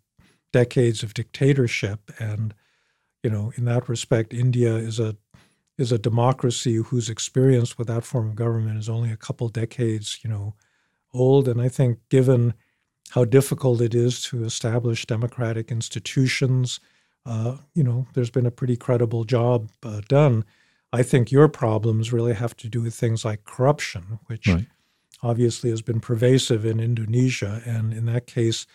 decades 0.51 1.03
of 1.03 1.13
dictatorship, 1.13 2.11
and 2.17 2.53
you 3.23 3.29
know, 3.29 3.51
in 3.55 3.65
that 3.65 3.89
respect, 3.89 4.33
India 4.33 4.73
is 4.73 4.99
a 4.99 5.17
is 5.79 5.93
a 5.93 5.97
democracy 5.97 6.75
whose 6.75 7.09
experience 7.09 7.77
with 7.77 7.87
that 7.87 8.03
form 8.03 8.27
of 8.29 8.35
government 8.35 8.77
is 8.77 8.89
only 8.89 9.11
a 9.11 9.17
couple 9.17 9.47
decades, 9.47 10.19
you 10.21 10.29
know, 10.29 10.53
old. 11.13 11.47
And 11.47 11.61
I 11.61 11.69
think, 11.69 11.99
given 12.09 12.53
how 13.11 13.23
difficult 13.23 13.79
it 13.79 13.95
is 13.95 14.21
to 14.23 14.43
establish 14.43 15.05
democratic 15.05 15.71
institutions, 15.71 16.81
uh, 17.25 17.57
you 17.73 17.83
know, 17.83 18.07
there's 18.13 18.29
been 18.29 18.45
a 18.45 18.51
pretty 18.51 18.75
credible 18.75 19.23
job 19.23 19.69
uh, 19.81 20.01
done. 20.09 20.43
I 20.91 21.01
think 21.01 21.31
your 21.31 21.47
problems 21.47 22.11
really 22.11 22.33
have 22.33 22.57
to 22.57 22.67
do 22.67 22.81
with 22.81 22.93
things 22.93 23.23
like 23.23 23.45
corruption, 23.45 24.19
which 24.25 24.47
right. 24.47 24.67
obviously 25.23 25.69
has 25.69 25.81
been 25.81 26.01
pervasive 26.01 26.65
in 26.65 26.81
Indonesia. 26.81 27.61
And 27.65 27.93
in 27.93 28.05
that 28.07 28.27
case, 28.27 28.67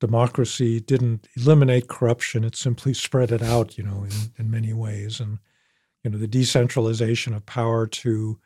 democracy 0.00 0.80
didn't 0.80 1.28
eliminate 1.36 1.86
corruption; 1.86 2.42
it 2.42 2.56
simply 2.56 2.92
spread 3.06 3.30
it 3.30 3.42
out, 3.42 3.78
you 3.78 3.84
know, 3.84 4.02
in, 4.02 4.32
in 4.36 4.50
many 4.50 4.72
ways. 4.72 5.20
And 5.20 5.38
you 6.04 6.10
know, 6.10 6.18
the 6.18 6.26
decentralization 6.26 7.34
of 7.34 7.46
power 7.46 7.86
to 7.86 8.38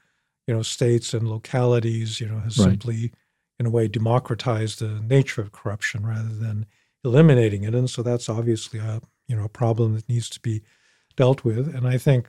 you 0.46 0.54
know 0.54 0.62
states 0.62 1.14
and 1.14 1.28
localities, 1.28 2.20
you 2.20 2.28
know, 2.28 2.38
has 2.40 2.58
right. 2.58 2.70
simply, 2.70 3.12
in 3.58 3.66
a 3.66 3.70
way, 3.70 3.88
democratized 3.88 4.80
the 4.80 5.00
nature 5.00 5.40
of 5.40 5.52
corruption 5.52 6.06
rather 6.06 6.34
than 6.34 6.66
eliminating 7.04 7.64
it. 7.64 7.74
And 7.74 7.88
so 7.88 8.02
that's 8.02 8.28
obviously 8.28 8.78
a 8.78 9.00
you 9.28 9.36
know 9.36 9.44
a 9.44 9.48
problem 9.48 9.94
that 9.94 10.08
needs 10.08 10.28
to 10.30 10.40
be 10.40 10.62
dealt 11.16 11.44
with. 11.44 11.74
And 11.74 11.86
I 11.86 11.98
think 11.98 12.28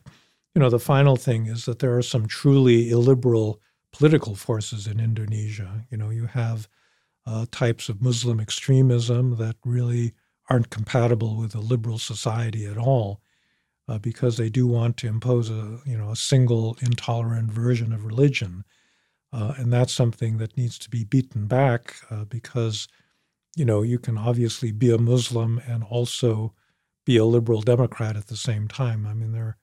you 0.53 0.61
know 0.61 0.69
the 0.69 0.79
final 0.79 1.15
thing 1.15 1.47
is 1.47 1.65
that 1.65 1.79
there 1.79 1.97
are 1.97 2.03
some 2.03 2.27
truly 2.27 2.89
illiberal 2.89 3.59
political 3.91 4.35
forces 4.35 4.87
in 4.87 4.99
Indonesia. 4.99 5.85
You 5.89 5.97
know, 5.97 6.09
you 6.09 6.25
have 6.25 6.67
uh, 7.25 7.45
types 7.51 7.89
of 7.89 8.01
Muslim 8.01 8.39
extremism 8.39 9.37
that 9.37 9.55
really 9.65 10.13
aren't 10.49 10.69
compatible 10.69 11.37
with 11.37 11.55
a 11.55 11.59
liberal 11.59 11.97
society 11.97 12.65
at 12.65 12.77
all, 12.77 13.21
uh, 13.87 13.99
because 13.99 14.37
they 14.37 14.49
do 14.49 14.65
want 14.67 14.97
to 14.97 15.07
impose 15.07 15.49
a 15.49 15.79
you 15.85 15.97
know 15.97 16.11
a 16.11 16.15
single 16.15 16.77
intolerant 16.81 17.51
version 17.51 17.93
of 17.93 18.05
religion, 18.05 18.63
uh, 19.31 19.53
and 19.57 19.71
that's 19.71 19.93
something 19.93 20.37
that 20.37 20.57
needs 20.57 20.77
to 20.79 20.89
be 20.89 21.03
beaten 21.03 21.47
back 21.47 21.95
uh, 22.09 22.25
because 22.25 22.87
you 23.55 23.65
know 23.65 23.81
you 23.81 23.99
can 23.99 24.17
obviously 24.17 24.71
be 24.71 24.91
a 24.91 24.97
Muslim 24.97 25.61
and 25.67 25.83
also 25.83 26.53
be 27.05 27.17
a 27.17 27.25
liberal 27.25 27.61
Democrat 27.61 28.17
at 28.17 28.27
the 28.27 28.37
same 28.37 28.67
time. 28.67 29.05
I 29.05 29.13
mean, 29.13 29.31
there, 29.31 29.57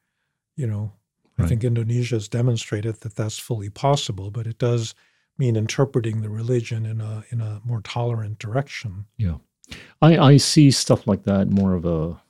you 0.56 0.66
know, 0.66 0.92
right. 1.36 1.46
I 1.46 1.48
think 1.48 1.64
Indonesia 1.64 2.14
has 2.14 2.28
demonstrated 2.28 3.00
that 3.00 3.16
that's 3.16 3.38
fully 3.38 3.68
possible, 3.68 4.30
but 4.30 4.46
it 4.46 4.58
does 4.58 4.94
mean 5.38 5.56
interpreting 5.56 6.20
the 6.20 6.30
religion 6.30 6.86
in 6.86 7.00
a 7.00 7.24
in 7.30 7.40
a 7.40 7.60
more 7.64 7.80
tolerant 7.80 8.38
direction. 8.38 9.06
Yeah, 9.16 9.38
I 10.00 10.16
I 10.16 10.36
see 10.36 10.70
stuff 10.70 11.08
like 11.08 11.24
that 11.24 11.50
more 11.50 11.74
of 11.74 11.84
a 11.84 12.20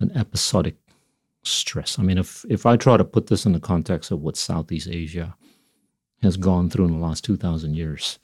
an 0.00 0.10
episodic 0.16 0.76
stress. 1.42 1.98
I 1.98 2.02
mean, 2.02 2.18
if 2.18 2.44
if 2.48 2.66
I 2.66 2.76
try 2.76 2.96
to 2.96 3.04
put 3.04 3.28
this 3.28 3.46
in 3.46 3.52
the 3.52 3.60
context 3.60 4.10
of 4.10 4.20
what 4.20 4.36
Southeast 4.36 4.88
Asia 4.88 5.34
has 6.22 6.36
gone 6.36 6.70
through 6.70 6.86
in 6.86 6.92
the 6.92 7.06
last 7.06 7.24
two 7.24 7.36
thousand 7.36 7.74
years, 7.74 8.18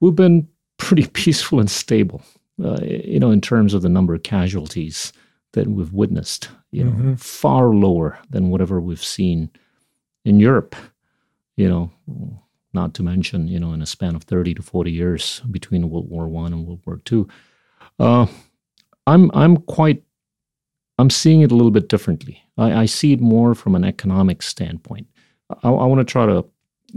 we've 0.00 0.14
been 0.14 0.48
pretty 0.76 1.06
peaceful 1.12 1.60
and 1.60 1.70
stable. 1.70 2.22
Uh, 2.62 2.78
you 2.82 3.18
know, 3.18 3.30
in 3.30 3.40
terms 3.40 3.74
of 3.74 3.82
the 3.82 3.88
number 3.88 4.14
of 4.14 4.22
casualties 4.22 5.12
that 5.52 5.66
we've 5.66 5.92
witnessed, 5.92 6.48
you 6.70 6.84
know, 6.84 6.90
mm-hmm. 6.90 7.14
far 7.14 7.68
lower 7.68 8.18
than 8.30 8.50
whatever 8.50 8.80
we've 8.80 9.02
seen 9.02 9.50
in 10.24 10.38
Europe. 10.38 10.76
You 11.56 11.68
know, 11.68 11.90
not 12.72 12.94
to 12.94 13.02
mention, 13.02 13.48
you 13.48 13.60
know, 13.60 13.72
in 13.72 13.82
a 13.82 13.86
span 13.86 14.14
of 14.14 14.24
30 14.24 14.54
to 14.54 14.62
40 14.62 14.90
years 14.90 15.40
between 15.50 15.90
World 15.90 16.08
War 16.08 16.28
One 16.28 16.52
and 16.52 16.66
World 16.66 16.80
War 16.86 17.00
Two. 17.04 17.28
Uh, 17.98 18.26
I'm 19.06 19.30
I'm 19.34 19.58
quite 19.58 20.02
I'm 21.02 21.10
seeing 21.10 21.40
it 21.40 21.50
a 21.50 21.56
little 21.56 21.72
bit 21.72 21.88
differently. 21.88 22.40
I, 22.56 22.82
I 22.82 22.86
see 22.86 23.12
it 23.12 23.20
more 23.20 23.56
from 23.56 23.74
an 23.74 23.84
economic 23.84 24.40
standpoint. 24.40 25.08
I, 25.64 25.68
I 25.68 25.84
want 25.86 25.98
to 25.98 26.04
try 26.04 26.26
to 26.26 26.44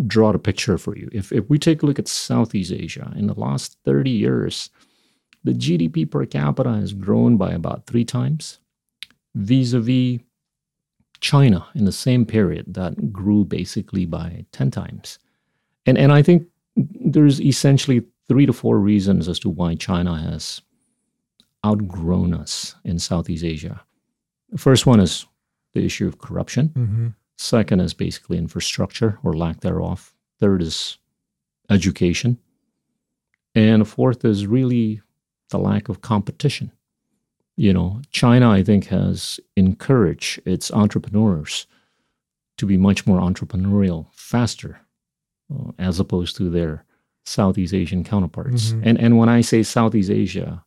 draw 0.05 0.31
the 0.31 0.37
picture 0.37 0.77
for 0.77 0.95
you. 0.95 1.09
If 1.11 1.31
if 1.31 1.49
we 1.49 1.57
take 1.57 1.81
a 1.81 1.87
look 1.87 1.97
at 1.97 2.07
Southeast 2.07 2.71
Asia 2.71 3.11
in 3.15 3.25
the 3.25 3.33
last 3.33 3.77
30 3.83 4.11
years, 4.11 4.69
the 5.43 5.53
GDP 5.53 6.09
per 6.09 6.23
capita 6.27 6.71
has 6.73 6.93
grown 6.93 7.35
by 7.35 7.51
about 7.51 7.87
three 7.87 8.05
times, 8.05 8.59
vis-a-vis 9.33 10.19
China 11.19 11.65
in 11.73 11.85
the 11.85 11.91
same 11.91 12.27
period 12.27 12.75
that 12.75 13.11
grew 13.11 13.43
basically 13.43 14.05
by 14.05 14.45
10 14.51 14.69
times. 14.69 15.17
And 15.87 15.97
and 15.97 16.11
I 16.11 16.21
think 16.21 16.45
there's 16.75 17.41
essentially 17.41 18.03
three 18.27 18.45
to 18.45 18.53
four 18.53 18.77
reasons 18.77 19.27
as 19.27 19.39
to 19.39 19.49
why 19.49 19.73
China 19.73 20.15
has 20.15 20.61
outgrown 21.65 22.35
us 22.35 22.75
in 22.83 22.99
Southeast 22.99 23.43
Asia. 23.43 23.84
The 24.55 24.61
first 24.61 24.85
one 24.85 25.01
is 25.01 25.25
the 25.73 25.83
issue 25.83 26.07
of 26.07 26.17
corruption. 26.17 26.69
Mm-hmm. 26.69 27.07
Second 27.37 27.81
is 27.81 27.93
basically 27.93 28.37
infrastructure 28.37 29.19
or 29.21 29.33
lack 29.33 29.59
thereof. 29.59 30.13
Third 30.39 30.61
is 30.61 30.97
education. 31.69 32.37
And 33.53 33.85
fourth 33.85 34.23
is 34.23 34.47
really 34.47 35.01
the 35.49 35.57
lack 35.57 35.89
of 35.89 35.99
competition. 35.99 36.71
You 37.57 37.73
know, 37.73 38.01
China, 38.11 38.49
I 38.49 38.63
think, 38.63 38.87
has 38.87 39.41
encouraged 39.57 40.39
its 40.45 40.71
entrepreneurs 40.71 41.67
to 42.57 42.65
be 42.65 42.77
much 42.77 43.05
more 43.05 43.19
entrepreneurial 43.19 44.07
faster 44.13 44.79
uh, 45.53 45.71
as 45.77 45.99
opposed 45.99 46.37
to 46.37 46.49
their 46.49 46.85
Southeast 47.25 47.73
Asian 47.73 48.05
counterparts. 48.05 48.69
Mm-hmm. 48.69 48.87
And 48.87 49.01
and 49.01 49.17
when 49.17 49.27
I 49.27 49.41
say 49.41 49.63
Southeast 49.63 50.09
Asia, 50.09 50.63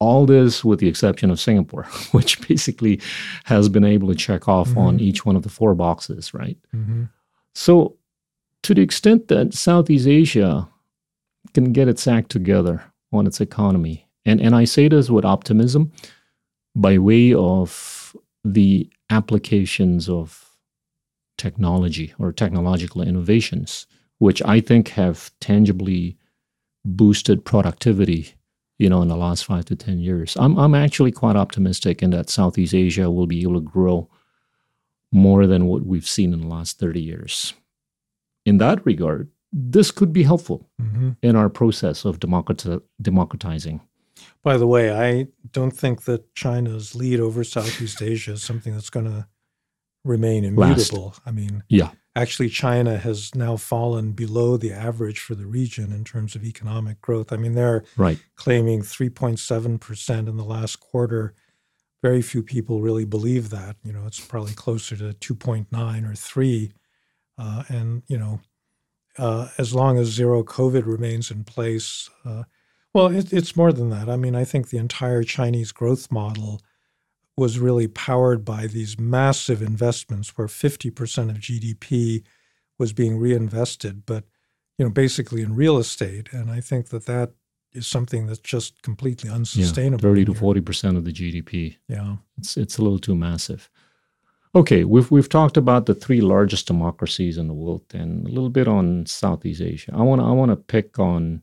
all 0.00 0.26
this 0.26 0.64
with 0.64 0.78
the 0.78 0.88
exception 0.88 1.30
of 1.30 1.40
Singapore, 1.40 1.84
which 2.12 2.46
basically 2.46 3.00
has 3.44 3.68
been 3.68 3.84
able 3.84 4.08
to 4.08 4.14
check 4.14 4.48
off 4.48 4.70
mm-hmm. 4.70 4.78
on 4.78 5.00
each 5.00 5.24
one 5.26 5.36
of 5.36 5.42
the 5.42 5.48
four 5.48 5.74
boxes, 5.74 6.32
right? 6.34 6.58
Mm-hmm. 6.74 7.04
So, 7.54 7.96
to 8.62 8.74
the 8.74 8.82
extent 8.82 9.28
that 9.28 9.54
Southeast 9.54 10.06
Asia 10.06 10.68
can 11.54 11.72
get 11.72 11.88
its 11.88 12.06
act 12.06 12.30
together 12.30 12.82
on 13.12 13.26
its 13.26 13.40
economy, 13.40 14.08
and, 14.24 14.40
and 14.40 14.54
I 14.54 14.64
say 14.64 14.88
this 14.88 15.10
with 15.10 15.24
optimism 15.24 15.92
by 16.74 16.98
way 16.98 17.32
of 17.32 18.16
the 18.44 18.90
applications 19.10 20.08
of 20.08 20.56
technology 21.38 22.12
or 22.18 22.32
technological 22.32 23.00
innovations 23.00 23.86
which 24.18 24.42
I 24.42 24.60
think 24.60 24.88
have 24.90 25.30
tangibly 25.40 26.16
boosted 26.84 27.44
productivity, 27.44 28.34
you 28.78 28.88
know, 28.88 29.02
in 29.02 29.08
the 29.08 29.16
last 29.16 29.44
five 29.44 29.64
to 29.66 29.76
10 29.76 29.98
years. 29.98 30.36
I'm, 30.38 30.56
I'm 30.58 30.74
actually 30.74 31.12
quite 31.12 31.36
optimistic 31.36 32.02
in 32.02 32.10
that 32.10 32.30
Southeast 32.30 32.74
Asia 32.74 33.10
will 33.10 33.26
be 33.26 33.42
able 33.42 33.54
to 33.54 33.60
grow 33.60 34.08
more 35.12 35.46
than 35.46 35.66
what 35.66 35.84
we've 35.84 36.06
seen 36.06 36.32
in 36.32 36.40
the 36.40 36.46
last 36.46 36.78
30 36.78 37.00
years. 37.00 37.54
In 38.46 38.58
that 38.58 38.84
regard, 38.86 39.30
this 39.52 39.90
could 39.90 40.12
be 40.12 40.22
helpful 40.22 40.68
mm-hmm. 40.80 41.10
in 41.22 41.34
our 41.34 41.48
process 41.48 42.04
of 42.04 42.20
democrati- 42.20 42.82
democratizing. 43.00 43.80
By 44.42 44.56
the 44.56 44.66
way, 44.66 44.92
I 44.92 45.28
don't 45.52 45.70
think 45.70 46.02
that 46.04 46.34
China's 46.34 46.94
lead 46.94 47.20
over 47.20 47.44
Southeast 47.44 48.02
Asia 48.02 48.32
is 48.32 48.42
something 48.42 48.74
that's 48.74 48.90
going 48.90 49.06
to 49.06 49.26
remain 50.04 50.44
immutable. 50.44 51.06
Last. 51.06 51.20
I 51.26 51.30
mean, 51.30 51.62
yeah. 51.68 51.90
Actually, 52.18 52.48
China 52.48 52.98
has 52.98 53.32
now 53.36 53.56
fallen 53.56 54.10
below 54.10 54.56
the 54.56 54.72
average 54.72 55.20
for 55.20 55.36
the 55.36 55.46
region 55.46 55.92
in 55.92 56.02
terms 56.02 56.34
of 56.34 56.42
economic 56.42 57.00
growth. 57.00 57.32
I 57.32 57.36
mean, 57.36 57.52
they're 57.52 57.84
right. 57.96 58.18
claiming 58.34 58.82
3.7% 58.82 60.28
in 60.28 60.36
the 60.36 60.42
last 60.42 60.80
quarter. 60.80 61.32
Very 62.02 62.20
few 62.20 62.42
people 62.42 62.80
really 62.80 63.04
believe 63.04 63.50
that. 63.50 63.76
You 63.84 63.92
know, 63.92 64.04
it's 64.04 64.18
probably 64.18 64.54
closer 64.54 64.96
to 64.96 65.12
2.9 65.34 66.10
or 66.10 66.14
3. 66.16 66.72
Uh, 67.38 67.62
and, 67.68 68.02
you 68.08 68.18
know, 68.18 68.40
uh, 69.16 69.50
as 69.56 69.72
long 69.72 69.96
as 69.96 70.08
zero 70.08 70.42
COVID 70.42 70.86
remains 70.86 71.30
in 71.30 71.44
place, 71.44 72.10
uh, 72.24 72.42
well, 72.94 73.14
it, 73.14 73.32
it's 73.32 73.54
more 73.54 73.72
than 73.72 73.90
that. 73.90 74.08
I 74.08 74.16
mean, 74.16 74.34
I 74.34 74.42
think 74.42 74.70
the 74.70 74.78
entire 74.78 75.22
Chinese 75.22 75.70
growth 75.70 76.10
model 76.10 76.62
was 77.38 77.58
really 77.58 77.86
powered 77.86 78.44
by 78.44 78.66
these 78.66 78.98
massive 78.98 79.62
investments 79.62 80.36
where 80.36 80.48
50% 80.48 81.30
of 81.30 81.36
GDP 81.36 82.24
was 82.78 82.92
being 82.92 83.16
reinvested, 83.16 84.04
but 84.04 84.24
you 84.76 84.84
know, 84.84 84.90
basically 84.90 85.42
in 85.42 85.54
real 85.54 85.78
estate. 85.78 86.28
And 86.32 86.50
I 86.50 86.60
think 86.60 86.88
that 86.88 87.06
that 87.06 87.32
is 87.72 87.86
something 87.86 88.26
that's 88.26 88.38
just 88.40 88.82
completely 88.82 89.30
unsustainable. 89.30 90.02
Yeah, 90.02 90.10
Thirty 90.10 90.24
to 90.24 90.34
forty 90.34 90.60
percent 90.60 90.96
of 90.96 91.04
the 91.04 91.12
GDP. 91.12 91.76
Yeah, 91.88 92.16
it's 92.38 92.56
it's 92.56 92.78
a 92.78 92.82
little 92.82 92.98
too 92.98 93.16
massive. 93.16 93.70
Okay, 94.54 94.84
we've 94.84 95.10
we've 95.10 95.28
talked 95.28 95.56
about 95.56 95.86
the 95.86 95.94
three 95.94 96.20
largest 96.20 96.66
democracies 96.66 97.38
in 97.38 97.48
the 97.48 97.54
world 97.54 97.84
and 97.92 98.26
a 98.26 98.30
little 98.30 98.50
bit 98.50 98.68
on 98.68 99.06
Southeast 99.06 99.60
Asia. 99.60 99.92
I 99.94 100.02
want 100.02 100.20
to 100.20 100.26
I 100.26 100.30
want 100.30 100.50
to 100.50 100.56
pick 100.56 100.98
on 100.98 101.42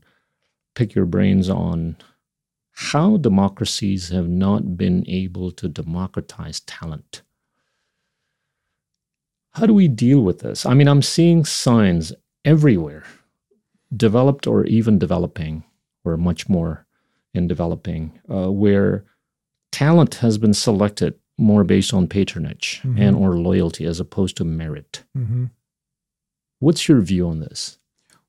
pick 0.74 0.96
your 0.96 1.06
brains 1.06 1.50
on 1.50 1.98
how 2.76 3.16
democracies 3.16 4.10
have 4.10 4.28
not 4.28 4.78
been 4.78 5.06
able 5.08 5.50
to 5.50 5.70
democratize 5.70 6.60
talent. 6.62 7.22
How 9.54 9.66
do 9.66 9.74
we 9.74 9.88
deal 9.88 10.22
with 10.22 10.40
this? 10.40 10.66
I 10.66 10.74
mean, 10.74 10.90
I'm 10.90 11.02
seeing 11.02 11.46
signs 11.46 12.12
everywhere, 12.44 13.06
developed 13.96 14.46
or 14.46 14.66
even 14.66 15.00
developing, 15.00 15.64
or 16.04 16.18
much 16.18 16.50
more 16.50 16.86
in 17.34 17.48
developing, 17.48 18.20
uh, 18.30 18.52
where 18.52 19.06
talent 19.72 20.16
has 20.16 20.38
been 20.38 20.54
selected 20.54 21.16
more 21.38 21.64
based 21.64 21.94
on 21.94 22.08
patronage 22.08 22.82
mm-hmm. 22.84 23.02
and 23.02 23.16
or 23.16 23.38
loyalty 23.38 23.86
as 23.86 24.02
opposed 24.02 24.36
to 24.38 24.44
merit. 24.44 25.04
Mm-hmm. 25.18 25.46
What's 26.60 26.90
your 26.90 27.00
view 27.00 27.28
on 27.30 27.40
this? 27.40 27.80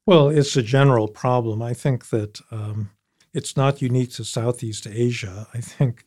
Well, 0.07 0.29
it's 0.29 0.57
a 0.57 0.63
general 0.63 1.09
problem. 1.09 1.63
I 1.63 1.75
think 1.75 2.11
that 2.11 2.41
um, 2.53 2.91
it's 3.37 3.55
not 3.55 3.83
unique 3.83 4.13
to 4.13 4.25
Southeast 4.25 4.87
Asia. 4.87 5.47
I 5.53 5.61
think, 5.61 6.05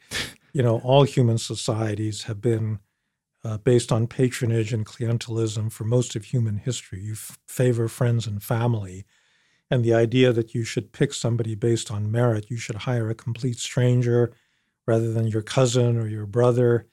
you 0.52 0.64
know, 0.64 0.80
all 0.80 1.04
human 1.04 1.38
societies 1.38 2.24
have 2.24 2.42
been 2.42 2.80
uh, 3.44 3.60
based 3.60 3.92
on 3.92 4.08
patronage 4.08 4.74
and 4.74 4.84
clientelism 4.84 5.72
for 5.72 5.84
most 5.84 6.16
of 6.16 6.26
human 6.26 6.58
history. 6.58 7.02
You 7.02 7.14
f- 7.14 7.38
favor 7.48 7.88
friends 7.88 8.26
and 8.26 8.42
family. 8.42 9.06
And 9.70 9.84
the 9.84 9.94
idea 9.94 10.34
that 10.34 10.56
you 10.56 10.64
should 10.64 10.92
pick 10.92 11.14
somebody 11.14 11.54
based 11.54 11.92
on 11.92 12.12
merit, 12.12 12.50
you 12.50 12.58
should 12.58 12.78
hire 12.78 13.12
a 13.12 13.16
complete 13.16 13.60
stranger 13.60 14.34
rather 14.88 15.14
than 15.14 15.28
your 15.28 15.44
cousin 15.44 15.98
or 15.98 16.08
your 16.08 16.26
brother, 16.26 16.88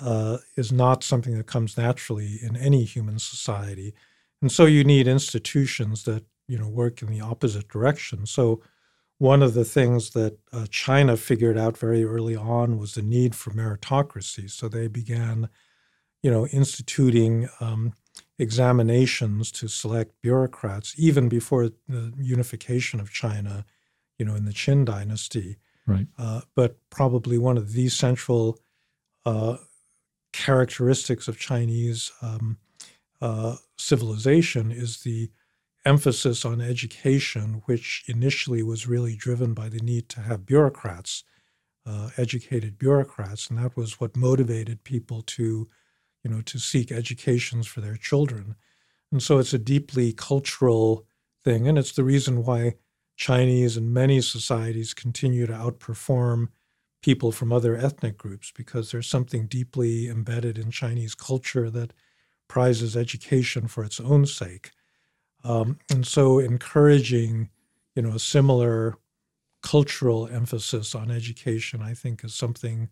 uh, 0.00 0.38
is 0.56 0.70
not 0.70 1.02
something 1.02 1.36
that 1.36 1.48
comes 1.48 1.76
naturally 1.76 2.38
in 2.40 2.56
any 2.56 2.84
human 2.84 3.18
society. 3.18 3.92
And 4.40 4.52
so 4.52 4.66
you 4.66 4.84
need 4.84 5.08
institutions 5.08 6.04
that 6.04 6.24
you 6.46 6.58
know 6.58 6.68
work 6.68 7.02
in 7.02 7.10
the 7.10 7.20
opposite 7.20 7.68
direction. 7.68 8.24
So 8.24 8.62
one 9.20 9.42
of 9.42 9.52
the 9.52 9.66
things 9.66 10.10
that 10.10 10.38
uh, 10.50 10.64
China 10.70 11.14
figured 11.14 11.58
out 11.58 11.76
very 11.76 12.06
early 12.06 12.34
on 12.34 12.78
was 12.78 12.94
the 12.94 13.02
need 13.02 13.34
for 13.34 13.50
meritocracy. 13.50 14.50
So 14.50 14.66
they 14.66 14.88
began, 14.88 15.50
you 16.22 16.30
know, 16.30 16.46
instituting 16.46 17.46
um, 17.60 17.92
examinations 18.38 19.52
to 19.52 19.68
select 19.68 20.14
bureaucrats 20.22 20.94
even 20.96 21.28
before 21.28 21.68
the 21.86 22.14
unification 22.16 22.98
of 22.98 23.12
China, 23.12 23.66
you 24.18 24.24
know, 24.24 24.34
in 24.34 24.46
the 24.46 24.54
Qin 24.54 24.86
dynasty. 24.86 25.58
Right. 25.86 26.06
Uh, 26.16 26.40
but 26.56 26.78
probably 26.88 27.36
one 27.36 27.58
of 27.58 27.74
the 27.74 27.90
central 27.90 28.58
uh, 29.26 29.58
characteristics 30.32 31.28
of 31.28 31.38
Chinese 31.38 32.10
um, 32.22 32.56
uh, 33.20 33.56
civilization 33.76 34.72
is 34.72 35.02
the 35.02 35.28
emphasis 35.84 36.44
on 36.44 36.60
education, 36.60 37.62
which 37.66 38.04
initially 38.06 38.62
was 38.62 38.86
really 38.86 39.16
driven 39.16 39.54
by 39.54 39.68
the 39.68 39.80
need 39.80 40.08
to 40.10 40.20
have 40.20 40.46
bureaucrats, 40.46 41.24
uh, 41.86 42.10
educated 42.16 42.78
bureaucrats, 42.78 43.48
and 43.48 43.58
that 43.58 43.76
was 43.76 44.00
what 44.00 44.16
motivated 44.16 44.84
people 44.84 45.22
to, 45.22 45.66
you 46.22 46.30
know, 46.30 46.42
to 46.42 46.58
seek 46.58 46.92
educations 46.92 47.66
for 47.66 47.80
their 47.80 47.96
children. 47.96 48.56
And 49.10 49.22
so 49.22 49.38
it's 49.38 49.54
a 49.54 49.58
deeply 49.58 50.12
cultural 50.12 51.06
thing, 51.42 51.66
and 51.66 51.78
it's 51.78 51.92
the 51.92 52.04
reason 52.04 52.44
why 52.44 52.74
Chinese 53.16 53.76
and 53.76 53.92
many 53.92 54.20
societies 54.20 54.94
continue 54.94 55.46
to 55.46 55.52
outperform 55.52 56.48
people 57.02 57.32
from 57.32 57.52
other 57.52 57.76
ethnic 57.76 58.18
groups 58.18 58.52
because 58.54 58.90
there's 58.90 59.08
something 59.08 59.46
deeply 59.46 60.08
embedded 60.08 60.58
in 60.58 60.70
Chinese 60.70 61.14
culture 61.14 61.70
that 61.70 61.92
prizes 62.48 62.96
education 62.96 63.66
for 63.68 63.84
its 63.84 64.00
own 64.00 64.26
sake. 64.26 64.70
Um, 65.44 65.78
and 65.90 66.06
so 66.06 66.38
encouraging, 66.38 67.50
you 67.94 68.02
know, 68.02 68.14
a 68.14 68.18
similar 68.18 68.96
cultural 69.62 70.28
emphasis 70.28 70.94
on 70.94 71.10
education, 71.10 71.82
I 71.82 71.94
think, 71.94 72.24
is 72.24 72.34
something, 72.34 72.88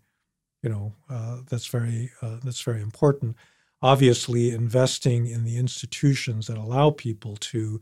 you 0.63 0.71
know, 0.71 0.95
uh, 1.09 1.39
that's 1.49 1.67
very 1.67 2.11
uh, 2.23 2.39
that's 2.43 2.61
very 2.63 2.83
important. 2.83 3.37
Obviously, 3.81 4.51
investing 4.51 5.27
in 5.27 5.45
the 5.45 5.57
institutions 5.57 6.47
that 6.47 6.59
allow 6.59 6.91
people 6.91 7.37
to 7.37 7.81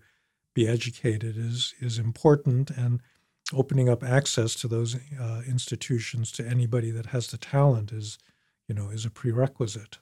be 0.55 0.69
educated 0.69 1.37
is 1.37 1.75
is 1.81 1.99
important, 1.99 2.71
and 2.71 3.01
opening 3.53 3.89
up 3.89 4.03
access 4.03 4.55
to 4.57 4.69
those 4.69 4.97
uh, 5.21 5.43
institutions 5.49 6.33
to 6.33 6.47
anybody 6.47 6.91
that 6.91 7.07
has 7.07 7.29
the 7.29 7.39
talent 7.39 7.93
is, 7.93 8.19
you 8.69 8.75
know, 8.75 8.89
is 8.91 9.05
a 9.05 9.11
prerequisite. 9.11 9.99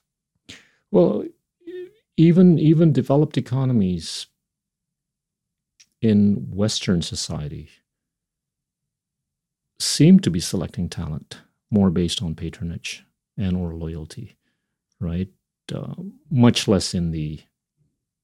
Well, 0.91 1.25
even 2.17 2.59
even 2.59 2.93
developed 2.93 3.37
economies 3.37 4.27
in 6.05 6.35
Western 6.51 7.01
society 7.01 7.71
seem 9.79 10.21
to 10.21 10.31
be 10.31 10.39
selecting 10.39 10.89
talent 10.89 11.39
more 11.71 11.91
based 11.91 12.23
on 12.23 12.35
patronage 12.35 13.05
and 13.39 13.57
or 13.57 13.75
loyalty, 13.75 14.37
right? 15.01 15.29
Uh, 15.75 15.95
much 16.31 16.69
less 16.69 16.93
in 16.93 17.11
the 17.11 17.41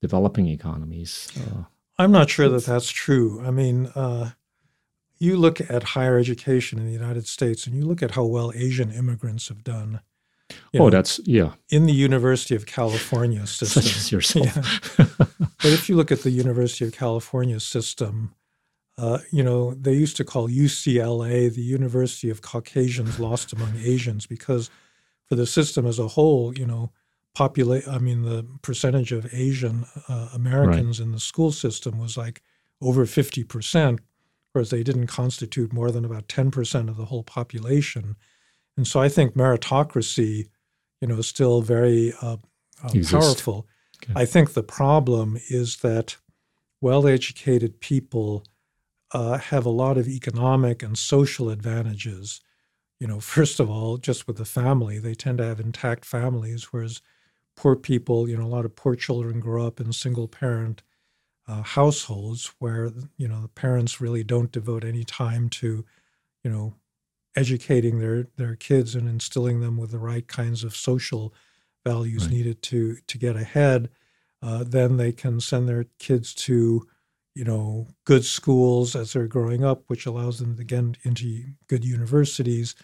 developing 0.02 0.46
economies. 0.46 1.32
Uh, 1.40 1.62
I'm 1.98 2.12
not 2.12 2.28
sure 2.28 2.50
that 2.50 2.66
that's 2.66 2.90
true. 2.90 3.42
I 3.42 3.50
mean, 3.50 3.86
uh, 3.94 4.32
you 5.18 5.38
look 5.38 5.60
at 5.60 5.82
higher 5.82 6.18
education 6.18 6.78
in 6.78 6.84
the 6.84 6.92
United 6.92 7.26
States 7.26 7.66
and 7.66 7.74
you 7.74 7.84
look 7.86 8.02
at 8.02 8.10
how 8.10 8.24
well 8.24 8.52
Asian 8.54 8.90
immigrants 8.90 9.48
have 9.48 9.64
done. 9.64 10.02
Oh, 10.74 10.78
know, 10.78 10.90
that's 10.90 11.20
yeah. 11.24 11.52
In 11.70 11.86
the 11.86 11.92
University 11.92 12.54
of 12.54 12.66
California 12.66 13.46
system, 13.46 13.82
such 13.82 13.96
as 13.96 14.12
yourself. 14.12 14.98
Yeah. 14.98 15.06
but 15.18 15.72
if 15.72 15.88
you 15.88 15.96
look 15.96 16.12
at 16.12 16.22
the 16.22 16.30
University 16.30 16.84
of 16.84 16.92
California 16.92 17.60
system, 17.60 18.34
uh, 18.98 19.18
you 19.30 19.42
know 19.42 19.74
they 19.74 19.92
used 19.92 20.16
to 20.16 20.24
call 20.24 20.48
UCLA 20.48 21.52
the 21.52 21.62
University 21.62 22.30
of 22.30 22.42
Caucasians 22.42 23.18
lost 23.18 23.52
among 23.52 23.74
Asians 23.76 24.26
because 24.26 24.70
for 25.26 25.36
the 25.36 25.46
system 25.46 25.86
as 25.86 25.98
a 25.98 26.08
whole, 26.08 26.56
you 26.56 26.66
know, 26.66 26.92
populate. 27.34 27.86
I 27.86 27.98
mean, 27.98 28.22
the 28.22 28.46
percentage 28.62 29.12
of 29.12 29.32
Asian 29.32 29.86
uh, 30.08 30.30
Americans 30.34 30.98
right. 30.98 31.06
in 31.06 31.12
the 31.12 31.20
school 31.20 31.52
system 31.52 31.98
was 31.98 32.16
like 32.16 32.42
over 32.80 33.06
fifty 33.06 33.44
percent 33.44 34.00
whereas 34.52 34.70
they 34.70 34.82
didn't 34.82 35.06
constitute 35.06 35.72
more 35.72 35.90
than 35.90 36.04
about 36.04 36.28
10% 36.28 36.88
of 36.88 36.96
the 36.96 37.06
whole 37.06 37.22
population. 37.22 38.16
And 38.76 38.86
so 38.86 39.00
I 39.00 39.08
think 39.08 39.34
meritocracy, 39.34 40.48
you 41.00 41.08
know, 41.08 41.18
is 41.18 41.26
still 41.26 41.62
very 41.62 42.12
uh, 42.22 42.36
uh, 42.82 42.92
powerful. 43.10 43.66
Okay. 44.02 44.12
I 44.16 44.24
think 44.24 44.52
the 44.52 44.62
problem 44.62 45.38
is 45.48 45.78
that 45.78 46.16
well-educated 46.80 47.80
people 47.80 48.44
uh, 49.12 49.38
have 49.38 49.66
a 49.66 49.70
lot 49.70 49.98
of 49.98 50.08
economic 50.08 50.82
and 50.82 50.96
social 50.96 51.50
advantages. 51.50 52.40
You 52.98 53.06
know, 53.06 53.20
first 53.36 53.60
of 53.60 53.68
all, 53.68 53.98
just 53.98 54.26
with 54.26 54.36
the 54.36 54.44
family, 54.44 54.98
they 54.98 55.14
tend 55.14 55.38
to 55.38 55.44
have 55.44 55.60
intact 55.60 56.04
families, 56.04 56.72
whereas 56.72 57.02
poor 57.56 57.76
people, 57.76 58.28
you 58.28 58.36
know, 58.36 58.44
a 58.44 58.48
lot 58.48 58.64
of 58.64 58.76
poor 58.76 58.94
children 58.94 59.40
grow 59.40 59.66
up 59.66 59.80
in 59.80 59.92
single-parent 59.92 60.82
uh, 61.50 61.62
households 61.62 62.52
where 62.60 62.92
you 63.16 63.26
know 63.26 63.42
the 63.42 63.48
parents 63.48 64.00
really 64.00 64.22
don't 64.22 64.52
devote 64.52 64.84
any 64.84 65.02
time 65.02 65.48
to 65.48 65.84
you 66.44 66.50
know 66.50 66.74
educating 67.36 67.98
their 67.98 68.26
their 68.36 68.56
kids 68.56 68.94
and 68.94 69.08
instilling 69.08 69.60
them 69.60 69.76
with 69.76 69.90
the 69.90 69.98
right 69.98 70.26
kinds 70.28 70.64
of 70.64 70.76
social 70.76 71.32
values 71.84 72.24
right. 72.24 72.32
needed 72.32 72.62
to 72.62 72.96
to 73.06 73.18
get 73.18 73.36
ahead 73.36 73.88
uh, 74.42 74.64
then 74.66 74.96
they 74.96 75.12
can 75.12 75.40
send 75.40 75.68
their 75.68 75.84
kids 75.98 76.34
to 76.34 76.86
you 77.34 77.44
know 77.44 77.86
good 78.04 78.24
schools 78.24 78.96
as 78.96 79.12
they're 79.12 79.26
growing 79.26 79.64
up 79.64 79.82
which 79.86 80.06
allows 80.06 80.38
them 80.38 80.56
to 80.56 80.64
get 80.64 80.84
into 81.02 81.44
good 81.68 81.84
universities. 81.84 82.74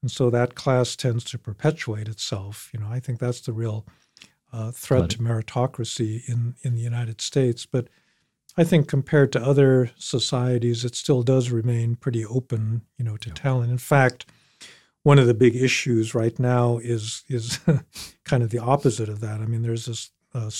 And 0.00 0.10
so 0.10 0.30
that 0.30 0.54
class 0.54 0.94
tends 0.94 1.24
to 1.24 1.38
perpetuate 1.38 2.08
itself. 2.08 2.70
You 2.72 2.80
know 2.80 2.88
i 2.90 3.00
think 3.00 3.18
that's 3.18 3.40
the 3.40 3.52
real 3.52 3.86
uh, 4.52 4.70
threat 4.70 5.10
to 5.10 5.18
meritocracy 5.18 6.28
in 6.28 6.54
in 6.62 6.74
the 6.74 6.80
united 6.80 7.20
states. 7.20 7.66
But 7.66 7.88
I 8.58 8.64
think 8.64 8.88
compared 8.88 9.30
to 9.32 9.40
other 9.40 9.92
societies, 9.96 10.84
it 10.84 10.96
still 10.96 11.22
does 11.22 11.50
remain 11.50 11.94
pretty 11.94 12.26
open, 12.26 12.82
you 12.98 13.04
know, 13.04 13.16
to 13.18 13.28
yeah. 13.28 13.34
talent. 13.34 13.70
In 13.70 13.78
fact, 13.78 14.26
one 15.04 15.20
of 15.20 15.28
the 15.28 15.34
big 15.34 15.54
issues 15.54 16.12
right 16.12 16.36
now 16.40 16.78
is 16.78 17.22
is 17.28 17.60
kind 18.24 18.42
of 18.42 18.50
the 18.50 18.58
opposite 18.58 19.08
of 19.08 19.20
that. 19.20 19.40
I 19.40 19.46
mean, 19.46 19.62
there's 19.62 19.86
this 19.86 20.10
uh, 20.34 20.50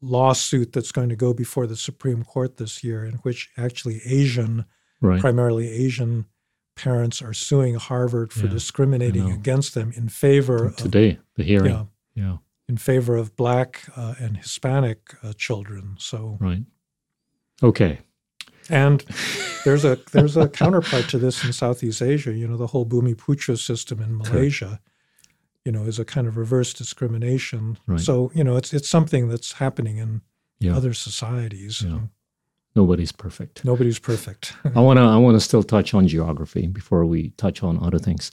lawsuit 0.00 0.72
that's 0.72 0.90
going 0.90 1.08
to 1.08 1.16
go 1.16 1.32
before 1.32 1.68
the 1.68 1.76
Supreme 1.76 2.24
Court 2.24 2.56
this 2.56 2.82
year, 2.82 3.04
in 3.04 3.14
which 3.18 3.48
actually 3.56 4.00
Asian, 4.04 4.64
right. 5.00 5.20
primarily 5.20 5.68
Asian 5.68 6.26
parents 6.74 7.22
are 7.22 7.32
suing 7.32 7.76
Harvard 7.76 8.32
for 8.32 8.46
yeah, 8.46 8.52
discriminating 8.52 9.30
against 9.30 9.74
them 9.74 9.92
in 9.94 10.08
favor 10.08 10.72
today 10.76 11.10
of, 11.10 11.18
the 11.36 11.44
hearing. 11.44 11.72
Yeah, 11.72 11.84
yeah. 12.14 12.36
In 12.68 12.76
favor 12.76 13.16
of 13.16 13.36
black 13.36 13.84
uh, 13.96 14.14
and 14.18 14.36
Hispanic 14.36 15.14
uh, 15.22 15.32
children. 15.32 15.94
So 15.98 16.38
right. 16.40 16.64
Okay. 17.62 17.98
And 18.70 19.02
there's 19.64 19.84
a 19.84 19.98
there's 20.12 20.36
a 20.36 20.48
counterpart 20.48 21.08
to 21.08 21.18
this 21.18 21.42
in 21.44 21.52
Southeast 21.52 22.02
Asia. 22.02 22.32
You 22.34 22.46
know, 22.46 22.56
the 22.56 22.66
whole 22.66 22.84
Bumi 22.84 23.14
Putra 23.16 23.58
system 23.58 24.00
in 24.02 24.16
Malaysia, 24.18 24.78
you 25.64 25.72
know, 25.72 25.84
is 25.84 25.98
a 25.98 26.04
kind 26.04 26.26
of 26.26 26.36
reverse 26.36 26.74
discrimination. 26.74 27.78
Right. 27.86 28.00
So 28.00 28.30
you 28.34 28.44
know, 28.44 28.56
it's 28.56 28.72
it's 28.74 28.88
something 28.88 29.28
that's 29.28 29.52
happening 29.52 29.96
in 29.96 30.20
Yeah. 30.60 30.76
other 30.76 30.92
societies. 30.92 31.82
Yeah. 31.82 32.00
Nobody's 32.76 33.10
perfect. 33.10 33.64
Nobody's 33.64 33.98
perfect. 33.98 34.52
I 34.76 34.80
wanna 34.80 35.06
I 35.08 35.16
wanna 35.16 35.40
still 35.40 35.62
touch 35.62 35.94
on 35.94 36.06
geography 36.06 36.66
before 36.66 37.06
we 37.06 37.30
touch 37.38 37.62
on 37.62 37.82
other 37.82 37.98
things. 37.98 38.30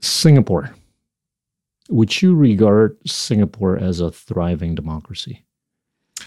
Singapore. 0.00 0.74
Would 1.90 2.22
you 2.22 2.34
regard 2.34 2.96
Singapore 3.06 3.76
as 3.76 4.00
a 4.00 4.10
thriving 4.10 4.74
democracy 4.74 5.44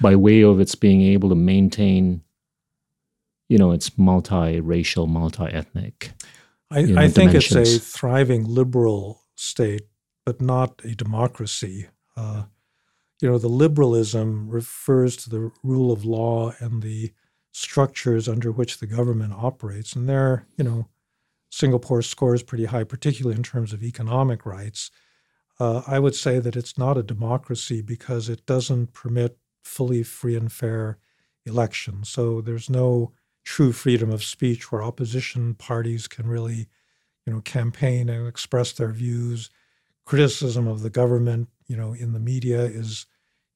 by 0.02 0.16
way 0.16 0.42
of 0.42 0.60
its 0.60 0.76
being 0.76 1.02
able 1.02 1.30
to 1.30 1.36
maintain, 1.36 2.22
you 3.50 3.58
know, 3.58 3.72
its 3.72 3.92
multiracial, 3.92 5.08
multi-ethnic? 5.08 6.12
I, 6.72 6.80
you 6.80 6.94
know, 6.94 7.02
I 7.02 7.08
think 7.08 7.34
it's 7.34 7.54
a 7.54 7.66
thriving 7.66 8.46
liberal 8.46 9.22
state, 9.36 9.84
but 10.26 10.42
not 10.42 10.82
a 10.84 10.96
democracy. 10.96 11.88
Uh, 12.18 12.44
you 13.22 13.30
know, 13.30 13.38
the 13.38 13.48
liberalism 13.48 14.50
refers 14.50 15.16
to 15.18 15.30
the 15.30 15.52
rule 15.64 15.92
of 15.92 16.04
law 16.06 16.54
and 16.60 16.82
the 16.82 17.12
structures 17.52 18.28
under 18.28 18.52
which 18.52 18.80
the 18.80 18.88
government 18.88 19.34
operates. 19.34 19.96
And 19.96 20.10
there, 20.10 20.46
you 20.58 20.64
know, 20.64 20.90
Singapore 21.50 22.02
scores 22.02 22.42
pretty 22.42 22.66
high, 22.66 22.84
particularly 22.84 23.38
in 23.38 23.44
terms 23.44 23.74
of 23.74 23.84
economic 23.84 24.46
rights. 24.46 24.90
Uh, 25.60 25.84
I 25.86 26.00
would 26.00 26.16
say 26.16 26.40
that 26.40 26.56
it's 26.56 26.78
not 26.78 26.98
a 26.98 27.04
democracy 27.04 27.82
because 27.82 28.28
it 28.28 28.46
doesn't 28.48 28.94
permit 28.94 29.38
fully 29.64 30.04
free 30.04 30.36
and 30.36 30.52
fair 30.52 30.98
elections. 31.46 32.10
So 32.10 32.42
there's 32.42 32.70
no 32.70 33.12
true 33.44 33.72
freedom 33.72 34.10
of 34.10 34.24
speech 34.24 34.72
where 34.72 34.84
opposition 34.84 35.56
parties 35.56 36.08
can 36.08 36.28
really, 36.28 36.68
you 37.26 37.34
know, 37.34 37.42
campaign 37.42 38.10
and 38.10 38.28
express 38.28 38.72
their 38.72 38.92
views. 38.92 39.50
Criticism 40.06 40.68
of 40.68 40.82
the 40.82 40.90
government, 40.90 41.50
you 41.68 41.78
know, 41.78 41.94
in 41.94 42.14
the 42.14 42.20
media 42.20 42.62
is 42.64 43.06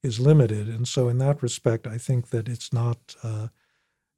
is 0.03 0.20
limited, 0.20 0.70
and 0.70 0.88
so 0.88 1.10
in 1.10 1.18
that 1.18 1.41
respect, 1.41 1.88
I 1.88 1.97
think 1.97 2.30
that 2.30 2.47
it's 2.47 2.72
not, 2.72 3.16
uh, 3.24 3.47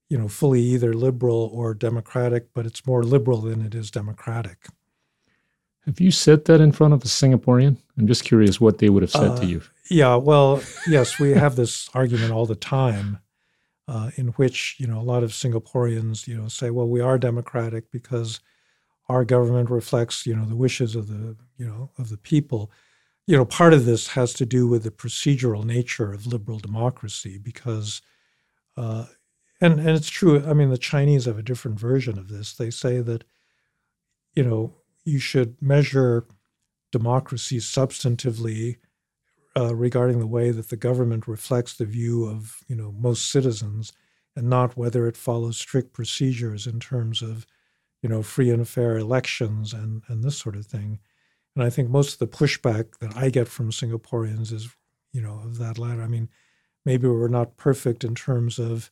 you 0.10 0.18
know, 0.18 0.28
fully 0.28 0.62
either 0.62 0.94
liberal 0.94 1.50
or 1.54 1.74
democratic, 1.74 2.54
but 2.54 2.66
it's 2.66 2.86
more 2.86 3.02
liberal 3.02 3.42
than 3.42 3.66
it 3.66 3.74
is 3.74 3.90
democratic. 3.90 4.68
Have 5.86 6.02
you 6.02 6.12
said 6.12 6.46
that 6.46 6.62
in 6.62 6.72
front 6.74 6.94
of 6.94 7.04
a 7.04 7.08
Singaporean? 7.08 7.78
I'm 7.98 8.08
just 8.08 8.26
curious 8.26 8.60
what 8.60 8.78
they 8.78 8.90
would 8.90 9.04
have 9.04 9.12
said 9.12 9.32
Uh, 9.32 9.40
to 9.40 9.46
you. 9.46 9.62
Yeah, 9.90 10.16
well, 10.16 10.62
yes, 10.88 11.20
we 11.20 11.32
have 11.32 11.56
this 11.56 11.90
argument 11.94 12.32
all 12.32 12.46
the 12.46 12.56
time, 12.56 13.20
uh, 13.88 14.12
in 14.18 14.30
which 14.30 14.76
you 14.80 14.88
know 14.88 15.00
a 15.00 15.04
lot 15.04 15.24
of 15.24 15.32
Singaporeans, 15.32 16.28
you 16.28 16.38
know, 16.38 16.48
say, 16.48 16.72
well, 16.72 16.88
we 16.88 17.02
are 17.02 17.18
democratic 17.20 17.92
because 17.92 18.40
our 19.10 19.26
government 19.26 19.70
reflects, 19.70 20.26
you 20.26 20.36
know, 20.36 20.46
the 20.46 20.56
wishes 20.56 20.96
of 20.96 21.08
the, 21.08 21.36
you 21.58 21.68
know, 21.68 21.92
of 22.00 22.10
the 22.10 22.18
people. 22.18 22.72
You 23.28 23.38
know, 23.38 23.46
part 23.46 23.74
of 23.74 23.86
this 23.86 24.10
has 24.10 24.34
to 24.36 24.46
do 24.46 24.68
with 24.68 24.84
the 24.84 24.92
procedural 24.92 25.64
nature 25.66 26.14
of 26.14 26.28
liberal 26.28 26.60
democracy, 26.60 27.40
because, 27.40 28.02
uh, 28.78 29.06
and 29.62 29.80
and 29.80 29.90
it's 29.92 30.10
true. 30.10 30.46
I 30.48 30.54
mean, 30.54 30.70
the 30.72 30.78
Chinese 30.80 31.26
have 31.26 31.40
a 31.40 31.44
different 31.44 31.80
version 31.80 32.18
of 32.20 32.30
this. 32.30 32.54
They 32.56 32.72
say 32.72 33.02
that, 33.02 33.26
you 34.36 34.44
know, 34.44 34.74
you 35.06 35.20
should 35.20 35.62
measure 35.62 36.28
democracy 36.92 37.58
substantively 37.58 38.78
uh, 39.58 39.76
regarding 39.76 40.20
the 40.20 40.28
way 40.28 40.52
that 40.52 40.70
the 40.70 40.78
government 40.78 41.28
reflects 41.28 41.74
the 41.74 41.86
view 41.86 42.26
of 42.26 42.58
you 42.68 42.76
know 42.76 42.91
most 42.91 43.32
citizens, 43.32 43.93
and 44.36 44.50
not 44.50 44.78
whether 44.78 45.08
it 45.08 45.18
follows 45.18 45.58
strict 45.58 45.93
procedures 45.93 46.68
in 46.68 46.80
terms 46.80 47.22
of 47.22 47.45
you 48.02 48.10
know 48.10 48.24
free 48.24 48.50
and 48.50 48.68
fair 48.68 48.97
elections 48.97 49.74
and 49.74 50.04
and 50.08 50.24
this 50.24 50.38
sort 50.38 50.56
of 50.56 50.66
thing. 50.66 51.00
And 51.56 51.64
I 51.64 51.70
think 51.70 51.89
most 51.89 52.14
of 52.14 52.20
the 52.20 52.38
pushback 52.38 52.97
that 53.00 53.18
I 53.18 53.30
get 53.30 53.47
from 53.47 53.72
Singaporeans 53.72 54.52
is 54.54 54.70
you 55.14 55.22
know 55.22 55.41
of 55.43 55.58
that 55.58 55.78
latter. 55.78 56.02
I 56.02 56.08
mean, 56.08 56.30
maybe 56.86 57.08
we're 57.08 57.28
not 57.28 57.58
perfect 57.58 58.04
in 58.04 58.16
terms 58.16 58.60
of 58.60 58.91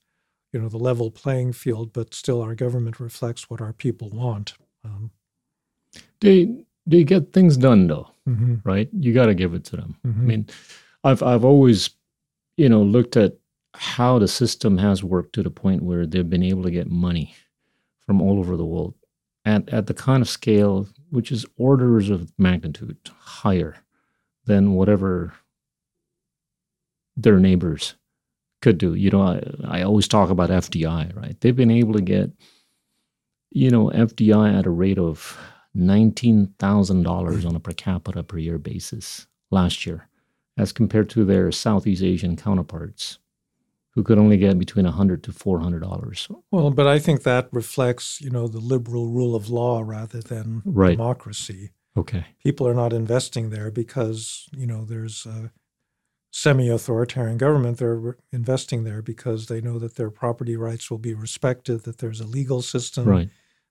you 0.54 0.60
know 0.60 0.70
the 0.70 0.78
level 0.78 1.12
playing 1.12 1.54
field, 1.54 1.94
but 1.94 2.14
still 2.14 2.42
our 2.42 2.56
government 2.56 3.00
reflects 3.00 3.50
what 3.50 3.62
our 3.62 3.74
people 3.74 4.10
want. 4.10 4.56
Um, 4.84 5.12
They 6.22 6.66
they 6.86 7.04
get 7.04 7.34
things 7.34 7.58
done 7.58 7.88
though, 7.88 8.10
mhm, 8.28 8.62
right? 8.66 8.90
You 8.94 9.14
got 9.14 9.28
to 9.28 9.36
give 9.36 9.54
it 9.54 9.64
to 9.66 9.78
them. 9.78 9.96
mhm. 10.06 10.18
I 10.22 10.24
mean, 10.26 10.48
I've 11.04 11.24
I've 11.24 11.46
always, 11.46 11.90
you 12.58 12.70
know, 12.70 12.84
looked 12.84 13.18
at 13.18 13.38
how 13.76 14.20
the 14.20 14.28
system 14.28 14.78
has 14.80 15.04
worked 15.04 15.34
to 15.34 15.44
the 15.44 15.52
point 15.52 15.84
where 15.84 16.06
they've 16.06 16.30
been 16.30 16.44
able 16.44 16.64
to 16.64 16.72
get 16.72 16.90
money 16.90 17.36
from 18.06 18.22
all 18.22 18.40
over 18.40 18.58
the 18.58 18.66
world 18.66 18.96
at 19.46 19.70
at 19.70 19.88
the 19.88 19.94
kind 19.94 20.22
of 20.22 20.30
scale 20.30 20.88
which 21.12 21.32
is 21.32 21.46
orders 21.58 22.10
of 22.10 22.32
magnitude 22.38 22.98
higher 23.20 23.76
than 24.46 24.74
whatever 24.74 25.34
their 27.16 27.40
neighbors 27.40 27.96
could 28.62 28.78
do. 28.78 28.94
You 28.96 29.12
know, 29.12 29.22
I, 29.22 29.44
I 29.66 29.84
always 29.84 30.08
talk 30.08 30.30
about 30.30 30.52
FDI, 30.52 31.16
right? 31.16 31.40
They've 31.42 31.56
been 31.56 31.72
able 31.72 31.94
to 31.94 32.02
get, 32.02 32.32
you 33.52 33.70
know, 33.70 33.90
FDI 33.90 34.58
at 34.58 34.66
a 34.66 34.70
rate 34.70 35.00
of 35.00 35.38
nineteen 35.78 36.54
thousand 36.60 37.04
dollars 37.04 37.46
on 37.46 37.56
a 37.56 37.60
per 37.60 37.72
capita 37.72 38.24
per 38.24 38.38
year 38.38 38.58
basis 38.58 39.28
last 39.52 39.86
year, 39.86 40.10
as 40.58 40.72
compared 40.72 41.10
to 41.12 41.24
their 41.24 41.52
Southeast 41.52 42.04
Asian 42.04 42.36
counterparts, 42.36 43.20
who 43.92 44.04
could 44.04 44.18
only 44.18 44.38
get 44.38 44.58
between 44.60 44.86
a 44.86 44.92
hundred 44.92 45.24
to 45.24 45.32
four 45.32 45.60
hundred 45.60 45.82
dollars. 45.82 46.28
Well, 46.52 46.72
but 46.72 46.88
I 46.88 47.00
think 47.00 47.24
that 47.24 47.48
reflects, 47.52 48.20
you 48.22 48.30
know, 48.30 48.48
the 48.48 48.60
liberal 48.60 49.08
rule 49.08 49.36
of 49.36 49.50
law 49.50 49.82
rather 49.86 50.22
than 50.22 50.64
Right. 50.66 50.98
democracy. 50.98 51.72
Okay. 51.96 52.26
People 52.44 52.68
are 52.68 52.76
not 52.76 52.94
investing 52.94 53.50
there 53.50 53.72
because, 53.72 54.48
you 54.56 54.68
know, 54.68 54.86
there's 54.86 55.26
a 55.26 55.52
semi-authoritarian 56.32 57.38
government. 57.38 57.78
They're 57.80 57.96
re- 57.96 58.14
investing 58.32 58.84
there 58.84 59.02
because 59.02 59.48
they 59.48 59.62
know 59.62 59.80
that 59.80 59.96
their 59.96 60.12
property 60.12 60.56
rights 60.56 60.92
will 60.92 61.00
be 61.00 61.16
respected, 61.16 61.84
that 61.84 61.98
there's 61.98 62.22
a 62.22 62.28
legal 62.28 62.62
system 62.62 63.06
Right. 63.06 63.30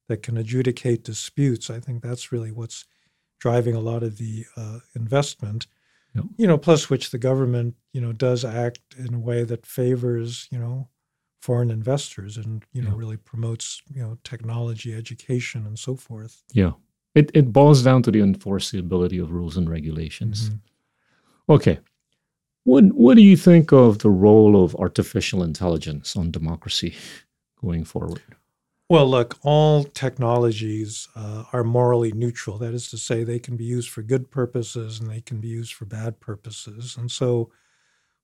That 0.09 0.23
can 0.23 0.37
adjudicate 0.37 1.05
disputes. 1.05 1.71
I 1.71 1.81
think 1.81 2.03
that's 2.03 2.33
really 2.33 2.53
what's 2.53 2.85
driving 3.41 3.75
a 3.75 3.81
lot 3.81 4.03
of 4.03 4.19
the 4.19 4.45
uh, 4.57 4.79
investment. 4.95 5.67
Yep. 6.15 6.25
You 6.39 6.47
know, 6.47 6.59
plus 6.59 6.89
which 6.89 7.11
the 7.11 7.19
government, 7.19 7.75
you 7.93 8.01
know, 8.01 8.13
does 8.13 8.45
act 8.45 8.81
in 8.99 9.15
a 9.15 9.19
way 9.19 9.45
that 9.45 9.67
favors, 9.67 10.49
you 10.51 10.59
know, 10.59 10.89
foreign 11.43 11.71
investors 11.71 12.37
and 12.39 12.65
you 12.73 12.83
know 12.83 12.91
Yeah. 12.91 12.97
really 12.99 13.17
promotes 13.19 13.81
you 13.95 14.03
know 14.03 14.17
technology, 14.25 14.95
education, 14.95 15.67
and 15.67 15.79
so 15.79 15.95
forth. 15.97 16.43
Yeah. 16.53 16.73
It 17.15 17.31
it 17.35 17.53
boils 17.53 17.83
down 17.83 18.03
to 18.03 18.11
the 18.11 18.21
enforceability 18.21 19.23
of 19.23 19.31
rules 19.31 19.57
and 19.57 19.69
regulations. 19.71 20.51
Mhm. 20.51 20.61
Okay. 21.49 21.79
What 22.65 22.85
what 22.95 23.17
do 23.17 23.23
you 23.23 23.37
think 23.37 23.73
of 23.73 23.99
the 23.99 24.11
role 24.11 24.65
of 24.65 24.75
artificial 24.77 25.43
intelligence 25.43 26.17
on 26.17 26.31
democracy 26.33 26.95
going 27.63 27.85
forward? 27.85 28.23
Well, 28.89 29.09
look, 29.09 29.37
all 29.43 29.83
technologies 29.83 31.09
uh, 31.17 31.45
are 31.53 31.65
morally 31.65 32.13
neutral. 32.13 32.57
That 32.59 32.73
is 32.73 32.89
to 32.91 32.99
say, 32.99 33.25
they 33.25 33.41
can 33.41 33.57
be 33.57 33.65
used 33.65 33.91
for 33.91 34.03
good 34.03 34.31
purposes 34.31 35.01
and 35.01 35.11
they 35.11 35.21
can 35.21 35.41
be 35.41 35.49
used 35.49 35.75
for 35.75 35.87
bad 35.87 36.21
purposes. 36.21 36.97
And 36.97 37.11
so, 37.11 37.51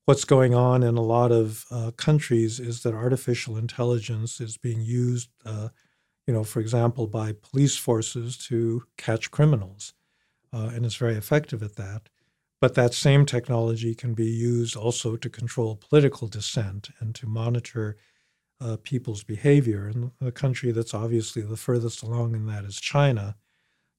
what's 0.07 0.25
going 0.25 0.55
on 0.55 0.83
in 0.83 0.97
a 0.97 1.03
lot 1.03 1.33
of 1.33 1.65
uh, 1.71 1.93
countries 1.97 2.61
is 2.61 2.83
that 2.83 2.95
artificial 2.95 3.57
intelligence 3.57 4.41
is 4.41 4.57
being 4.57 4.83
used, 4.83 5.31
uh, 5.45 5.71
you 6.27 6.35
know, 6.35 6.45
for 6.45 6.61
example, 6.61 7.07
by 7.07 7.33
police 7.33 7.77
forces 7.77 8.37
to 8.39 8.85
catch 8.99 9.31
criminals, 9.31 9.95
uh, 10.53 10.71
and 10.75 10.87
it's 10.87 10.97
very 10.97 11.17
effective 11.17 11.63
at 11.63 11.77
that. 11.77 12.09
But 12.61 12.75
that 12.75 12.95
same 12.95 13.27
technology 13.27 13.95
can 13.95 14.15
be 14.15 14.27
used 14.31 14.77
also 14.77 15.17
to 15.17 15.31
control 15.31 15.77
political 15.77 16.29
dissent 16.29 16.91
and 17.01 17.15
to 17.17 17.27
monitor 17.27 17.97
uh, 18.63 18.77
people's 18.83 19.25
behavior. 19.25 19.87
And 19.87 20.11
the 20.21 20.33
country 20.33 20.73
that's 20.73 20.95
obviously 20.95 21.43
the 21.43 21.57
furthest 21.57 22.03
along 22.03 22.35
in 22.35 22.47
that 22.47 22.65
is 22.65 22.81
China. 22.81 23.37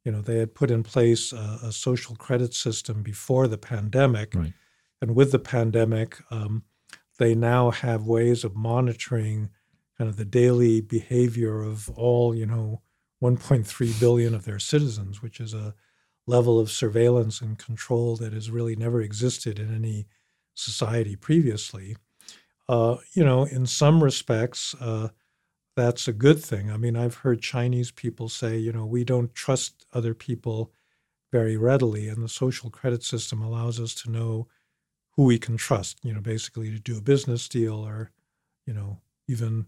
You 0.05 0.11
know, 0.11 0.21
they 0.21 0.37
had 0.37 0.55
put 0.55 0.71
in 0.71 0.83
place 0.83 1.33
a, 1.33 1.59
a 1.63 1.71
social 1.71 2.15
credit 2.15 2.53
system 2.53 3.03
before 3.03 3.47
the 3.47 3.57
pandemic. 3.57 4.33
Right. 4.35 4.53
And 5.01 5.15
with 5.15 5.31
the 5.31 5.39
pandemic, 5.39 6.17
um, 6.31 6.63
they 7.19 7.35
now 7.35 7.71
have 7.71 8.05
ways 8.05 8.43
of 8.43 8.55
monitoring 8.55 9.49
kind 9.97 10.09
of 10.09 10.17
the 10.17 10.25
daily 10.25 10.81
behavior 10.81 11.61
of 11.61 11.89
all, 11.91 12.33
you 12.35 12.45
know, 12.45 12.81
1.3 13.21 13.99
billion 13.99 14.33
of 14.33 14.45
their 14.45 14.59
citizens, 14.59 15.21
which 15.21 15.39
is 15.39 15.53
a 15.53 15.75
level 16.25 16.59
of 16.59 16.71
surveillance 16.71 17.41
and 17.41 17.57
control 17.57 18.15
that 18.15 18.33
has 18.33 18.49
really 18.49 18.75
never 18.75 19.01
existed 19.01 19.59
in 19.59 19.73
any 19.73 20.07
society 20.53 21.15
previously. 21.15 21.95
Uh, 22.69 22.97
you 23.13 23.23
know, 23.23 23.43
in 23.43 23.65
some 23.65 24.03
respects, 24.03 24.73
uh, 24.79 25.09
that's 25.75 26.07
a 26.07 26.13
good 26.13 26.43
thing. 26.43 26.71
I 26.71 26.77
mean, 26.77 26.95
I've 26.95 27.15
heard 27.15 27.41
Chinese 27.41 27.91
people 27.91 28.29
say, 28.29 28.57
you 28.57 28.71
know, 28.71 28.85
we 28.85 29.03
don't 29.03 29.33
trust 29.33 29.85
other 29.93 30.13
people 30.13 30.71
very 31.31 31.57
readily, 31.57 32.07
and 32.07 32.23
the 32.23 32.29
social 32.29 32.69
credit 32.69 33.03
system 33.03 33.41
allows 33.41 33.79
us 33.79 33.95
to 33.95 34.11
know 34.11 34.47
who 35.15 35.23
we 35.23 35.39
can 35.39 35.57
trust, 35.57 35.99
you 36.03 36.13
know, 36.13 36.21
basically 36.21 36.69
to 36.71 36.79
do 36.79 36.97
a 36.97 37.01
business 37.01 37.47
deal 37.47 37.85
or, 37.85 38.11
you 38.65 38.73
know, 38.73 38.99
even 39.27 39.47
in 39.47 39.65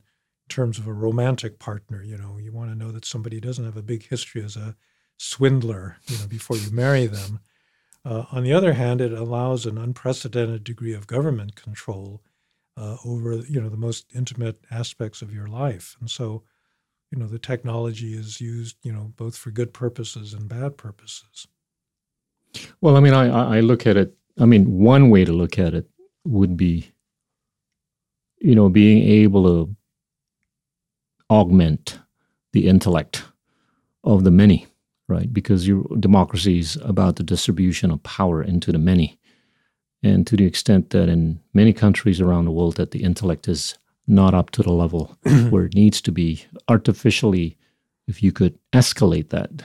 terms 0.48 0.78
of 0.78 0.88
a 0.88 0.94
romantic 0.94 1.60
partner. 1.60 2.04
You 2.04 2.18
know, 2.18 2.38
you 2.38 2.52
want 2.52 2.72
to 2.72 2.76
know 2.78 2.92
that 2.92 3.06
somebody 3.06 3.40
doesn't 3.40 3.66
have 3.66 3.78
a 3.78 3.84
big 3.84 4.08
history 4.08 4.44
as 4.44 4.56
a 4.56 4.76
swindler, 5.18 5.98
you 6.08 6.18
know, 6.18 6.28
before 6.28 6.58
you 6.58 6.72
marry 6.72 7.08
them. 7.08 7.40
Uh, 8.04 8.26
on 8.32 8.44
the 8.44 8.54
other 8.54 8.74
hand, 8.74 9.02
it 9.02 9.12
allows 9.12 9.66
an 9.66 9.78
unprecedented 9.78 10.64
degree 10.64 10.94
of 10.94 11.08
government 11.08 11.56
control 11.56 12.22
uh, 12.78 12.98
over, 13.06 13.38
you 13.38 13.62
know, 13.62 13.70
the 13.70 13.78
most 13.78 14.06
intimate 14.14 14.60
aspects 14.72 15.22
of 15.22 15.34
your 15.34 15.48
life. 15.48 15.96
And 16.00 16.10
so, 16.10 16.44
you 17.12 17.18
know, 17.18 17.28
the 17.28 17.40
technology 17.40 18.14
is 18.14 18.42
used, 18.42 18.78
you 18.84 18.92
know, 18.92 19.14
both 19.16 19.38
for 19.38 19.52
good 19.52 19.74
purposes 19.74 20.34
and 20.34 20.50
bad 20.50 20.78
purposes. 20.78 21.48
Well, 22.82 22.98
I 22.98 23.00
mean, 23.00 23.14
I, 23.14 23.58
I 23.58 23.60
look 23.62 23.86
at 23.88 23.98
it. 23.98 24.16
I 24.38 24.46
mean, 24.46 24.80
one 24.80 25.10
way 25.10 25.24
to 25.26 25.32
look 25.32 25.58
at 25.58 25.74
it 25.74 25.90
would 26.26 26.58
be, 26.58 26.92
you 28.40 28.56
know, 28.56 28.70
being 28.70 29.04
able 29.08 29.44
to 29.44 29.76
augment 31.30 32.00
the 32.52 32.68
intellect 32.68 33.24
of 34.04 34.24
the 34.24 34.32
many, 34.32 34.68
right? 35.08 35.34
Because 35.34 35.68
your 35.68 35.84
democracy 36.00 36.60
is 36.60 36.78
about 36.78 37.16
the 37.16 37.24
distribution 37.24 37.92
of 37.92 38.04
power 38.04 38.44
into 38.44 38.72
the 38.72 38.78
many. 38.78 39.18
And 40.06 40.28
to 40.28 40.38
the 40.38 40.46
extent 40.46 40.92
that 40.92 41.10
in 41.10 41.40
many 41.56 41.74
countries 41.74 42.22
around 42.22 42.46
the 42.46 42.52
world 42.52 42.76
that 42.76 42.92
the 42.92 43.02
intellect 43.02 43.48
is 43.48 43.76
not 44.06 44.36
up 44.36 44.52
to 44.52 44.62
the 44.62 44.72
level 44.72 45.18
where 45.50 45.66
it 45.66 45.74
needs 45.74 46.00
to 46.02 46.12
be 46.12 46.46
artificially, 46.68 47.58
if 48.08 48.22
you 48.22 48.32
could 48.32 48.60
escalate 48.72 49.30
that, 49.30 49.64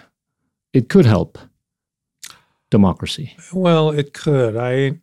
it 0.73 0.89
could 0.89 1.05
help 1.05 1.39
democracy. 2.71 3.37
Well, 3.53 3.91
it 3.91 4.15
could. 4.15 4.57
I 4.57 5.01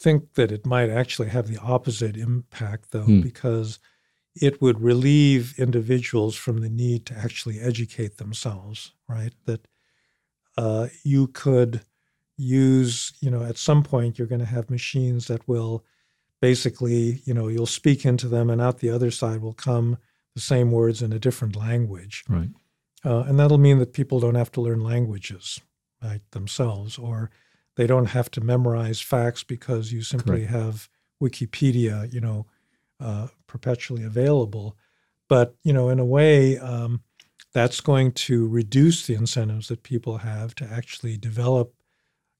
think 0.00 0.34
that 0.34 0.50
it 0.50 0.66
might 0.66 0.90
actually 0.90 1.28
have 1.28 1.46
the 1.46 1.60
opposite 1.62 2.16
impact, 2.16 2.90
though, 2.90 3.04
hmm. 3.04 3.20
because 3.20 3.78
it 4.34 4.60
would 4.60 4.80
relieve 4.80 5.54
individuals 5.58 6.34
from 6.34 6.58
the 6.58 6.70
need 6.70 7.06
to 7.06 7.16
actually 7.16 7.60
educate 7.60 8.16
themselves, 8.16 8.94
right? 9.08 9.32
That 9.44 9.68
uh, 10.58 10.88
you 11.04 11.28
could 11.28 11.82
use, 12.40 13.12
you 13.20 13.30
know, 13.30 13.44
at 13.44 13.58
some 13.58 13.82
point 13.82 14.18
you're 14.18 14.26
going 14.26 14.40
to 14.40 14.46
have 14.46 14.70
machines 14.70 15.26
that 15.26 15.46
will 15.46 15.84
basically, 16.40 17.20
you 17.24 17.34
know, 17.34 17.48
you'll 17.48 17.66
speak 17.66 18.06
into 18.06 18.28
them 18.28 18.48
and 18.48 18.60
out 18.60 18.78
the 18.78 18.90
other 18.90 19.10
side 19.10 19.42
will 19.42 19.52
come 19.52 19.98
the 20.34 20.40
same 20.40 20.70
words 20.70 21.02
in 21.02 21.12
a 21.12 21.18
different 21.18 21.54
language. 21.54 22.24
Right. 22.28 22.48
Uh, 23.04 23.20
and 23.20 23.38
that'll 23.38 23.58
mean 23.58 23.78
that 23.78 23.92
people 23.92 24.20
don't 24.20 24.34
have 24.36 24.52
to 24.52 24.60
learn 24.60 24.82
languages 24.82 25.60
right, 26.02 26.22
themselves, 26.30 26.98
or 26.98 27.30
they 27.76 27.86
don't 27.86 28.06
have 28.06 28.30
to 28.32 28.40
memorize 28.40 29.00
facts 29.00 29.44
because 29.44 29.92
you 29.92 30.02
simply 30.02 30.46
Correct. 30.46 30.52
have 30.52 30.88
Wikipedia, 31.22 32.12
you 32.12 32.20
know, 32.20 32.46
uh, 33.00 33.28
perpetually 33.46 34.04
available. 34.04 34.76
But 35.28 35.56
you 35.62 35.72
know, 35.72 35.88
in 35.88 35.98
a 35.98 36.04
way, 36.04 36.58
um, 36.58 37.02
that's 37.52 37.80
going 37.80 38.12
to 38.12 38.46
reduce 38.48 39.06
the 39.06 39.14
incentives 39.14 39.68
that 39.68 39.82
people 39.82 40.18
have 40.18 40.54
to 40.56 40.64
actually 40.64 41.16
develop, 41.16 41.74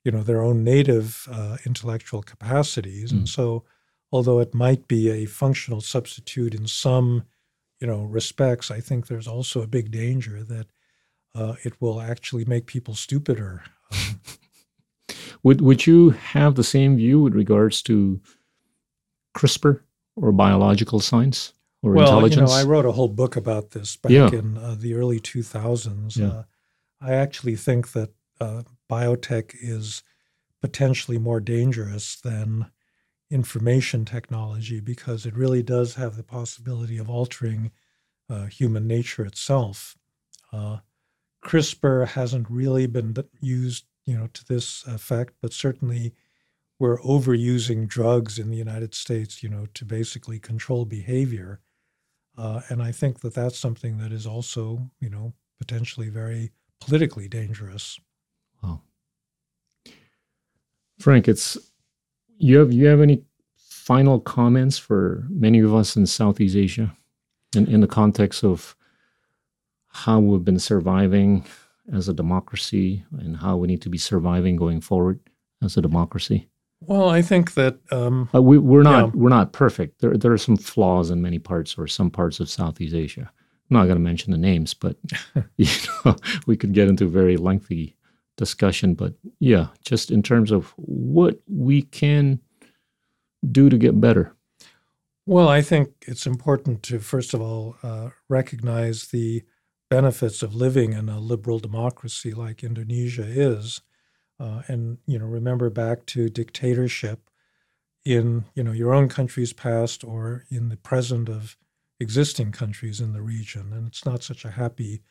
you 0.04 0.10
know, 0.10 0.22
their 0.22 0.42
own 0.42 0.64
native 0.64 1.28
uh, 1.30 1.58
intellectual 1.66 2.22
capacities. 2.22 3.12
Mm. 3.12 3.18
And 3.18 3.28
so, 3.28 3.64
although 4.12 4.40
it 4.40 4.54
might 4.54 4.88
be 4.88 5.10
a 5.10 5.26
functional 5.26 5.80
substitute 5.80 6.54
in 6.54 6.66
some, 6.66 7.24
you 7.80 7.86
know, 7.86 8.04
respects, 8.04 8.70
I 8.70 8.80
think 8.80 9.06
there's 9.06 9.28
also 9.28 9.62
a 9.62 9.66
big 9.66 9.90
danger 9.90 10.42
that 10.42 10.66
uh, 11.34 11.54
it 11.62 11.80
will 11.80 12.00
actually 12.00 12.44
make 12.44 12.66
people 12.66 12.94
stupider. 12.94 13.62
Um, 13.92 14.20
would 15.42 15.60
Would 15.60 15.86
you 15.86 16.10
have 16.10 16.54
the 16.54 16.64
same 16.64 16.96
view 16.96 17.20
with 17.20 17.34
regards 17.34 17.82
to 17.82 18.20
CRISPR? 19.36 19.80
or 20.16 20.32
biological 20.32 21.00
science 21.00 21.54
or 21.82 21.92
well, 21.92 22.06
intelligence? 22.06 22.50
you 22.50 22.56
know, 22.56 22.62
I 22.62 22.64
wrote 22.64 22.86
a 22.86 22.92
whole 22.92 23.08
book 23.08 23.36
about 23.36 23.70
this 23.70 23.96
back 23.96 24.12
yeah. 24.12 24.28
in 24.30 24.58
uh, 24.58 24.76
the 24.78 24.94
early 24.94 25.20
2000s. 25.20 26.16
Yeah. 26.16 26.26
Uh, 26.26 26.42
I 27.00 27.14
actually 27.14 27.56
think 27.56 27.92
that 27.92 28.10
uh, 28.40 28.62
biotech 28.90 29.54
is 29.60 30.02
potentially 30.60 31.18
more 31.18 31.40
dangerous 31.40 32.20
than 32.20 32.70
information 33.30 34.04
technology 34.04 34.80
because 34.80 35.24
it 35.24 35.36
really 35.36 35.62
does 35.62 35.94
have 35.94 36.16
the 36.16 36.22
possibility 36.22 36.98
of 36.98 37.08
altering 37.08 37.70
uh, 38.28 38.46
human 38.46 38.86
nature 38.86 39.24
itself. 39.24 39.96
Uh, 40.52 40.78
CRISPR 41.44 42.08
hasn't 42.08 42.50
really 42.50 42.86
been 42.86 43.16
used, 43.40 43.84
you 44.04 44.16
know, 44.16 44.28
to 44.32 44.44
this 44.44 44.84
effect, 44.86 45.34
but 45.40 45.52
certainly 45.52 46.12
we're 46.78 47.00
overusing 47.00 47.86
drugs 47.86 48.38
in 48.38 48.50
the 48.50 48.56
United 48.56 48.94
States, 48.94 49.42
you 49.42 49.48
know, 49.48 49.66
to 49.74 49.84
basically 49.84 50.38
control 50.38 50.84
behavior. 50.84 51.60
Uh, 52.36 52.60
and 52.68 52.82
I 52.82 52.92
think 52.92 53.20
that 53.20 53.34
that's 53.34 53.58
something 53.58 53.98
that 53.98 54.12
is 54.12 54.26
also, 54.26 54.90
you 54.98 55.10
know, 55.10 55.34
potentially 55.58 56.08
very 56.08 56.52
politically 56.80 57.28
dangerous. 57.28 57.98
Frank, 61.00 61.28
it's 61.28 61.56
you 62.36 62.58
have 62.58 62.72
you 62.72 62.86
have 62.86 63.00
any 63.00 63.22
final 63.56 64.20
comments 64.20 64.78
for 64.78 65.26
many 65.30 65.60
of 65.60 65.74
us 65.74 65.96
in 65.96 66.06
Southeast 66.06 66.54
Asia 66.54 66.94
in, 67.56 67.66
in 67.66 67.80
the 67.80 67.86
context 67.86 68.44
of 68.44 68.76
how 69.88 70.20
we've 70.20 70.44
been 70.44 70.58
surviving 70.58 71.44
as 71.92 72.08
a 72.08 72.14
democracy 72.14 73.04
and 73.18 73.36
how 73.36 73.56
we 73.56 73.66
need 73.66 73.82
to 73.82 73.88
be 73.88 73.98
surviving 73.98 74.56
going 74.56 74.80
forward 74.80 75.18
as 75.62 75.76
a 75.76 75.82
democracy? 75.82 76.48
Well, 76.80 77.08
I 77.08 77.22
think 77.22 77.54
that 77.54 77.78
um, 77.90 78.28
uh, 78.34 78.40
we, 78.40 78.58
we're 78.58 78.82
not 78.82 79.06
yeah. 79.06 79.12
we're 79.14 79.28
not 79.30 79.52
perfect. 79.52 80.00
There 80.00 80.16
there 80.16 80.32
are 80.32 80.38
some 80.38 80.56
flaws 80.56 81.10
in 81.10 81.22
many 81.22 81.38
parts 81.38 81.76
or 81.78 81.86
some 81.86 82.10
parts 82.10 82.40
of 82.40 82.50
Southeast 82.50 82.94
Asia. 82.94 83.30
I'm 83.70 83.76
not 83.76 83.84
going 83.84 83.96
to 83.96 84.02
mention 84.02 84.32
the 84.32 84.38
names, 84.38 84.74
but 84.74 84.96
you 85.56 85.66
know, 86.04 86.16
we 86.46 86.56
could 86.56 86.74
get 86.74 86.88
into 86.88 87.06
very 87.06 87.36
lengthy 87.36 87.96
discussion. 88.40 88.94
But 88.94 89.12
yeah, 89.38 89.68
just 89.84 90.10
in 90.10 90.22
terms 90.22 90.50
of 90.50 90.72
what 90.76 91.38
we 91.46 91.82
can 91.82 92.40
do 93.52 93.68
to 93.68 93.78
get 93.78 94.00
better. 94.00 94.34
Well, 95.26 95.48
I 95.48 95.60
think 95.60 95.90
it's 96.08 96.26
important 96.26 96.82
to 96.84 96.98
first 96.98 97.34
of 97.34 97.40
all 97.40 97.76
uh, 97.82 98.08
recognize 98.28 99.08
the 99.08 99.42
benefits 99.90 100.42
of 100.42 100.54
living 100.54 100.94
in 100.94 101.08
a 101.08 101.20
liberal 101.20 101.58
democracy 101.58 102.32
like 102.32 102.64
Indonesia 102.64 103.26
is 103.26 103.82
uh, 104.40 104.62
and 104.68 104.98
you 105.06 105.18
know 105.18 105.26
remember 105.26 105.68
back 105.68 106.06
to 106.06 106.28
dictatorship 106.30 107.30
in 108.04 108.44
you 108.54 108.64
know 108.64 108.72
your 108.72 108.94
own 108.94 109.08
country's 109.08 109.52
past 109.52 110.02
or 110.02 110.44
in 110.48 110.70
the 110.70 110.76
present 110.76 111.28
of 111.28 111.56
existing 112.00 112.50
countries 112.50 113.00
in 113.00 113.12
the 113.12 113.20
region 113.20 113.72
and 113.74 113.86
it's 113.86 114.06
not 114.06 114.22
such 114.22 114.44
a 114.44 114.52
happy 114.52 115.02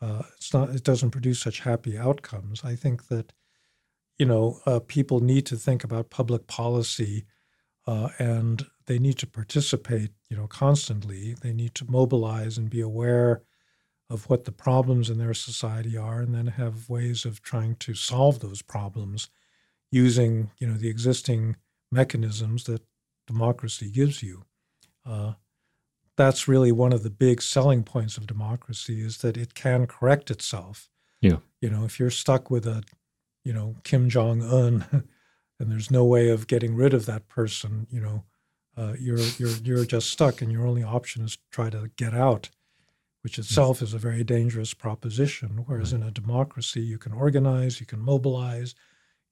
uh, 0.00 0.22
it's 0.36 0.52
not 0.52 0.70
it 0.70 0.84
doesn't 0.84 1.10
produce 1.10 1.40
such 1.40 1.60
happy 1.60 1.98
outcomes. 1.98 2.64
I 2.64 2.76
think 2.76 3.08
that 3.08 3.32
you 4.18 4.26
know 4.26 4.60
uh, 4.66 4.80
people 4.80 5.20
need 5.20 5.46
to 5.46 5.56
think 5.56 5.84
about 5.84 6.10
public 6.10 6.46
policy 6.46 7.24
uh, 7.86 8.10
and 8.18 8.66
they 8.86 8.98
need 8.98 9.18
to 9.18 9.26
participate 9.26 10.10
you 10.30 10.36
know 10.36 10.46
constantly. 10.46 11.34
They 11.40 11.52
need 11.52 11.74
to 11.76 11.90
mobilize 11.90 12.58
and 12.58 12.70
be 12.70 12.80
aware 12.80 13.42
of 14.10 14.28
what 14.30 14.44
the 14.44 14.52
problems 14.52 15.10
in 15.10 15.18
their 15.18 15.34
society 15.34 15.96
are 15.96 16.20
and 16.20 16.34
then 16.34 16.46
have 16.48 16.88
ways 16.88 17.24
of 17.24 17.42
trying 17.42 17.76
to 17.76 17.94
solve 17.94 18.40
those 18.40 18.62
problems 18.62 19.28
using 19.90 20.50
you 20.58 20.66
know 20.66 20.76
the 20.76 20.88
existing 20.88 21.56
mechanisms 21.90 22.64
that 22.64 22.82
democracy 23.26 23.90
gives 23.90 24.22
you. 24.22 24.44
Uh, 25.06 25.34
that's 26.18 26.46
really 26.46 26.70
one 26.70 26.92
of 26.92 27.02
the 27.02 27.10
big 27.10 27.40
selling 27.40 27.82
points 27.82 28.18
of 28.18 28.26
democracy 28.26 29.00
is 29.00 29.18
that 29.18 29.38
it 29.38 29.54
can 29.54 29.86
correct 29.86 30.30
itself. 30.30 30.90
Yeah. 31.22 31.38
You 31.62 31.70
know 31.70 31.84
if 31.84 31.98
you're 31.98 32.10
stuck 32.10 32.50
with 32.50 32.66
a 32.66 32.82
you 33.44 33.54
know 33.54 33.76
kim 33.84 34.10
jong-un 34.10 34.84
and 35.58 35.72
there's 35.72 35.90
no 35.90 36.04
way 36.04 36.28
of 36.28 36.46
getting 36.46 36.76
rid 36.76 36.92
of 36.92 37.06
that 37.06 37.28
person 37.28 37.86
you 37.90 38.00
know 38.00 38.24
uh, 38.76 38.92
you're 39.00 39.18
you're 39.38 39.56
you're 39.64 39.84
just 39.86 40.10
stuck 40.10 40.42
and 40.42 40.52
your 40.52 40.66
only 40.66 40.82
option 40.82 41.24
is 41.24 41.36
to 41.36 41.42
try 41.50 41.70
to 41.70 41.90
get 41.96 42.14
out 42.14 42.50
which 43.22 43.38
itself 43.38 43.82
is 43.82 43.94
a 43.94 43.98
very 43.98 44.24
dangerous 44.24 44.74
proposition. 44.74 45.64
Whereas 45.66 45.92
in 45.92 46.02
a 46.02 46.10
democracy, 46.10 46.80
you 46.80 46.98
can 46.98 47.12
organize, 47.12 47.80
you 47.80 47.86
can 47.86 48.00
mobilize, 48.00 48.74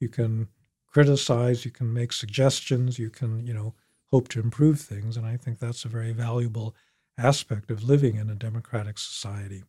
you 0.01 0.09
can 0.09 0.49
criticize, 0.87 1.65
you 1.65 1.71
can 1.71 1.93
make 1.93 2.13
suggestions, 2.13 2.99
you 2.99 3.11
can, 3.11 3.47
you 3.47 3.55
know, 3.55 3.75
hope 4.13 4.29
to 4.29 4.41
improve 4.41 4.81
things. 4.81 5.17
And 5.17 5.27
I 5.27 5.37
think 5.37 5.59
that's 5.59 5.85
a 5.85 5.89
very 5.89 6.13
valuable 6.13 6.75
aspect 7.19 7.71
of 7.71 7.83
living 7.83 8.17
in 8.17 8.31
a 8.31 8.35
democratic 8.35 8.99
society. 8.99 9.65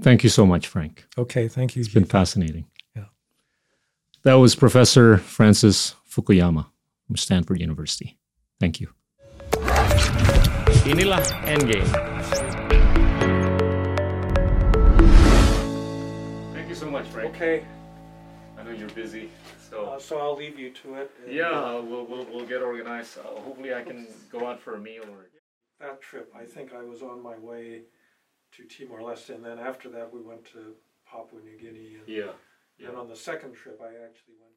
Thank 0.00 0.22
you 0.24 0.30
so 0.30 0.46
much, 0.46 0.66
Frank. 0.66 1.06
Okay, 1.18 1.48
thank 1.48 1.76
you. 1.76 1.80
It's 1.80 1.92
been 1.92 2.04
fascinating. 2.04 2.66
Yeah. 2.96 3.06
That 4.22 4.34
was 4.34 4.54
Professor 4.54 5.18
Francis 5.18 5.94
Fukuyama 6.08 6.66
from 7.06 7.16
Stanford 7.16 7.60
University. 7.60 8.18
Thank 8.58 8.80
you. 8.80 8.88
Inilah 10.84 11.22
Endgame. 11.44 11.86
Thank 16.54 16.68
you 16.68 16.74
so 16.74 16.90
much, 16.90 17.06
Frank. 17.08 17.34
Okay. 17.34 17.64
I 18.58 18.62
know 18.62 18.70
you're 18.70 18.88
busy, 18.90 19.30
so. 19.72 19.84
Uh, 19.86 19.98
so 19.98 20.18
I'll 20.18 20.36
leave 20.36 20.58
you 20.58 20.70
to 20.70 20.94
it. 20.96 21.10
yeah, 21.28 21.74
we'll, 21.80 22.04
we'll, 22.06 22.26
we'll 22.32 22.46
get 22.46 22.62
organized. 22.62 23.18
Uh, 23.18 23.22
hopefully, 23.40 23.74
I 23.74 23.82
can 23.82 24.06
go 24.30 24.46
out 24.46 24.60
for 24.60 24.74
a 24.74 24.78
meal 24.80 25.04
or. 25.04 25.28
that 25.80 26.00
trip, 26.00 26.30
I 26.36 26.44
think 26.44 26.72
I 26.74 26.82
was 26.82 27.02
on 27.02 27.22
my 27.22 27.36
way 27.38 27.82
to 28.56 28.64
Timor 28.64 29.00
Leste, 29.00 29.30
and 29.34 29.44
then 29.44 29.58
after 29.58 29.88
that 29.90 30.12
we 30.12 30.20
went 30.20 30.44
to 30.52 30.74
Papua 31.10 31.40
New 31.42 31.58
Guinea, 31.58 31.96
and 31.98 32.06
Yeah. 32.08 32.32
then 32.78 32.94
on 32.96 33.08
the 33.08 33.16
second 33.16 33.54
trip 33.54 33.80
I 33.82 33.88
actually 34.06 34.36
went 34.40 34.51